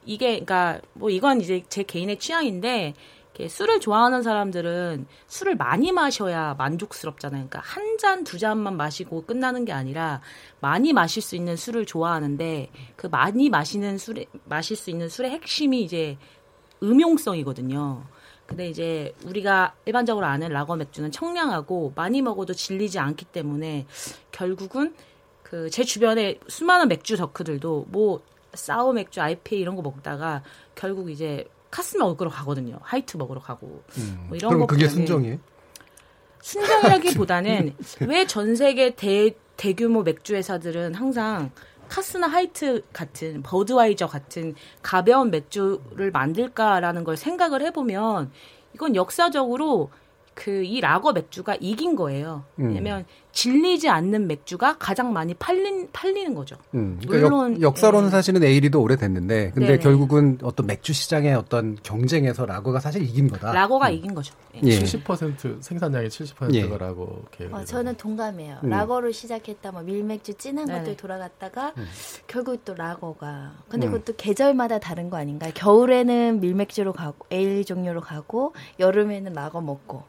이게 0.06 0.28
그러니까 0.40 0.80
뭐 0.92 1.10
이건 1.10 1.40
이제 1.40 1.62
제 1.68 1.82
개인의 1.82 2.18
취향인데 2.20 2.94
술을 3.46 3.78
좋아하는 3.78 4.22
사람들은 4.22 5.06
술을 5.28 5.54
많이 5.56 5.92
마셔야 5.92 6.54
만족스럽잖아요. 6.58 7.46
그러니까 7.48 7.60
한 7.60 7.98
잔 7.98 8.24
두 8.24 8.38
잔만 8.38 8.76
마시고 8.76 9.24
끝나는 9.26 9.64
게 9.64 9.72
아니라 9.72 10.20
많이 10.60 10.92
마실 10.92 11.20
수 11.20 11.34
있는 11.36 11.56
술을 11.56 11.84
좋아하는데 11.84 12.70
그 12.96 13.06
많이 13.08 13.48
마시는 13.50 13.98
술에 13.98 14.26
마실 14.44 14.76
수 14.76 14.90
있는 14.90 15.08
술의 15.08 15.32
핵심이 15.32 15.82
이제 15.82 16.16
음용성이거든요. 16.82 18.04
근데 18.46 18.68
이제 18.68 19.12
우리가 19.26 19.74
일반적으로 19.84 20.26
아는 20.26 20.48
라거 20.48 20.76
맥주는 20.76 21.10
청량하고 21.10 21.92
많이 21.94 22.22
먹어도 22.22 22.54
질리지 22.54 22.98
않기 22.98 23.26
때문에 23.26 23.86
결국은 24.32 24.94
그 25.42 25.68
제 25.70 25.82
주변에 25.84 26.38
수많은 26.48 26.88
맥주 26.88 27.16
덕후들도 27.16 27.86
뭐 27.88 28.22
sour 28.54 28.92
맥주, 28.92 29.20
IPA 29.20 29.60
이런 29.60 29.76
거 29.76 29.82
먹다가 29.82 30.42
결국 30.74 31.10
이제 31.10 31.46
카스 31.70 31.96
먹으러 31.96 32.30
가거든요. 32.30 32.78
하이트 32.82 33.16
먹으러 33.16 33.40
가고 33.40 33.82
뭐 34.28 34.36
이런 34.36 34.48
그럼 34.50 34.60
거 34.60 34.66
그게 34.66 34.88
순정이에요? 34.88 35.38
순정이라기보다는 36.42 37.74
왜 38.08 38.26
전 38.26 38.56
세계 38.56 38.94
대 38.94 39.34
대규모 39.56 40.02
맥주 40.02 40.34
회사들은 40.34 40.94
항상 40.94 41.50
카스나 41.88 42.26
하이트 42.26 42.82
같은 42.92 43.42
버드와이저 43.42 44.06
같은 44.06 44.54
가벼운 44.82 45.30
맥주를 45.30 46.10
만들까라는 46.12 47.04
걸 47.04 47.16
생각을 47.16 47.62
해보면 47.62 48.30
이건 48.74 48.94
역사적으로 48.94 49.90
그 50.34 50.62
이 50.64 50.80
라거 50.80 51.12
맥주가 51.12 51.56
이긴 51.60 51.96
거예요. 51.96 52.44
음. 52.60 52.68
왜냐면 52.68 53.04
질리지 53.32 53.88
않는 53.88 54.26
맥주가 54.26 54.76
가장 54.78 55.12
많이 55.12 55.34
팔린 55.34 55.88
팔리는 55.92 56.34
거죠. 56.34 56.56
음, 56.74 56.98
그러니까 57.06 57.28
물론 57.28 57.54
역, 57.60 57.68
역사로는 57.68 58.10
사실은 58.10 58.42
에일이 58.42 58.70
더 58.70 58.80
오래됐는데, 58.80 59.52
근데 59.54 59.66
네네. 59.68 59.78
결국은 59.78 60.38
어떤 60.42 60.66
맥주 60.66 60.92
시장의 60.92 61.34
어떤 61.34 61.76
경쟁에서 61.82 62.46
라거가 62.46 62.80
사실 62.80 63.02
이긴 63.02 63.28
거다. 63.28 63.52
라거가 63.52 63.88
음. 63.88 63.92
이긴 63.94 64.14
거죠. 64.14 64.34
예. 64.64 64.80
70% 64.80 65.62
생산량의 65.62 66.08
70%가 66.10 66.78
라고 66.78 67.24
계획. 67.30 67.54
어, 67.54 67.64
저는 67.64 67.96
동감해요. 67.96 68.58
음. 68.64 68.70
라거로 68.70 69.12
시작했다 69.12 69.72
뭐 69.72 69.82
밀맥주 69.82 70.34
진한. 70.34 70.66
것들 70.66 70.96
돌아갔다가 70.96 71.72
음. 71.76 71.86
결국 72.26 72.64
또 72.64 72.74
라거가. 72.74 73.52
근데 73.68 73.86
음. 73.86 73.92
그것도 73.92 74.16
계절마다 74.16 74.78
다른 74.78 75.10
거 75.10 75.16
아닌가요? 75.16 75.52
겨울에는 75.54 76.40
밀맥주로 76.40 76.92
가고 76.92 77.26
에일 77.30 77.64
종류로 77.64 78.00
가고 78.00 78.54
여름에는 78.80 79.32
라거 79.32 79.60
먹고. 79.60 80.02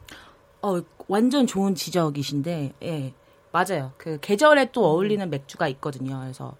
어, 0.62 0.80
완전 1.08 1.46
좋은 1.46 1.74
지적이신데, 1.74 2.74
예. 2.82 3.14
맞아요. 3.52 3.92
그 3.96 4.18
계절에 4.20 4.70
또 4.70 4.86
어울리는 4.86 5.28
맥주가 5.28 5.66
있거든요. 5.68 6.20
그래서 6.20 6.56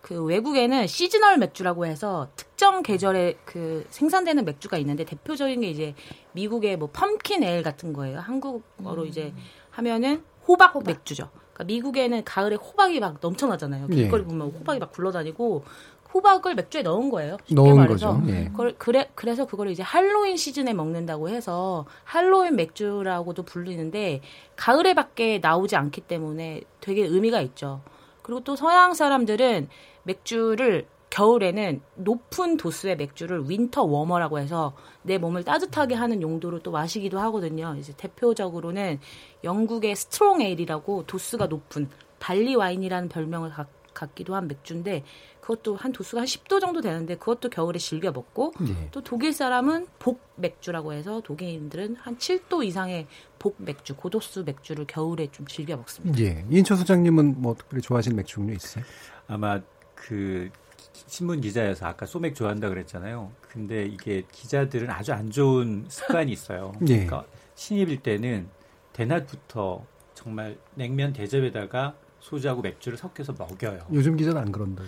그 0.00 0.22
외국에는 0.22 0.86
시즈널 0.86 1.36
맥주라고 1.36 1.84
해서 1.84 2.28
특정 2.36 2.82
계절에 2.82 3.38
그 3.44 3.84
생산되는 3.90 4.44
맥주가 4.44 4.78
있는데 4.78 5.04
대표적인 5.04 5.62
게 5.62 5.68
이제 5.68 5.94
미국의 6.32 6.76
뭐 6.76 6.90
펌킨 6.92 7.42
에일 7.42 7.64
같은 7.64 7.92
거예요. 7.92 8.20
한국어로 8.20 9.06
이제 9.06 9.34
하면은 9.70 10.22
호박, 10.46 10.80
맥주죠. 10.84 11.28
그러니까 11.52 11.64
미국에는 11.64 12.24
가을에 12.24 12.54
호박이 12.54 13.00
막 13.00 13.18
넘쳐나잖아요. 13.20 13.88
예. 13.90 13.94
길거리 13.94 14.22
보면 14.22 14.52
호박이 14.52 14.78
막 14.78 14.92
굴러다니고 14.92 15.64
호박을 16.12 16.54
맥주에 16.54 16.82
넣은 16.82 17.10
거예요. 17.10 17.36
쉽게 17.44 17.54
넣은 17.54 17.76
말해서. 17.76 18.14
거죠. 18.14 18.32
예. 18.32 18.44
그걸 18.46 18.74
그래 18.78 19.10
그래서 19.14 19.46
그걸 19.46 19.68
이제 19.70 19.82
할로윈 19.82 20.36
시즌에 20.36 20.72
먹는다고 20.72 21.28
해서 21.28 21.86
할로윈 22.04 22.56
맥주라고도 22.56 23.42
불리는데 23.42 24.22
가을에 24.56 24.94
밖에 24.94 25.38
나오지 25.38 25.76
않기 25.76 26.02
때문에 26.02 26.62
되게 26.80 27.04
의미가 27.04 27.40
있죠. 27.42 27.80
그리고 28.22 28.40
또 28.44 28.56
서양 28.56 28.94
사람들은 28.94 29.68
맥주를 30.04 30.86
겨울에는 31.10 31.80
높은 31.94 32.56
도수의 32.56 32.96
맥주를 32.96 33.48
winter 33.48 33.84
warmer라고 33.84 34.38
해서 34.38 34.74
내 35.02 35.18
몸을 35.18 35.44
따뜻하게 35.44 35.94
하는 35.94 36.20
용도로 36.20 36.60
또 36.60 36.70
마시기도 36.70 37.18
하거든요. 37.18 37.74
이제 37.78 37.94
대표적으로는 37.96 39.00
영국의 39.44 39.96
strong 39.96 40.42
ale이라고 40.42 41.04
도수가 41.06 41.46
높은 41.46 41.88
barley 42.20 42.54
wine이라는 42.54 43.08
별명을 43.08 43.50
갖, 43.50 43.68
갖기도 43.98 44.34
한 44.34 44.46
맥주인데 44.46 45.02
그것도 45.40 45.76
한 45.76 45.92
도수가 45.92 46.20
한 46.20 46.26
10도 46.26 46.60
정도 46.60 46.80
되는데 46.80 47.16
그것도 47.16 47.48
겨울에 47.50 47.78
즐겨 47.78 48.12
먹고 48.12 48.52
예. 48.68 48.88
또 48.90 49.02
독일 49.02 49.32
사람은 49.32 49.86
Bock 49.98 50.20
맥주라고 50.36 50.92
해서 50.92 51.20
독일인들은 51.22 51.96
한 51.96 52.16
7도 52.16 52.64
이상의 52.64 53.06
복 53.38 53.56
맥주, 53.58 53.96
고도수 53.96 54.44
맥주를 54.44 54.86
겨울에 54.86 55.28
좀 55.32 55.46
즐겨 55.46 55.76
먹습니다. 55.76 56.18
예. 56.20 56.44
이인철 56.50 56.76
소장님은 56.76 57.40
뭐 57.40 57.54
특별히 57.54 57.82
좋아하시는 57.82 58.16
맥주 58.16 58.34
종류 58.34 58.54
있으세요? 58.54 58.84
아마 59.26 59.60
그 59.94 60.50
신문 60.92 61.40
기자여서 61.40 61.86
아까 61.86 62.06
소맥 62.06 62.34
좋아한다 62.34 62.68
그랬잖아요. 62.68 63.32
근데 63.40 63.84
이게 63.84 64.24
기자들은 64.30 64.90
아주 64.90 65.12
안 65.12 65.30
좋은 65.30 65.86
습관이 65.88 66.30
있어요. 66.30 66.72
예. 66.88 67.06
그러니까 67.06 67.24
신입일 67.54 68.02
때는 68.02 68.48
대낮부터 68.92 69.84
정말 70.14 70.58
냉면 70.74 71.12
대접에다가 71.12 71.94
소주하고 72.28 72.60
맥주를 72.60 72.98
섞여서 72.98 73.34
먹여요. 73.38 73.80
요즘 73.92 74.16
기자는 74.16 74.38
안 74.42 74.52
그런다. 74.52 74.82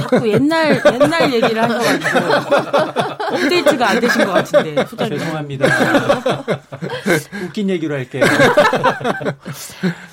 자꾸 0.00 0.28
옛날 0.30 0.80
옛날 0.92 1.32
얘기를 1.32 1.60
하셔가지고 1.62 3.34
업데이트가 3.34 3.90
안 3.90 4.00
되신 4.00 4.24
것 4.24 4.32
같은데 4.32 4.84
소장님. 4.86 5.18
죄송합니다. 5.18 5.66
웃긴 7.44 7.70
얘기로 7.70 7.94
할게요. 7.94 8.24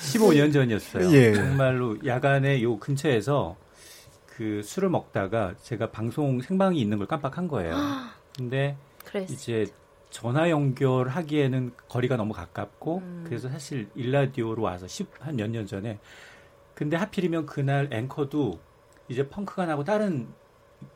15년 0.00 0.52
전이었어요. 0.52 1.10
예. 1.12 1.34
정말로 1.34 1.96
야간에 2.04 2.60
요 2.62 2.78
근처에서 2.78 3.56
그 4.26 4.62
술을 4.64 4.88
먹다가 4.88 5.54
제가 5.62 5.90
방송 5.90 6.40
생방이 6.40 6.80
있는 6.80 6.98
걸 6.98 7.06
깜빡한 7.06 7.46
거예요. 7.46 7.76
근데 8.36 8.76
그랬어. 9.04 9.32
이제 9.32 9.66
전화 10.10 10.50
연결하기에는 10.50 11.72
거리가 11.88 12.16
너무 12.16 12.32
가깝고 12.32 13.02
그래서 13.24 13.48
사실 13.48 13.88
일라디오로 13.94 14.62
와서 14.62 14.86
한몇 15.20 15.50
년 15.50 15.66
전에 15.66 15.98
근데 16.78 16.96
하필이면 16.96 17.46
그날 17.46 17.88
앵커도 17.92 18.60
이제 19.08 19.28
펑크가 19.28 19.66
나고 19.66 19.82
다른 19.82 20.28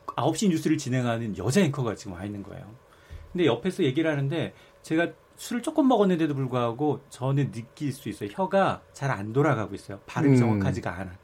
9시 0.06 0.48
뉴스를 0.50 0.78
진행하는 0.78 1.36
여자 1.38 1.60
앵커가 1.60 1.96
지금 1.96 2.12
와 2.12 2.24
있는 2.24 2.44
거예요. 2.44 2.72
근데 3.32 3.46
옆에서 3.46 3.82
얘기를 3.82 4.08
하는데 4.08 4.54
제가 4.82 5.08
술을 5.34 5.60
조금 5.60 5.88
먹었는데도 5.88 6.36
불구하고 6.36 7.00
저는 7.10 7.50
느낄 7.50 7.90
수 7.92 8.08
있어요. 8.08 8.30
혀가 8.32 8.82
잘 8.92 9.10
안 9.10 9.32
돌아가고 9.32 9.74
있어요. 9.74 9.98
발음이 10.06 10.36
음. 10.36 10.38
정확하지가 10.38 11.00
않아. 11.00 11.18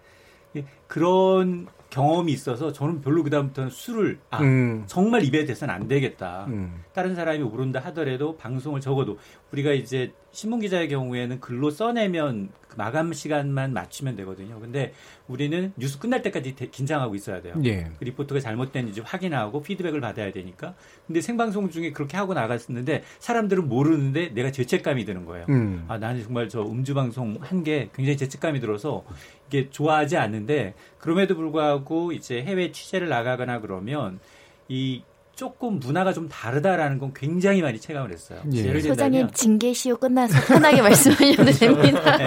예, 0.56 0.64
그런 0.88 1.68
경험이 1.90 2.32
있어서 2.32 2.72
저는 2.72 3.00
별로 3.00 3.22
그다음부터는 3.22 3.70
술을 3.70 4.18
아 4.30 4.42
음. 4.42 4.82
정말 4.86 5.22
입에 5.22 5.44
대서는 5.44 5.72
안 5.72 5.86
되겠다. 5.86 6.46
음. 6.48 6.82
다른 6.92 7.14
사람이 7.14 7.38
모른다 7.38 7.78
하더라도 7.84 8.36
방송을 8.36 8.80
적어도 8.80 9.18
우리가 9.52 9.72
이제 9.72 10.12
신문 10.32 10.58
기자의 10.58 10.88
경우에는 10.88 11.38
글로 11.38 11.70
써내면 11.70 12.50
그 12.66 12.67
마감 12.78 13.12
시간만 13.12 13.72
맞추면 13.72 14.14
되거든요. 14.16 14.60
근데 14.60 14.92
우리는 15.26 15.72
뉴스 15.76 15.98
끝날 15.98 16.22
때까지 16.22 16.54
대- 16.54 16.68
긴장하고 16.68 17.16
있어야 17.16 17.42
돼요. 17.42 17.54
예. 17.64 17.90
그 17.98 18.04
리포트가 18.04 18.38
잘못됐는지 18.38 19.00
확인하고 19.00 19.60
피드백을 19.62 20.00
받아야 20.00 20.30
되니까. 20.32 20.74
근데 21.08 21.20
생방송 21.20 21.70
중에 21.70 21.90
그렇게 21.90 22.16
하고 22.16 22.34
나갔었는데 22.34 23.02
사람들은 23.18 23.68
모르는데 23.68 24.28
내가 24.28 24.52
죄책감이 24.52 25.04
드는 25.04 25.24
거예요. 25.24 25.46
음. 25.48 25.84
아, 25.88 25.98
나는 25.98 26.22
정말 26.22 26.48
저 26.48 26.62
음주 26.62 26.94
방송 26.94 27.36
한 27.40 27.58
게 27.64 27.88
굉장히 27.92 28.16
죄책감이 28.16 28.60
들어서 28.60 29.02
이게 29.48 29.68
좋아하지 29.68 30.16
않는데 30.16 30.74
그럼에도 30.98 31.34
불구하고 31.34 32.12
이제 32.12 32.40
해외 32.40 32.70
취재를 32.70 33.08
나가거나 33.08 33.58
그러면 33.60 34.20
이 34.68 35.02
조금 35.38 35.78
문화가 35.78 36.12
좀 36.12 36.28
다르다라는 36.28 36.98
건 36.98 37.12
굉장히 37.14 37.62
많이 37.62 37.78
체감을 37.78 38.10
했어요. 38.10 38.42
예. 38.52 38.58
예를 38.58 38.80
소장님 38.80 39.12
들자면 39.12 39.32
징계 39.32 39.72
시효 39.72 39.96
끝나서 39.96 40.36
편하게 40.48 40.82
말씀하셔도 40.82 41.52
됩니다. 41.52 42.16
네. 42.16 42.26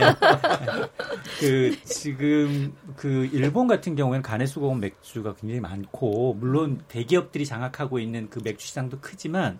그 1.41 1.77
지금 1.83 2.73
그 2.95 3.27
일본 3.33 3.67
같은 3.67 3.97
경우에는 3.97 4.21
가네수공 4.21 4.79
맥주가 4.79 5.33
굉장히 5.33 5.59
많고 5.59 6.35
물론 6.35 6.85
대기업들이 6.87 7.45
장악하고 7.45 7.99
있는 7.99 8.29
그 8.29 8.39
맥주 8.45 8.65
시장도 8.67 9.01
크지만 9.01 9.59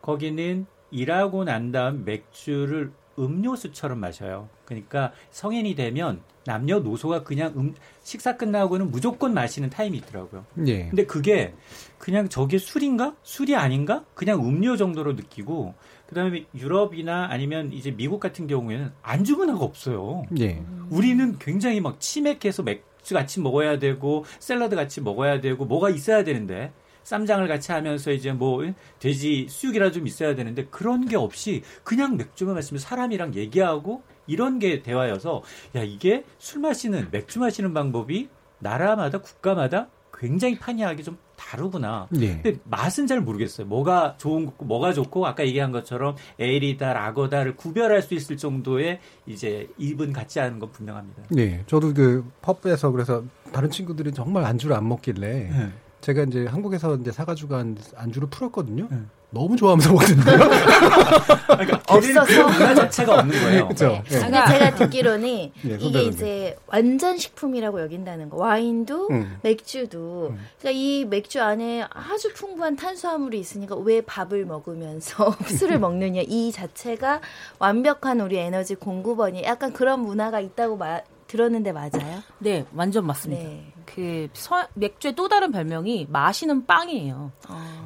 거기는 0.00 0.64
일하고 0.90 1.44
난 1.44 1.72
다음 1.72 2.06
맥주를 2.06 2.90
음료수처럼 3.18 3.98
마셔요. 3.98 4.48
그러니까 4.64 5.12
성인이 5.30 5.74
되면 5.74 6.20
남녀노소가 6.46 7.24
그냥 7.24 7.52
음, 7.56 7.74
식사 8.02 8.36
끝나고는 8.36 8.90
무조건 8.90 9.34
마시는 9.34 9.70
타임이 9.70 9.98
있더라고요. 9.98 10.44
예. 10.66 10.86
근데 10.88 11.04
그게 11.04 11.54
그냥 11.98 12.28
저게 12.28 12.58
술인가? 12.58 13.14
술이 13.22 13.56
아닌가? 13.56 14.04
그냥 14.14 14.40
음료 14.46 14.76
정도로 14.76 15.14
느끼고 15.14 15.74
그다음에 16.06 16.46
유럽이나 16.54 17.28
아니면 17.30 17.72
이제 17.72 17.90
미국 17.90 18.20
같은 18.20 18.46
경우에는 18.46 18.92
안주 19.02 19.36
문화가 19.36 19.64
없어요. 19.64 20.24
예. 20.38 20.62
우리는 20.90 21.36
굉장히 21.38 21.80
막 21.80 22.00
치맥해서 22.00 22.62
맥주 22.62 23.14
같이 23.14 23.40
먹어야 23.40 23.78
되고 23.78 24.24
샐러드 24.38 24.76
같이 24.76 25.00
먹어야 25.00 25.40
되고 25.40 25.64
뭐가 25.64 25.90
있어야 25.90 26.22
되는데 26.22 26.72
쌈장을 27.06 27.46
같이 27.46 27.70
하면서 27.70 28.10
이제 28.10 28.32
뭐 28.32 28.64
돼지 28.98 29.46
수육이라 29.48 29.92
좀 29.92 30.08
있어야 30.08 30.34
되는데 30.34 30.66
그런 30.66 31.06
게 31.06 31.16
없이 31.16 31.62
그냥 31.84 32.16
맥주만 32.16 32.56
마시면 32.56 32.80
사람이랑 32.80 33.34
얘기하고 33.34 34.02
이런 34.26 34.58
게 34.58 34.82
대화여서 34.82 35.42
야 35.76 35.82
이게 35.84 36.24
술 36.38 36.62
마시는 36.62 37.08
맥주 37.12 37.38
마시는 37.38 37.72
방법이 37.72 38.28
나라마다 38.58 39.18
국가마다 39.18 39.86
굉장히 40.18 40.58
판이하게 40.58 41.04
좀 41.04 41.16
다르구나. 41.36 42.08
예. 42.20 42.40
근데 42.40 42.58
맛은 42.64 43.06
잘 43.06 43.20
모르겠어요. 43.20 43.68
뭐가 43.68 44.16
좋은 44.16 44.46
거고 44.46 44.64
뭐가 44.64 44.92
좋고 44.92 45.26
아까 45.26 45.46
얘기한 45.46 45.70
것처럼 45.70 46.16
에일이다 46.40 46.92
라거다를 46.92 47.54
구별할 47.54 48.02
수 48.02 48.14
있을 48.14 48.36
정도의 48.36 48.98
이제 49.26 49.68
입은 49.78 50.12
같지 50.12 50.40
않은 50.40 50.58
건 50.58 50.72
분명합니다. 50.72 51.24
네, 51.30 51.62
저도 51.66 51.94
그 51.94 52.28
펍에서 52.42 52.90
그래서 52.90 53.22
다른 53.52 53.70
친구들이 53.70 54.10
정말 54.12 54.44
안주를 54.44 54.74
안 54.74 54.88
먹길래 54.88 55.50
네. 55.50 55.72
제가 56.06 56.22
이제 56.22 56.46
한국에서 56.46 56.94
이제 56.94 57.10
사가지고 57.10 57.48
간 57.48 57.76
안주를 57.96 58.28
풀었거든요. 58.30 58.86
너무 59.30 59.56
좋아하면서 59.56 59.92
먹던데요. 59.92 60.38
없어서 61.88 62.44
문화 62.48 62.74
자체가 62.76 63.18
없는 63.18 63.42
거예요. 63.42 63.64
그렇죠. 63.64 64.00
예. 64.12 64.18
근데 64.20 64.40
제가 64.46 64.74
듣기로는 64.76 65.28
예, 65.66 65.76
이게. 65.80 66.02
이제 66.02 66.56
완전 66.68 67.18
식품이라고 67.18 67.80
여긴다는 67.80 68.30
거. 68.30 68.36
와인도 68.36 69.08
음. 69.10 69.36
맥주도. 69.42 70.32
그러니까 70.60 70.70
이 70.80 71.04
맥주 71.06 71.42
안에 71.42 71.84
아주 71.90 72.32
풍부한 72.34 72.76
탄수화물이 72.76 73.40
있으니까 73.40 73.74
왜 73.74 74.00
밥을 74.00 74.44
먹으면서 74.44 75.34
술을 75.58 75.80
먹느냐 75.80 76.22
이 76.24 76.52
자체가 76.52 77.20
완벽한 77.58 78.20
우리 78.20 78.36
에너지 78.38 78.76
공급원이 78.76 79.42
약간 79.42 79.72
그런 79.72 80.02
문화가 80.02 80.38
있다고 80.38 80.76
마- 80.76 81.00
들었는데 81.26 81.72
맞아요? 81.72 82.22
네, 82.38 82.64
완전 82.74 83.06
맞습니다. 83.06 83.42
네. 83.42 83.72
그 83.84 84.28
서- 84.32 84.66
맥주의 84.74 85.14
또 85.14 85.28
다른 85.28 85.50
별명이 85.52 86.06
마시는 86.10 86.66
빵이에요. 86.66 87.32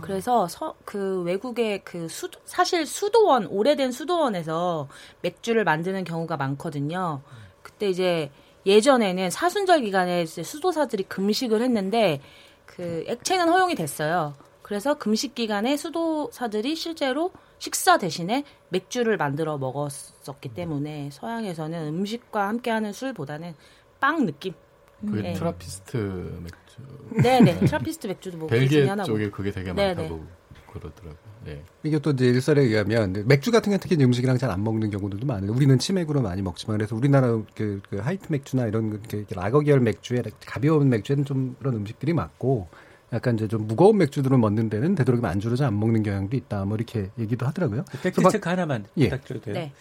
그래서 0.01 0.49
서- 0.49 0.75
그 0.85 1.23
외국의 1.23 1.83
그 1.85 2.09
수, 2.09 2.29
사실 2.45 2.87
수도원 2.87 3.47
오래된 3.47 3.93
수도원에서 3.93 4.89
맥주를 5.23 5.65
만드는 5.65 6.05
경우가 6.05 6.37
많거든요. 6.37 7.23
그때 7.63 7.89
이제 7.89 8.31
예전에는 8.67 9.31
사순절 9.31 9.83
기간에 9.83 10.23
이제 10.23 10.43
수도사들이 10.43 11.05
금식을 11.05 11.63
했는데 11.63 12.21
그 12.67 13.05
액체는 13.09 13.49
허용이 13.49 13.75
됐어요. 13.75 14.35
그래서 14.63 14.95
금식 14.95 15.35
기간에 15.35 15.77
수도사들이 15.77 16.77
실제로 16.77 17.31
식사 17.61 17.99
대신에 17.99 18.45
맥주를 18.71 19.19
만들어 19.19 19.59
먹었었기 19.59 20.49
때문에 20.55 21.11
서양에서는 21.13 21.89
음식과 21.89 22.49
함께하는 22.49 22.93
술보다는 22.93 23.55
빵 24.01 24.25
느낌. 24.27 24.55
그 25.01 25.17
네. 25.17 25.35
Trappist 25.35 26.41
맥주. 26.43 27.23
네네. 27.23 27.61
Trappist 27.67 28.07
맥주도 28.07 28.39
뭐 28.39 28.49
벨기에. 28.49 28.87
쪽에 29.05 29.31
그게 29.31 29.51
되게 29.53 29.73
네네. 29.73 29.95
많다고 29.95 30.25
그러더라고요. 30.73 31.15
네. 31.45 31.63
이게 31.83 31.99
또 31.99 32.11
이제 32.11 32.27
일설에 32.27 32.63
의하면 32.63 33.25
맥주 33.27 33.51
같은 33.51 33.73
게 33.73 33.79
특히 33.79 33.95
이제 33.97 34.05
음식이랑 34.05 34.39
잘 34.39 34.51
안 34.51 34.65
먹는 34.65 34.91
경우들도 34.91 35.27
많아요. 35.27 35.53
우리는 35.53 35.79
치맥으로 35.79 36.23
많이 36.23 36.41
먹지만 36.43 36.79
그래서 36.79 36.97
우리나라 36.97 37.29
그, 37.55 37.81
그 37.91 37.99
하이트 37.99 38.27
맥주나 38.31 38.67
이런 38.67 38.91
그 38.91 39.17
이렇게 39.19 39.35
라거 39.35 39.61
계열 39.61 39.81
맥주에 39.81 40.23
가벼운 40.47 40.89
맥주에는 40.89 41.25
좀 41.27 41.57
그런 41.59 41.75
음식들이 41.77 42.15
많고 42.15 42.69
약간 43.13 43.35
이제 43.35 43.49
좀 43.49 43.67
무거운 43.67 43.99
맥주들을 43.99 44.37
먹는 44.39 44.69
데는 44.71 44.95
되도록이면 44.95 45.31
안주로 45.31 45.57
잘안 45.57 45.79
먹는 45.79 46.03
경향도 46.03 46.37
있다. 46.37 46.65
뭐 46.65 46.77
이렇게 46.77 47.11
얘기도 47.19 47.47
하더라고요. 47.47 47.85
팩트 48.03 48.23
체크 48.31 48.49
하나만 48.49 48.87
예. 48.97 49.09
부탁드려도 49.09 49.45
돼요? 49.45 49.55
네. 49.55 49.73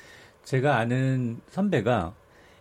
제가 0.44 0.78
아는 0.78 1.40
선배가 1.50 2.14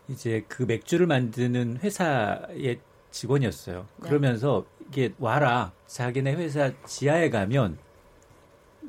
이제 0.08 0.44
그 0.48 0.64
맥주를 0.64 1.06
만드는 1.06 1.78
회사의 1.82 2.80
직원이었어요. 3.10 3.86
네. 4.02 4.08
그러면서 4.08 4.66
이게 4.88 5.12
와라 5.18 5.72
자기네 5.86 6.34
회사 6.34 6.70
지하에 6.86 7.30
가면 7.30 7.78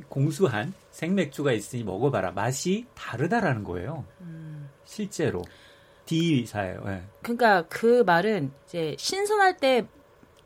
공수한 0.10 0.74
생맥주가 0.92 1.52
있으니 1.54 1.84
먹어봐라 1.84 2.32
맛이 2.32 2.86
다르다라는 2.96 3.64
거예요. 3.64 4.06
실제로 4.86 5.44
D사예요. 6.06 6.84
예. 6.88 7.04
그러니까 7.22 7.64
그 7.70 8.04
말은 8.04 8.52
이제 8.66 8.96
신선할 8.98 9.58
때 9.58 9.88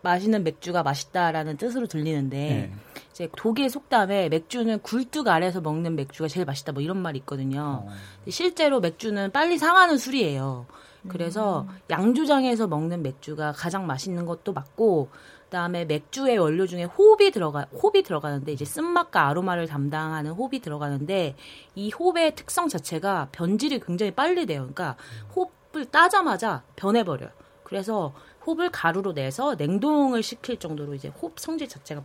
마시는 0.03 0.43
맥주가 0.43 0.83
맛있다라는 0.83 1.57
뜻으로 1.57 1.87
들리는데 1.87 2.37
네. 2.37 2.73
이제 3.11 3.29
독일 3.35 3.69
속담에 3.69 4.29
맥주는 4.29 4.79
굴뚝 4.81 5.27
아래에서 5.27 5.61
먹는 5.61 5.95
맥주가 5.95 6.27
제일 6.27 6.45
맛있다 6.45 6.73
뭐 6.73 6.81
이런 6.81 6.97
말이 6.97 7.17
있거든요. 7.19 7.85
근데 8.17 8.31
실제로 8.31 8.79
맥주는 8.79 9.31
빨리 9.31 9.57
상하는 9.57 9.97
술이에요. 9.97 10.65
그래서 11.07 11.67
양조장에서 11.89 12.67
먹는 12.67 13.01
맥주가 13.01 13.51
가장 13.51 13.87
맛있는 13.87 14.25
것도 14.25 14.53
맞고 14.53 15.09
그다음에 15.43 15.85
맥주의 15.85 16.37
원료 16.37 16.65
중에 16.65 16.85
호흡이 16.85 17.31
들어가 17.31 17.67
호흡이 17.73 18.03
들어가는데 18.03 18.53
이제 18.53 18.65
쓴맛과 18.65 19.27
아로마를 19.27 19.67
담당하는 19.67 20.31
호흡이 20.31 20.61
들어가는데 20.61 21.35
이 21.75 21.91
호흡의 21.91 22.35
특성 22.35 22.67
자체가 22.67 23.29
변질이 23.31 23.79
굉장히 23.81 24.11
빨리 24.11 24.45
돼요. 24.45 24.61
그러니까 24.61 24.95
호흡을 25.35 25.85
따자마자 25.85 26.63
변해버려요. 26.75 27.29
그래서 27.63 28.13
홉을 28.45 28.69
가루로 28.71 29.13
내서 29.13 29.55
냉동을 29.55 30.21
시킬 30.23 30.57
정도로 30.57 30.93
이제 30.95 31.09
홉 31.21 31.39
성질 31.39 31.67
자체가 31.69 32.03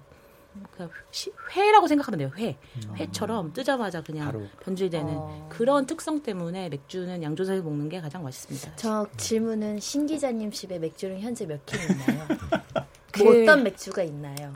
그냥 0.76 0.91
회라고 1.55 1.86
생각하면 1.86 2.18
돼요. 2.18 2.30
회. 2.36 2.57
회처럼 2.97 3.53
뜨자마자 3.53 4.03
그냥 4.03 4.26
바로. 4.26 4.43
변질되는 4.61 5.14
어. 5.16 5.47
그런 5.51 5.86
특성 5.86 6.20
때문에 6.22 6.68
맥주는 6.68 7.22
양조장에서 7.22 7.62
먹는 7.64 7.89
게 7.89 8.01
가장 8.01 8.22
맛있습니다. 8.24 8.76
저 8.76 9.07
질문은 9.16 9.78
신 9.80 10.07
기자님 10.07 10.51
집에 10.51 10.78
맥주는 10.78 11.20
현재 11.20 11.47
몇 11.47 11.61
캔 11.66 11.78
있나요? 11.91 12.26
그- 13.12 13.22
뭐 13.22 13.43
어떤 13.43 13.62
맥주가 13.62 14.03
있나요? 14.03 14.53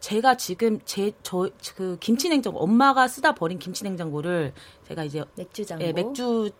제가 0.00 0.36
지금 0.36 0.80
제 0.86 1.12
저 1.22 1.50
그 1.76 1.96
김치 2.00 2.28
냉장고 2.30 2.58
엄마가 2.60 3.06
쓰다 3.08 3.34
버린 3.34 3.58
김치 3.58 3.84
냉장고를 3.84 4.52
제가 4.88 5.04
이제 5.04 5.22
맥주 5.36 5.64
장고. 5.64 5.84
예, 5.84 5.92
맥주 5.92 6.50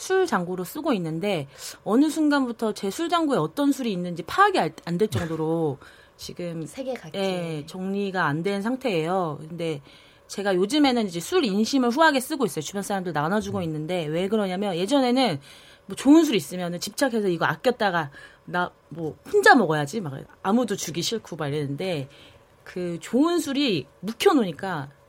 술 0.00 0.26
장고로 0.26 0.64
쓰고 0.64 0.92
있는데 0.94 1.46
어느 1.84 2.08
순간부터 2.08 2.72
제 2.72 2.90
술 2.90 3.08
장고에 3.08 3.36
어떤 3.38 3.70
술이 3.72 3.92
있는지 3.92 4.22
파악이 4.22 4.58
안 4.58 4.98
될 4.98 5.08
정도로 5.08 5.78
지금 6.16 6.64
세계 6.66 6.94
각지 6.94 7.18
예, 7.18 7.64
정리가 7.66 8.24
안 8.26 8.42
된 8.42 8.62
상태예요. 8.62 9.38
근데 9.48 9.80
제가 10.26 10.54
요즘에는 10.54 11.06
이제 11.06 11.18
술 11.20 11.44
인심을 11.44 11.90
후하게 11.90 12.20
쓰고 12.20 12.46
있어요. 12.46 12.62
주변 12.62 12.82
사람들 12.82 13.12
나눠주고 13.12 13.62
있는데 13.62 14.06
왜 14.06 14.28
그러냐면 14.28 14.76
예전에는 14.76 15.40
뭐 15.86 15.96
좋은 15.96 16.24
술 16.24 16.34
있으면 16.36 16.78
집착해서 16.80 17.28
이거 17.28 17.44
아꼈다가 17.46 18.10
나 18.46 18.70
뭐 18.92 19.16
혼자 19.32 19.54
먹어야지 19.54 20.00
막 20.00 20.14
아무도 20.42 20.74
주기 20.76 21.02
싫고 21.02 21.36
막 21.36 21.48
이랬는데 21.48 22.08
그 22.64 22.98
좋은 23.00 23.38
술이 23.38 23.86
묵혀놓으니까 24.00 24.88
이 24.90 24.99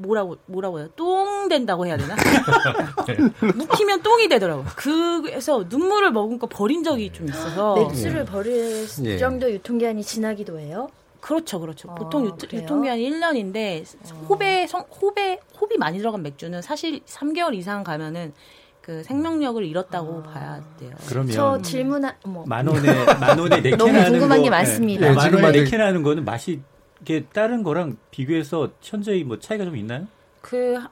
뭐라고 0.00 0.36
뭐라고 0.46 0.80
해요? 0.80 0.88
똥 0.96 1.48
된다고 1.48 1.86
해야 1.86 1.96
되나? 1.96 2.16
묵히면 3.54 4.02
똥이 4.02 4.28
되더라고. 4.28 4.64
그래서 4.76 5.64
눈물을 5.68 6.10
머금고 6.12 6.46
버린 6.46 6.82
적이 6.82 7.10
좀 7.12 7.28
있어서 7.28 7.76
맥주를 7.76 8.24
버릴 8.24 8.86
예. 9.04 9.18
정도 9.18 9.50
유통기한이 9.50 10.02
지나기도 10.02 10.58
해요? 10.58 10.88
그렇죠, 11.20 11.60
그렇죠. 11.60 11.88
보통 11.94 12.24
유통, 12.24 12.38
그래요? 12.48 12.62
유통기한이 12.62 13.10
1년인데 13.10 13.84
호배 14.28 14.66
성 14.66 14.80
호배 15.00 15.40
호비 15.60 15.76
많이 15.76 15.98
들어간 15.98 16.22
맥주는 16.22 16.60
사실 16.62 17.00
3개월 17.04 17.54
이상 17.54 17.84
가면은 17.84 18.32
그 18.80 19.04
생명력을 19.04 19.62
잃었다고 19.62 20.22
봐야 20.22 20.60
돼요. 20.78 20.92
그러면 21.06 21.30
저 21.32 21.60
질문 21.60 22.04
한 22.06 22.14
어머. 22.24 22.44
만 22.46 22.66
원에 22.66 22.80
만 23.20 23.38
원에 23.38 23.56
네캔 23.60 23.76
너무 23.78 23.92
하는 23.92 24.10
궁금한 24.12 24.38
거, 24.38 24.44
게 24.44 24.50
많습니다. 24.50 25.00
네, 25.02 25.08
네, 25.10 25.14
만 25.14 25.34
원에 25.34 25.46
다들- 25.52 25.64
네캔 25.64 25.80
하는 25.80 26.02
거는 26.02 26.24
맛이 26.24 26.60
이게 27.02 27.24
다른 27.32 27.62
거랑 27.62 27.96
비교해서 28.10 28.70
현저히 28.80 29.24
뭐 29.24 29.38
차이가 29.38 29.64
좀 29.64 29.76
있나요? 29.76 30.06
그 30.40 30.74
하- 30.74 30.90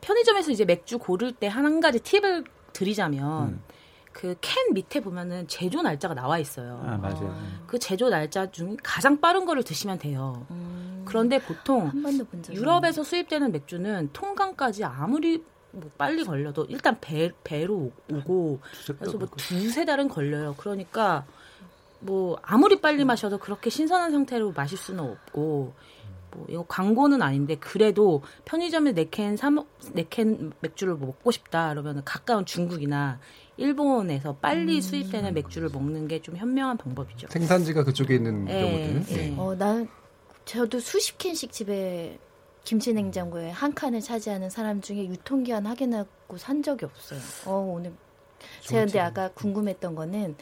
편의점에서 0.00 0.50
이제 0.50 0.64
맥주 0.64 0.98
고를 0.98 1.32
때 1.32 1.46
한 1.46 1.80
가지 1.80 2.00
팁을 2.00 2.44
드리자면 2.72 3.48
음. 3.48 3.62
그캔 4.12 4.74
밑에 4.74 5.00
보면은 5.00 5.46
제조 5.48 5.80
날짜가 5.82 6.14
나와 6.14 6.38
있어요. 6.38 6.82
아 6.84 6.96
맞아요. 6.98 7.34
그 7.66 7.78
제조 7.78 8.10
날짜 8.10 8.50
중 8.50 8.76
가장 8.82 9.20
빠른 9.20 9.44
거를 9.46 9.62
드시면 9.62 9.98
돼요. 9.98 10.46
그런데 11.06 11.38
보통 11.38 11.90
유럽에서 12.52 13.02
수입되는 13.02 13.52
맥주는 13.52 14.10
통관까지 14.12 14.84
아무리 14.84 15.42
뭐 15.70 15.90
빨리 15.96 16.24
걸려도 16.24 16.66
일단 16.68 16.98
배, 17.00 17.30
배로 17.42 17.74
오- 17.74 17.92
오고 18.12 18.60
그래서 18.98 19.16
뭐 19.16 19.28
두세 19.36 19.86
달은 19.86 20.08
걸려요. 20.08 20.54
그러니까 20.58 21.24
뭐 22.02 22.36
아무리 22.42 22.80
빨리 22.80 23.04
마셔도 23.04 23.38
그렇게 23.38 23.70
신선한 23.70 24.10
상태로 24.10 24.52
마실 24.52 24.76
수는 24.76 25.04
없고 25.04 25.72
뭐 26.32 26.46
이거 26.48 26.64
광고는 26.66 27.22
아닌데 27.22 27.56
그래도 27.56 28.22
편의점에 28.44 28.92
네캔 28.92 29.36
사네캔 29.36 30.52
맥주를 30.60 30.94
뭐 30.94 31.08
먹고 31.08 31.30
싶다 31.30 31.68
그러면 31.70 32.02
가까운 32.04 32.44
중국이나 32.44 33.20
일본에서 33.56 34.36
빨리 34.36 34.80
수입되는 34.80 35.34
맥주를 35.34 35.68
먹는 35.70 36.08
게 36.08 36.20
좀 36.20 36.36
현명한 36.36 36.76
방법이죠. 36.78 37.28
생산지가 37.30 37.84
그쪽에 37.84 38.14
있는 38.16 38.48
예, 38.48 38.88
경우들. 38.88 39.18
예. 39.18 39.34
어, 39.36 39.54
난 39.56 39.88
저도 40.44 40.80
수십 40.80 41.18
캔씩 41.18 41.52
집에 41.52 42.18
김치 42.64 42.92
냉장고에 42.92 43.50
한 43.50 43.74
칸을 43.74 44.00
차지하는 44.00 44.48
사람 44.50 44.80
중에 44.80 45.06
유통기한 45.06 45.66
확인하고 45.66 46.36
산 46.38 46.62
적이 46.62 46.86
없어요. 46.86 47.20
어, 47.46 47.74
오늘 47.76 47.92
제가 48.62 48.84
근데 48.86 49.00
아까 49.00 49.28
궁금했던 49.34 49.94
거는 49.94 50.36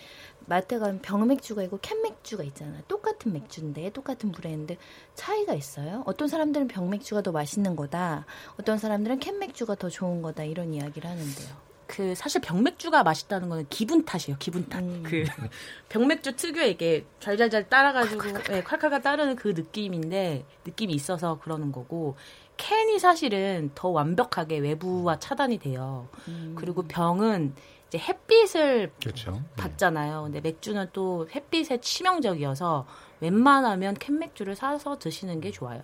마트 0.46 0.78
가면 0.78 1.00
병맥주가 1.00 1.62
있고 1.64 1.78
캔맥주가 1.80 2.42
있잖아요. 2.44 2.82
똑같은 2.88 3.32
맥주인데 3.32 3.90
똑같은 3.90 4.32
브랜드 4.32 4.76
차이가 5.14 5.54
있어요. 5.54 6.02
어떤 6.06 6.28
사람들은 6.28 6.68
병맥주가 6.68 7.22
더 7.22 7.32
맛있는 7.32 7.76
거다. 7.76 8.26
어떤 8.58 8.78
사람들은 8.78 9.18
캔맥주가 9.20 9.74
더 9.76 9.88
좋은 9.88 10.22
거다. 10.22 10.44
이런 10.44 10.74
이야기를 10.74 11.08
하는데요. 11.08 11.70
그 11.86 12.14
사실 12.14 12.40
병맥주가 12.40 13.02
맛있다는 13.02 13.48
거는 13.48 13.66
기분 13.68 14.04
탓이에요. 14.04 14.36
기분 14.38 14.68
탓. 14.68 14.78
음. 14.78 15.02
그 15.04 15.24
병맥주 15.88 16.36
특유의 16.36 16.70
이게 16.70 17.04
잘잘잘 17.18 17.68
따라가지고 17.68 18.28
예, 18.50 18.62
콸콸콸 18.62 19.02
따르는 19.02 19.34
그 19.34 19.48
느낌인데 19.48 20.44
느낌이 20.64 20.92
있어서 20.94 21.40
그러는 21.40 21.72
거고 21.72 22.14
캔이 22.56 22.98
사실은 22.98 23.70
더 23.74 23.88
완벽하게 23.88 24.58
외부와 24.58 25.18
차단이 25.18 25.58
돼요. 25.58 26.08
그리고 26.54 26.82
병은 26.82 27.54
이제 27.90 27.98
햇빛을 27.98 28.92
그렇죠. 29.02 29.42
받잖아요. 29.56 30.22
근데 30.22 30.40
맥주는 30.40 30.86
또 30.92 31.26
햇빛에 31.34 31.80
치명적이어서 31.80 32.86
웬만하면 33.18 33.96
캔 33.98 34.20
맥주를 34.20 34.54
사서 34.54 34.98
드시는 34.98 35.40
게 35.40 35.50
좋아요. 35.50 35.80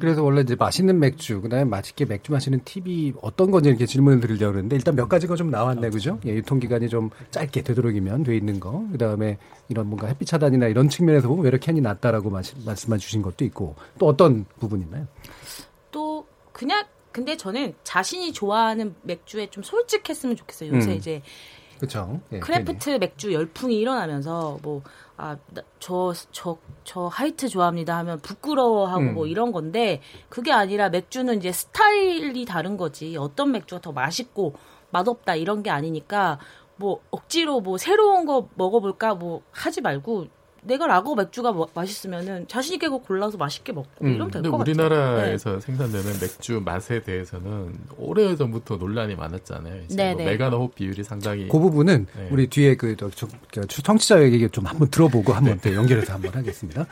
그래서 0.00 0.24
원래 0.24 0.40
이제 0.40 0.56
맛있는 0.56 0.98
맥주, 0.98 1.40
그다음에 1.40 1.64
맛있게 1.64 2.04
맥주 2.04 2.32
마시는 2.32 2.62
팁이 2.64 3.14
어떤 3.22 3.52
건지 3.52 3.68
이렇게 3.68 3.86
질문을 3.86 4.20
드리려고 4.20 4.52
그랬는데 4.52 4.76
일단 4.76 4.96
몇 4.96 5.08
가지가 5.08 5.36
좀 5.36 5.50
나왔네, 5.50 5.90
그죠? 5.90 6.18
예, 6.26 6.34
유통 6.34 6.58
기간이 6.58 6.88
좀 6.88 7.10
짧게 7.30 7.62
되도록이면 7.62 8.24
돼 8.24 8.36
있는 8.36 8.58
거. 8.58 8.84
그다음에 8.90 9.38
이런 9.68 9.86
뭔가 9.86 10.08
햇빛 10.08 10.26
차단이나 10.26 10.66
이런 10.66 10.88
측면에서 10.88 11.28
보면 11.28 11.44
외려 11.44 11.58
캔이 11.58 11.80
낫다라고 11.80 12.28
말씀해 12.28 12.98
주신 12.98 13.22
것도 13.22 13.44
있고 13.44 13.76
또 13.98 14.06
어떤 14.08 14.44
부분이 14.58 14.82
있나요? 14.82 15.06
또 15.92 16.26
그냥 16.52 16.84
근데 17.16 17.34
저는 17.38 17.72
자신이 17.82 18.34
좋아하는 18.34 18.94
맥주에 19.00 19.46
좀 19.46 19.62
솔직했으면 19.62 20.36
좋겠어요. 20.36 20.74
요새 20.74 20.90
음. 20.90 20.96
이제 20.96 21.22
그렇죠. 21.78 22.20
예, 22.32 22.40
craft 22.40 22.90
맥주 22.98 23.32
열풍이 23.32 23.78
일어나면서 23.78 24.58
뭐 24.62 24.82
아 25.18 25.38
저 25.80 26.12
저 26.30 26.58
저 26.84 27.06
하이트 27.06 27.48
좋아합니다 27.48 27.96
하면 27.96 28.20
부끄러워하고 28.20 29.00
음. 29.00 29.14
뭐 29.14 29.26
이런 29.26 29.50
건데 29.50 30.02
그게 30.28 30.52
아니라 30.52 30.90
맥주는 30.90 31.34
이제 31.38 31.52
스타일이 31.52 32.44
다른 32.44 32.76
거지 32.76 33.16
어떤 33.16 33.50
맥주가 33.52 33.80
더 33.80 33.92
맛있고 33.92 34.54
맛없다 34.90 35.36
이런 35.36 35.62
게 35.62 35.70
아니니까 35.70 36.38
뭐 36.76 37.00
억지로 37.10 37.60
뭐 37.60 37.78
새로운 37.78 38.26
거 38.26 38.50
먹어볼까 38.56 39.14
뭐 39.14 39.40
하지 39.52 39.80
말고 39.80 40.26
내가 40.66 40.86
라거 40.86 41.14
맥주가 41.14 41.52
뭐- 41.52 41.68
맛있으면은 41.74 42.46
자신 42.48 42.74
있게 42.74 42.88
골라서 42.88 43.36
맛있게 43.36 43.72
먹고 43.72 43.88
음, 44.02 44.08
이러면 44.14 44.30
될 44.30 44.42
근데 44.42 44.50
것 44.50 44.58
같아요. 44.58 44.72
우리나라에서 44.74 45.60
생산되는 45.60 46.12
맥주 46.20 46.60
맛에 46.64 47.02
대해서는 47.02 47.72
오래 47.96 48.34
전부터 48.36 48.76
논란이 48.76 49.14
많았잖아요. 49.16 49.82
네, 49.90 50.14
뭐 50.14 50.24
네. 50.24 50.30
메가노 50.32 50.58
홉 50.58 50.74
비율이 50.74 51.04
상당히 51.04 51.48
그 51.48 51.58
부분은 51.58 52.06
네. 52.16 52.28
우리 52.30 52.48
뒤에 52.48 52.76
그 52.76 52.96
청취자 53.82 54.22
얘기 54.22 54.48
좀 54.50 54.66
한번 54.66 54.88
들어보고 54.90 55.32
한번 55.32 55.58
또 55.62 55.72
연결해서 55.74 56.14
한번 56.14 56.34
하겠습니다. 56.34 56.86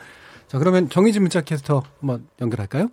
자, 0.47 0.57
그러면 0.59 0.89
정희진 0.89 1.21
문자 1.23 1.41
캐스터 1.41 1.83
한번 1.99 2.27
연결할까요? 2.41 2.89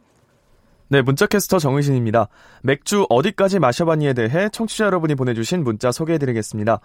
네, 0.88 1.00
문자캐스터 1.00 1.58
정의진입니다. 1.58 2.28
맥주 2.62 3.06
어디까지 3.08 3.58
마셔봤니에 3.60 4.12
대해 4.12 4.48
청취자 4.50 4.84
여러분이 4.86 5.14
보내주신 5.14 5.64
문자 5.64 5.90
소개해드리겠습니다. 5.90 6.80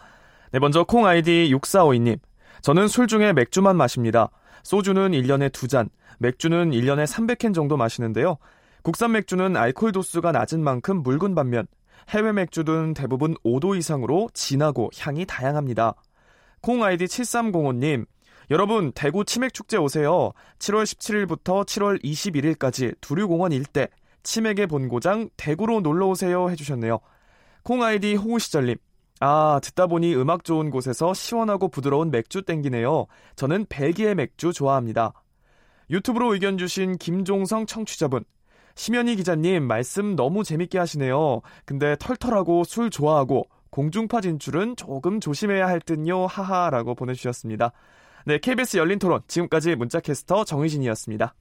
네, 0.54 0.60
먼저 0.60 0.84
콩 0.86 1.06
아이디 1.06 1.50
6452님. 1.54 2.20
저는 2.62 2.88
술 2.88 3.08
중에 3.08 3.34
맥주만 3.34 3.76
마십니다. 3.76 4.30
소주는 4.64 5.12
1년에 5.12 5.50
2잔, 5.50 5.90
맥주는 6.20 6.72
1년에 6.72 7.06
300캔 7.06 7.54
정도 7.54 7.78
마시는데요. 7.78 8.38
국산 8.84 9.12
맥주는 9.12 9.56
알코올 9.56 9.92
도수가 9.92 10.32
낮은 10.32 10.64
만큼 10.64 11.04
묽은 11.04 11.36
반면 11.36 11.68
해외 12.10 12.32
맥주는 12.32 12.94
대부분 12.94 13.36
5도 13.46 13.78
이상으로 13.78 14.30
진하고 14.34 14.90
향이 14.98 15.26
다양합니다. 15.26 15.94
콩 16.62 16.84
아이디 16.84 17.06
7305님. 17.06 18.06
여러분, 18.50 18.94
대구 18.94 19.26
치맥축제 19.26 19.78
오세요. 19.78 20.32
7월 20.60 20.84
17일부터 20.84 21.66
7월 21.66 22.02
21일까지 22.02 22.96
두류공원 23.02 23.52
일대 23.52 23.90
치맥의 24.24 24.68
본고장 24.68 25.30
대구로 25.36 25.82
놀러오세요 25.82 26.50
해주셨네요. 26.50 27.00
콩 27.64 27.84
아이디 27.84 28.16
호우시절님. 28.16 28.78
아, 29.20 29.60
듣다 29.64 29.88
보니 29.88 30.16
음악 30.16 30.44
좋은 30.44 30.70
곳에서 30.70 31.14
시원하고 31.14 31.70
부드러운 31.70 32.12
맥주 32.12 32.44
땡기네요. 32.44 33.08
저는 33.36 33.66
벨기에 33.68 34.14
맥주 34.14 34.54
좋아합니다. 34.54 35.14
유튜브로 35.90 36.34
의견 36.34 36.58
주신 36.58 36.98
김종성 36.98 37.66
청취자분. 37.66 38.24
심연희 38.76 39.16
기자님, 39.16 39.64
말씀 39.64 40.16
너무 40.16 40.44
재밌게 40.44 40.78
하시네요. 40.78 41.42
근데 41.66 41.96
털털하고 42.00 42.64
술 42.64 42.92
좋아하고 42.92 43.46
공중파 43.72 44.22
진출은 44.22 44.76
조금 44.76 45.20
조심해야 45.20 45.68
할 45.68 45.80
듯요. 45.80 46.28
하하라고 46.28 46.94
보내주셨습니다. 46.94 47.72
네, 48.26 48.38
KBS 48.38 48.78
열린 48.78 49.00
토론. 49.00 49.22
지금까지 49.28 49.76
문자캐스터 49.76 50.44
정의진이었습니다. 50.44 51.34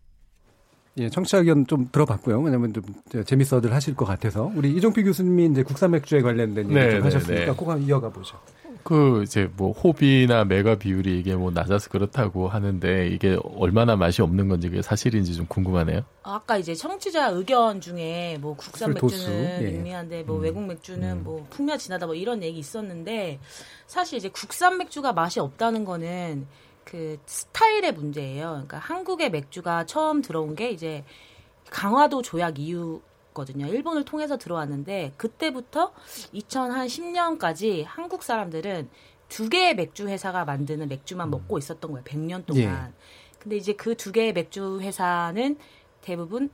예, 0.99 1.11
청취자 1.11 1.39
의견 1.39 1.67
좀 1.67 1.89
들어봤고요. 1.93 2.41
왜냐면 2.41 2.73
좀 2.73 2.83
재밌어들 3.25 3.73
하실 3.73 3.95
것 3.95 4.07
같아서 4.07 4.51
우리 4.55 4.75
이종필 4.75 5.05
교수님이 5.05 5.47
이제 5.47 5.63
국산 5.63 5.91
맥주에 5.91 6.23
관련된 6.23 6.67
얘기 6.67 6.75
네, 6.75 6.91
좀 6.91 6.99
네, 7.01 7.05
하셨으니까 7.05 7.45
네. 7.45 7.53
꼭 7.53 7.69
한번 7.69 7.87
이어가 7.87 8.09
보죠. 8.11 8.39
그 8.87 9.25
이제 9.25 9.51
뭐 9.57 9.73
호비나 9.73 10.45
메가 10.45 10.77
비율이 10.77 11.19
이게 11.19 11.35
뭐 11.35 11.51
낮아서 11.51 11.91
그렇다고 11.91 12.47
하는데 12.47 13.09
이게 13.09 13.37
얼마나 13.57 13.97
맛이 13.97 14.23
없는 14.23 14.47
건지 14.49 14.69
그게 14.69 14.81
사실인지 14.81 15.35
좀 15.35 15.45
궁금하네요. 15.47 16.03
아까 16.23 16.57
이제 16.57 16.73
청취자 16.73 17.31
의견 17.31 17.81
중에 17.81 18.39
뭐 18.41 18.55
국산 18.55 18.95
맥주는 18.95 19.59
예. 19.61 19.71
밍밍한데 19.73 20.23
뭐 20.23 20.39
외국 20.39 20.65
맥주는 20.65 21.25
뭐 21.25 21.45
풍미가 21.51 21.79
진하다 21.79 22.07
뭐 22.07 22.15
이런 22.15 22.45
얘기 22.45 22.61
있었는데 22.61 23.41
사실 23.89 24.19
이제 24.19 24.29
국산 24.29 24.79
맥주가 24.79 25.13
맛이 25.13 25.41
없다는 25.41 25.85
거는 25.85 26.47
그 26.87 27.19
스타일의 27.27 27.93
문제예요. 27.93 28.51
그러니까 28.51 28.79
한국의 28.79 29.31
맥주가 29.31 29.85
처음 29.87 30.23
들어온 30.23 30.55
게 30.55 30.71
이제 30.71 31.05
강화도 31.69 32.23
조약 32.23 32.61
이후 32.61 33.03
거든요. 33.35 33.67
일본을 33.67 34.05
통해서 34.05 34.39
들어왔는데 34.39 35.13
그때부터 35.17 35.93
2010년까지 36.33 37.85
한국 37.87 38.23
사람들은 38.23 38.89
두 39.29 39.49
개의 39.49 39.75
맥주 39.75 40.09
회사가 40.09 40.45
만드는 40.45 40.89
맥주만 40.89 41.29
먹고 41.29 41.59
있었던 41.59 41.91
거예요. 41.91 42.05
100년 42.05 42.47
동안. 42.47 42.95
예. 42.95 43.37
근데 43.41 43.57
이제 43.57 43.73
그 43.75 43.97
두 43.97 44.13
개의 44.13 44.33
맥주 44.33 44.81
회사는 44.81 45.59
대부분 46.03 46.51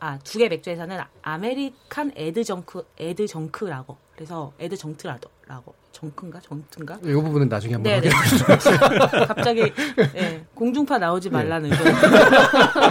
아, 0.00 0.18
두 0.18 0.38
개의 0.38 0.50
맥주 0.50 0.70
회사는 0.70 0.98
American 1.22 2.12
adjunct 2.16 2.84
adjunct라고. 2.98 3.96
그래서 4.14 4.52
adjunct라고. 4.58 5.74
정크인가? 5.92 6.40
정트인가? 6.40 6.98
이 7.02 7.12
부분은 7.12 7.48
나중에 7.48 7.74
한번. 7.74 7.92
하겠습니다. 7.92 9.26
갑자기 9.26 9.72
예, 10.14 10.44
공중파 10.54 10.98
나오지 10.98 11.30
말라는 11.30 11.72
의견. 11.72 11.94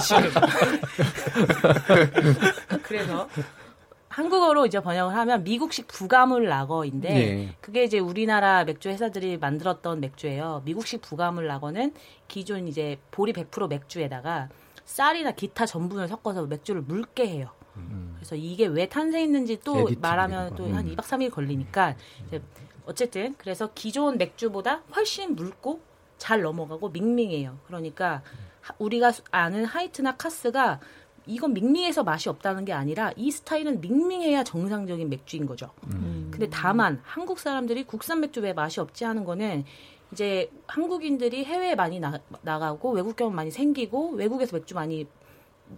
지금. 0.02 0.32
그래서 2.84 3.30
한국어로 4.10 4.66
이제 4.66 4.80
번역을 4.80 5.16
하면 5.16 5.44
미국식 5.44 5.88
부가물 5.88 6.46
라거인데 6.46 7.10
예. 7.16 7.56
그게 7.62 7.84
이제 7.84 8.00
우리나라 8.00 8.64
맥주 8.64 8.90
회사들이 8.90 9.38
만들었던 9.38 10.00
맥주예요. 10.00 10.64
미국식 10.66 11.02
부가물 11.02 11.46
라거는 11.48 11.94
기존 12.28 12.68
이제 12.68 12.98
보리 13.12 13.32
100% 13.32 13.70
맥주에다가 13.70 14.50
쌀이나 14.86 15.32
기타 15.32 15.66
전분을 15.66 16.08
섞어서 16.08 16.46
맥주를 16.48 16.82
묽게 16.82 17.28
해요. 17.28 17.50
그래서 18.16 18.36
이게 18.36 18.66
왜 18.66 18.88
탄생했는지 18.90 19.60
또 19.64 19.78
additive 19.80 20.00
말하면 20.02 20.56
또 20.56 20.66
거. 20.66 20.74
한 20.74 20.86
음. 20.88 20.96
2박 20.96 21.02
3일 21.04 21.32
걸리니까 21.32 21.96
이제 22.28 22.42
어쨌든 22.86 23.36
그래서 23.38 23.70
기존 23.76 24.18
맥주보다 24.18 24.82
훨씬 24.96 25.36
묽고 25.36 25.80
잘 26.18 26.42
넘어가고 26.42 26.90
밍밍해요. 26.90 27.58
그러니까 27.68 28.22
하- 28.62 28.74
우리가 28.80 29.12
수- 29.12 29.22
아는 29.32 29.66
하이트나 29.66 30.16
카스가 30.18 30.80
이건 31.26 31.54
밍밍해서 31.54 32.04
맛이 32.04 32.30
없다는 32.30 32.64
게 32.66 32.72
아니라 32.74 33.12
이 33.18 33.30
스타일은 33.32 33.82
밍밍해야 33.82 34.44
정상적인 34.46 35.10
맥주인 35.10 35.46
거죠. 35.46 35.70
근데 36.32 36.50
다만 36.50 37.02
한국 37.04 37.38
사람들이 37.40 37.84
국산 37.84 38.22
맥주 38.22 38.40
왜 38.40 38.54
맛이 38.54 38.80
없지 38.80 39.04
하는 39.04 39.26
거는 39.26 39.66
이제 40.14 40.50
한국인들이 40.68 41.44
해외에 41.44 41.76
많이 41.76 42.00
나, 42.00 42.18
나가고 42.42 42.92
외국 42.92 43.18
경험 43.18 43.36
많이 43.36 43.52
생기고 43.52 44.12
외국에서 44.12 44.56
맥주 44.58 44.74
많이 44.74 45.06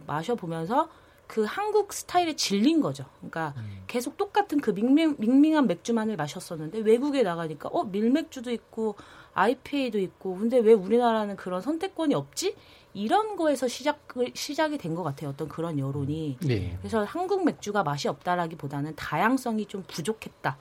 마셔보면서 0.06 0.88
그 1.30 1.44
한국 1.44 1.94
스타일에 1.94 2.36
질린 2.36 2.82
거죠. 2.82 3.06
그러니까 3.20 3.54
계속 3.86 4.18
똑같은 4.18 4.60
그 4.60 4.72
밍밍, 4.72 5.16
밍밍한 5.20 5.68
맥주만을 5.68 6.16
마셨었는데 6.18 6.80
외국에 6.80 7.22
나가니까 7.22 7.70
어 7.70 7.84
밀맥주도 7.84 8.50
있고 8.52 8.96
IPA도 9.36 10.00
있고 10.00 10.36
근데 10.38 10.58
왜 10.58 10.74
우리나라는 10.74 11.36
그런 11.36 11.62
선택권이 11.62 12.16
없지? 12.16 12.56
이런 12.96 13.36
거에서 13.36 13.68
시작을 13.68 14.32
시작이 14.34 14.80
된 14.80 14.96
것 14.96 15.04
같아요. 15.04 15.30
어떤 15.30 15.48
그런 15.48 15.78
여론이. 15.78 16.38
네. 16.42 16.76
그래서 16.80 17.04
한국 17.04 17.46
맥주가 17.46 17.84
맛이 17.84 18.08
없다라기보다는 18.08 18.96
다양성이 18.96 19.68
좀 19.68 19.84
부족했다. 19.88 20.58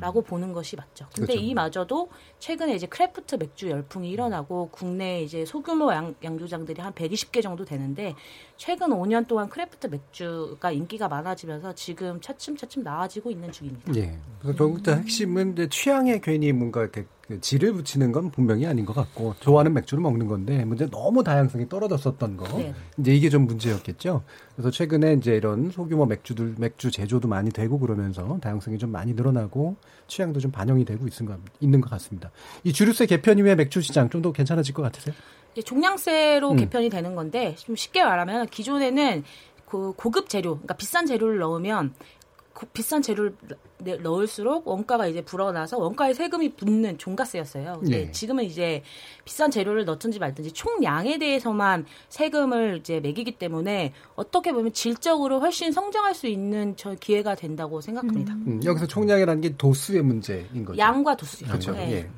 라고 0.00 0.22
보는 0.22 0.52
것이 0.52 0.76
맞죠. 0.76 1.06
근데 1.14 1.32
그렇죠. 1.32 1.46
이마저도 1.46 2.10
최근에 2.38 2.74
이제 2.74 2.86
craft 2.86 3.36
맥주 3.36 3.70
열풍이 3.70 4.10
일어나고 4.10 4.68
국내 4.70 5.22
이제 5.22 5.44
소규모 5.44 5.92
양, 5.92 6.14
양조장들이 6.22 6.80
한 6.80 6.92
120개 6.92 7.42
정도 7.42 7.64
되는데 7.64 8.14
최근 8.56 8.88
5년 8.88 9.26
동안 9.26 9.48
craft 9.48 9.86
맥주가 9.86 10.70
인기가 10.70 11.08
많아지면서 11.08 11.74
지금 11.74 12.20
차츰차츰 12.20 12.82
나아지고 12.82 13.30
있는 13.30 13.50
중입니다. 13.50 13.94
예. 13.96 14.18
그래서 14.40 14.58
결국 14.58 14.82
다 14.82 14.94
핵심은 14.96 15.52
이제 15.52 15.68
취향에 15.68 16.20
괜히 16.20 16.52
뭔가 16.52 16.82
이렇게 16.82 17.06
그 17.23 17.23
질을 17.40 17.72
붙이는 17.72 18.12
건 18.12 18.30
분명히 18.30 18.66
아닌 18.66 18.84
것 18.84 18.92
같고 18.94 19.34
좋아하는 19.40 19.72
맥주를 19.72 20.02
먹는 20.02 20.26
건데 20.26 20.64
문제 20.64 20.88
너무 20.90 21.24
다양성이 21.24 21.68
떨어졌었던 21.68 22.36
거 22.36 22.58
네. 22.58 22.74
이제 22.98 23.14
이게 23.14 23.30
좀 23.30 23.46
문제였겠죠. 23.46 24.22
그래서 24.54 24.70
최근에 24.70 25.14
이제 25.14 25.34
이런 25.36 25.70
소규모 25.70 26.04
맥주들 26.06 26.56
맥주 26.58 26.90
제조도 26.90 27.28
많이 27.28 27.50
되고 27.50 27.78
그러면서 27.78 28.38
다양성이 28.42 28.78
좀 28.78 28.90
많이 28.90 29.14
늘어나고 29.14 29.76
취향도 30.08 30.40
좀 30.40 30.50
반영이 30.50 30.84
되고 30.84 31.06
있는 31.06 31.24
것, 31.32 31.40
있는 31.60 31.80
것 31.80 31.88
같습니다. 31.90 32.30
이 32.64 32.72
주류세 32.72 33.06
개편 33.06 33.38
이후에 33.38 33.54
맥주 33.54 33.80
시장 33.80 34.10
좀 34.10 34.24
더 34.24 34.32
괜찮아질 34.32 34.72
것 34.74 34.80
같으세요? 34.82 35.14
이제 35.52 35.60
종량세로 35.60 36.52
음. 36.52 36.56
개편이 36.56 36.88
되는 36.88 37.14
건데 37.14 37.54
좀 37.58 37.76
쉽게 37.76 38.02
말하면 38.02 38.46
기존에는 38.48 39.22
그 39.66 39.92
고급 39.96 40.28
재료, 40.30 40.52
그러니까 40.54 40.74
비싼 40.74 41.04
재료를 41.06 41.38
넣으면 41.38 41.92
그 41.94 42.23
비싼 42.72 43.02
재료를 43.02 43.34
내- 43.78 43.96
넣을수록 43.96 44.68
원가가 44.68 45.06
이제 45.08 45.22
불어나서 45.22 45.76
원가에 45.78 46.14
세금이 46.14 46.54
붙는 46.54 46.98
종가세였어요. 46.98 47.78
근데 47.80 48.04
네. 48.06 48.12
지금은 48.12 48.44
이제 48.44 48.82
비싼 49.24 49.50
재료를 49.50 49.84
넣든지 49.84 50.20
말든지 50.20 50.52
총량에 50.52 51.18
대해서만 51.18 51.84
세금을 52.08 52.78
이제 52.78 53.00
매기기 53.00 53.32
때문에 53.38 53.92
어떻게 54.14 54.52
보면 54.52 54.72
질적으로 54.72 55.40
훨씬 55.40 55.72
성장할 55.72 56.14
수 56.14 56.28
있는 56.28 56.74
저 56.76 56.94
기회가 56.94 57.34
된다고 57.34 57.80
생각합니다. 57.80 58.34
음, 58.34 58.60
여기서 58.64 58.86
총량이라는 58.86 59.40
게 59.42 59.56
도수의 59.56 60.02
문제인 60.02 60.64
거죠. 60.64 60.78
양과 60.78 61.16
도수요. 61.16 61.48
그렇죠. 61.48 61.72
네. 61.72 61.92
예. 61.92 62.10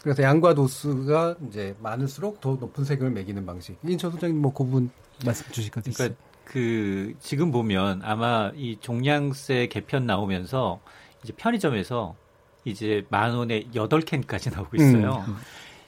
그래서 0.00 0.22
양과 0.22 0.54
도수가 0.54 1.36
이제 1.48 1.74
많을수록 1.80 2.40
더 2.40 2.54
높은 2.54 2.84
세금을 2.84 3.10
매기는 3.12 3.44
방식. 3.44 3.76
인천 3.84 4.10
소장님 4.12 4.40
뭐 4.40 4.52
그 4.52 4.64
부분 4.64 4.90
말씀 5.24 5.44
주실 5.52 5.70
것 5.70 5.82
같으세요? 5.84 6.08
그러니까 6.08 6.31
그 6.44 7.14
지금 7.20 7.50
보면 7.50 8.02
아마 8.04 8.50
이 8.54 8.76
종량세 8.80 9.68
개편 9.68 10.06
나오면서 10.06 10.80
이제 11.22 11.32
편의점에서 11.36 12.14
이제 12.64 13.04
만 13.08 13.34
원에 13.34 13.64
여덟 13.74 14.00
캔까지 14.00 14.50
나오고 14.50 14.76
있어요. 14.76 15.24
음. 15.26 15.36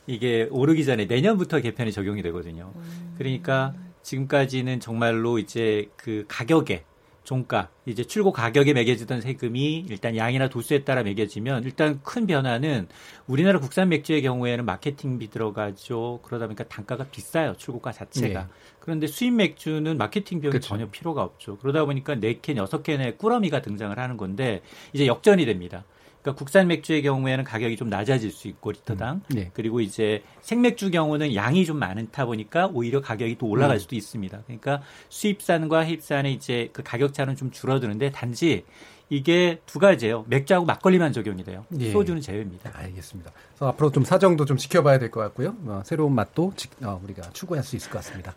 이게 0.06 0.48
오르기 0.50 0.84
전에 0.84 1.06
내년부터 1.06 1.60
개편이 1.60 1.92
적용이 1.92 2.22
되거든요. 2.22 2.72
그러니까 3.16 3.74
지금까지는 4.02 4.80
정말로 4.80 5.38
이제 5.38 5.88
그 5.96 6.24
가격에 6.28 6.84
종가 7.24 7.70
이제 7.86 8.04
출고 8.04 8.32
가격에 8.32 8.74
매겨지던 8.74 9.22
세금이 9.22 9.86
일단 9.88 10.16
양이나 10.16 10.48
도수에 10.48 10.84
따라 10.84 11.02
매겨지면 11.02 11.64
일단 11.64 12.00
큰 12.02 12.26
변화는 12.26 12.86
우리나라 13.26 13.58
국산 13.58 13.88
맥주의 13.88 14.22
경우에는 14.22 14.64
마케팅비 14.64 15.30
들어가죠. 15.30 16.20
그러다 16.22 16.46
보니까 16.46 16.64
단가가 16.64 17.04
비싸요. 17.04 17.54
출고가 17.56 17.92
자체가. 17.92 18.40
네. 18.42 18.46
그런데 18.78 19.06
수입 19.06 19.32
맥주는 19.32 19.96
마케팅 19.96 20.40
비용이 20.40 20.52
그렇죠. 20.52 20.68
전혀 20.68 20.90
필요가 20.90 21.22
없죠. 21.22 21.56
그러다 21.58 21.84
보니까 21.86 22.14
네 22.14 22.38
캔, 22.40 22.58
여섯 22.58 22.82
캔의 22.82 23.16
꾸러미가 23.16 23.62
등장을 23.62 23.98
하는 23.98 24.16
건데 24.16 24.60
이제 24.92 25.06
역전이 25.06 25.46
됩니다. 25.46 25.84
그러니까 26.24 26.38
국산 26.38 26.66
맥주의 26.68 27.02
경우에는 27.02 27.44
가격이 27.44 27.76
좀 27.76 27.90
낮아질 27.90 28.30
수 28.30 28.48
있고 28.48 28.72
리터당 28.72 29.20
네. 29.28 29.50
그리고 29.52 29.82
이제 29.82 30.22
생맥주 30.40 30.90
경우는 30.90 31.34
양이 31.34 31.66
좀 31.66 31.78
많다 31.78 32.24
보니까 32.24 32.68
오히려 32.72 33.02
가격이 33.02 33.36
또 33.36 33.46
올라갈 33.46 33.76
음. 33.76 33.78
수도 33.78 33.94
있습니다. 33.94 34.40
그러니까 34.46 34.80
수입산과 35.10 35.80
해입산의 35.80 36.32
이제 36.32 36.70
그 36.72 36.82
가격 36.82 37.12
차는 37.12 37.36
좀 37.36 37.50
줄어드는데 37.50 38.10
단지 38.10 38.64
이게 39.10 39.60
두 39.66 39.78
가지예요. 39.78 40.24
맥주하고 40.28 40.64
막걸리만 40.64 41.12
적용이 41.12 41.44
돼요. 41.44 41.66
예. 41.78 41.92
소주는 41.92 42.22
제외입니다. 42.22 42.70
알겠습니다. 42.74 43.30
그래서 43.50 43.68
앞으로 43.68 43.90
좀 43.92 44.02
사정도 44.02 44.46
좀 44.46 44.56
지켜봐야 44.56 44.98
될 44.98 45.10
것 45.10 45.20
같고요. 45.20 45.54
어, 45.66 45.82
새로운 45.84 46.14
맛도 46.14 46.54
지- 46.56 46.68
어, 46.82 46.98
우리가 47.04 47.28
추구할 47.34 47.62
수 47.62 47.76
있을 47.76 47.90
것 47.90 47.98
같습니다. 47.98 48.32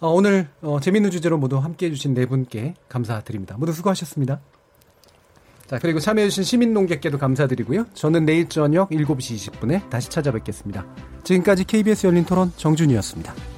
어, 0.00 0.08
오늘 0.08 0.48
어, 0.62 0.80
재밌는 0.80 1.10
주제로 1.10 1.36
모두 1.36 1.58
함께해 1.58 1.92
주신 1.92 2.14
네 2.14 2.24
분께 2.24 2.72
감사드립니다. 2.88 3.58
모두 3.58 3.72
수고하셨습니다. 3.72 4.40
자, 5.68 5.78
그리고 5.78 6.00
참여해주신 6.00 6.44
시민농객께도 6.44 7.18
감사드리고요. 7.18 7.84
저는 7.92 8.24
내일 8.24 8.48
저녁 8.48 8.88
7시 8.88 9.52
20분에 9.52 9.88
다시 9.90 10.08
찾아뵙겠습니다. 10.08 10.86
지금까지 11.24 11.64
KBS 11.64 12.06
열린 12.06 12.24
토론 12.24 12.50
정준이었습니다. 12.56 13.57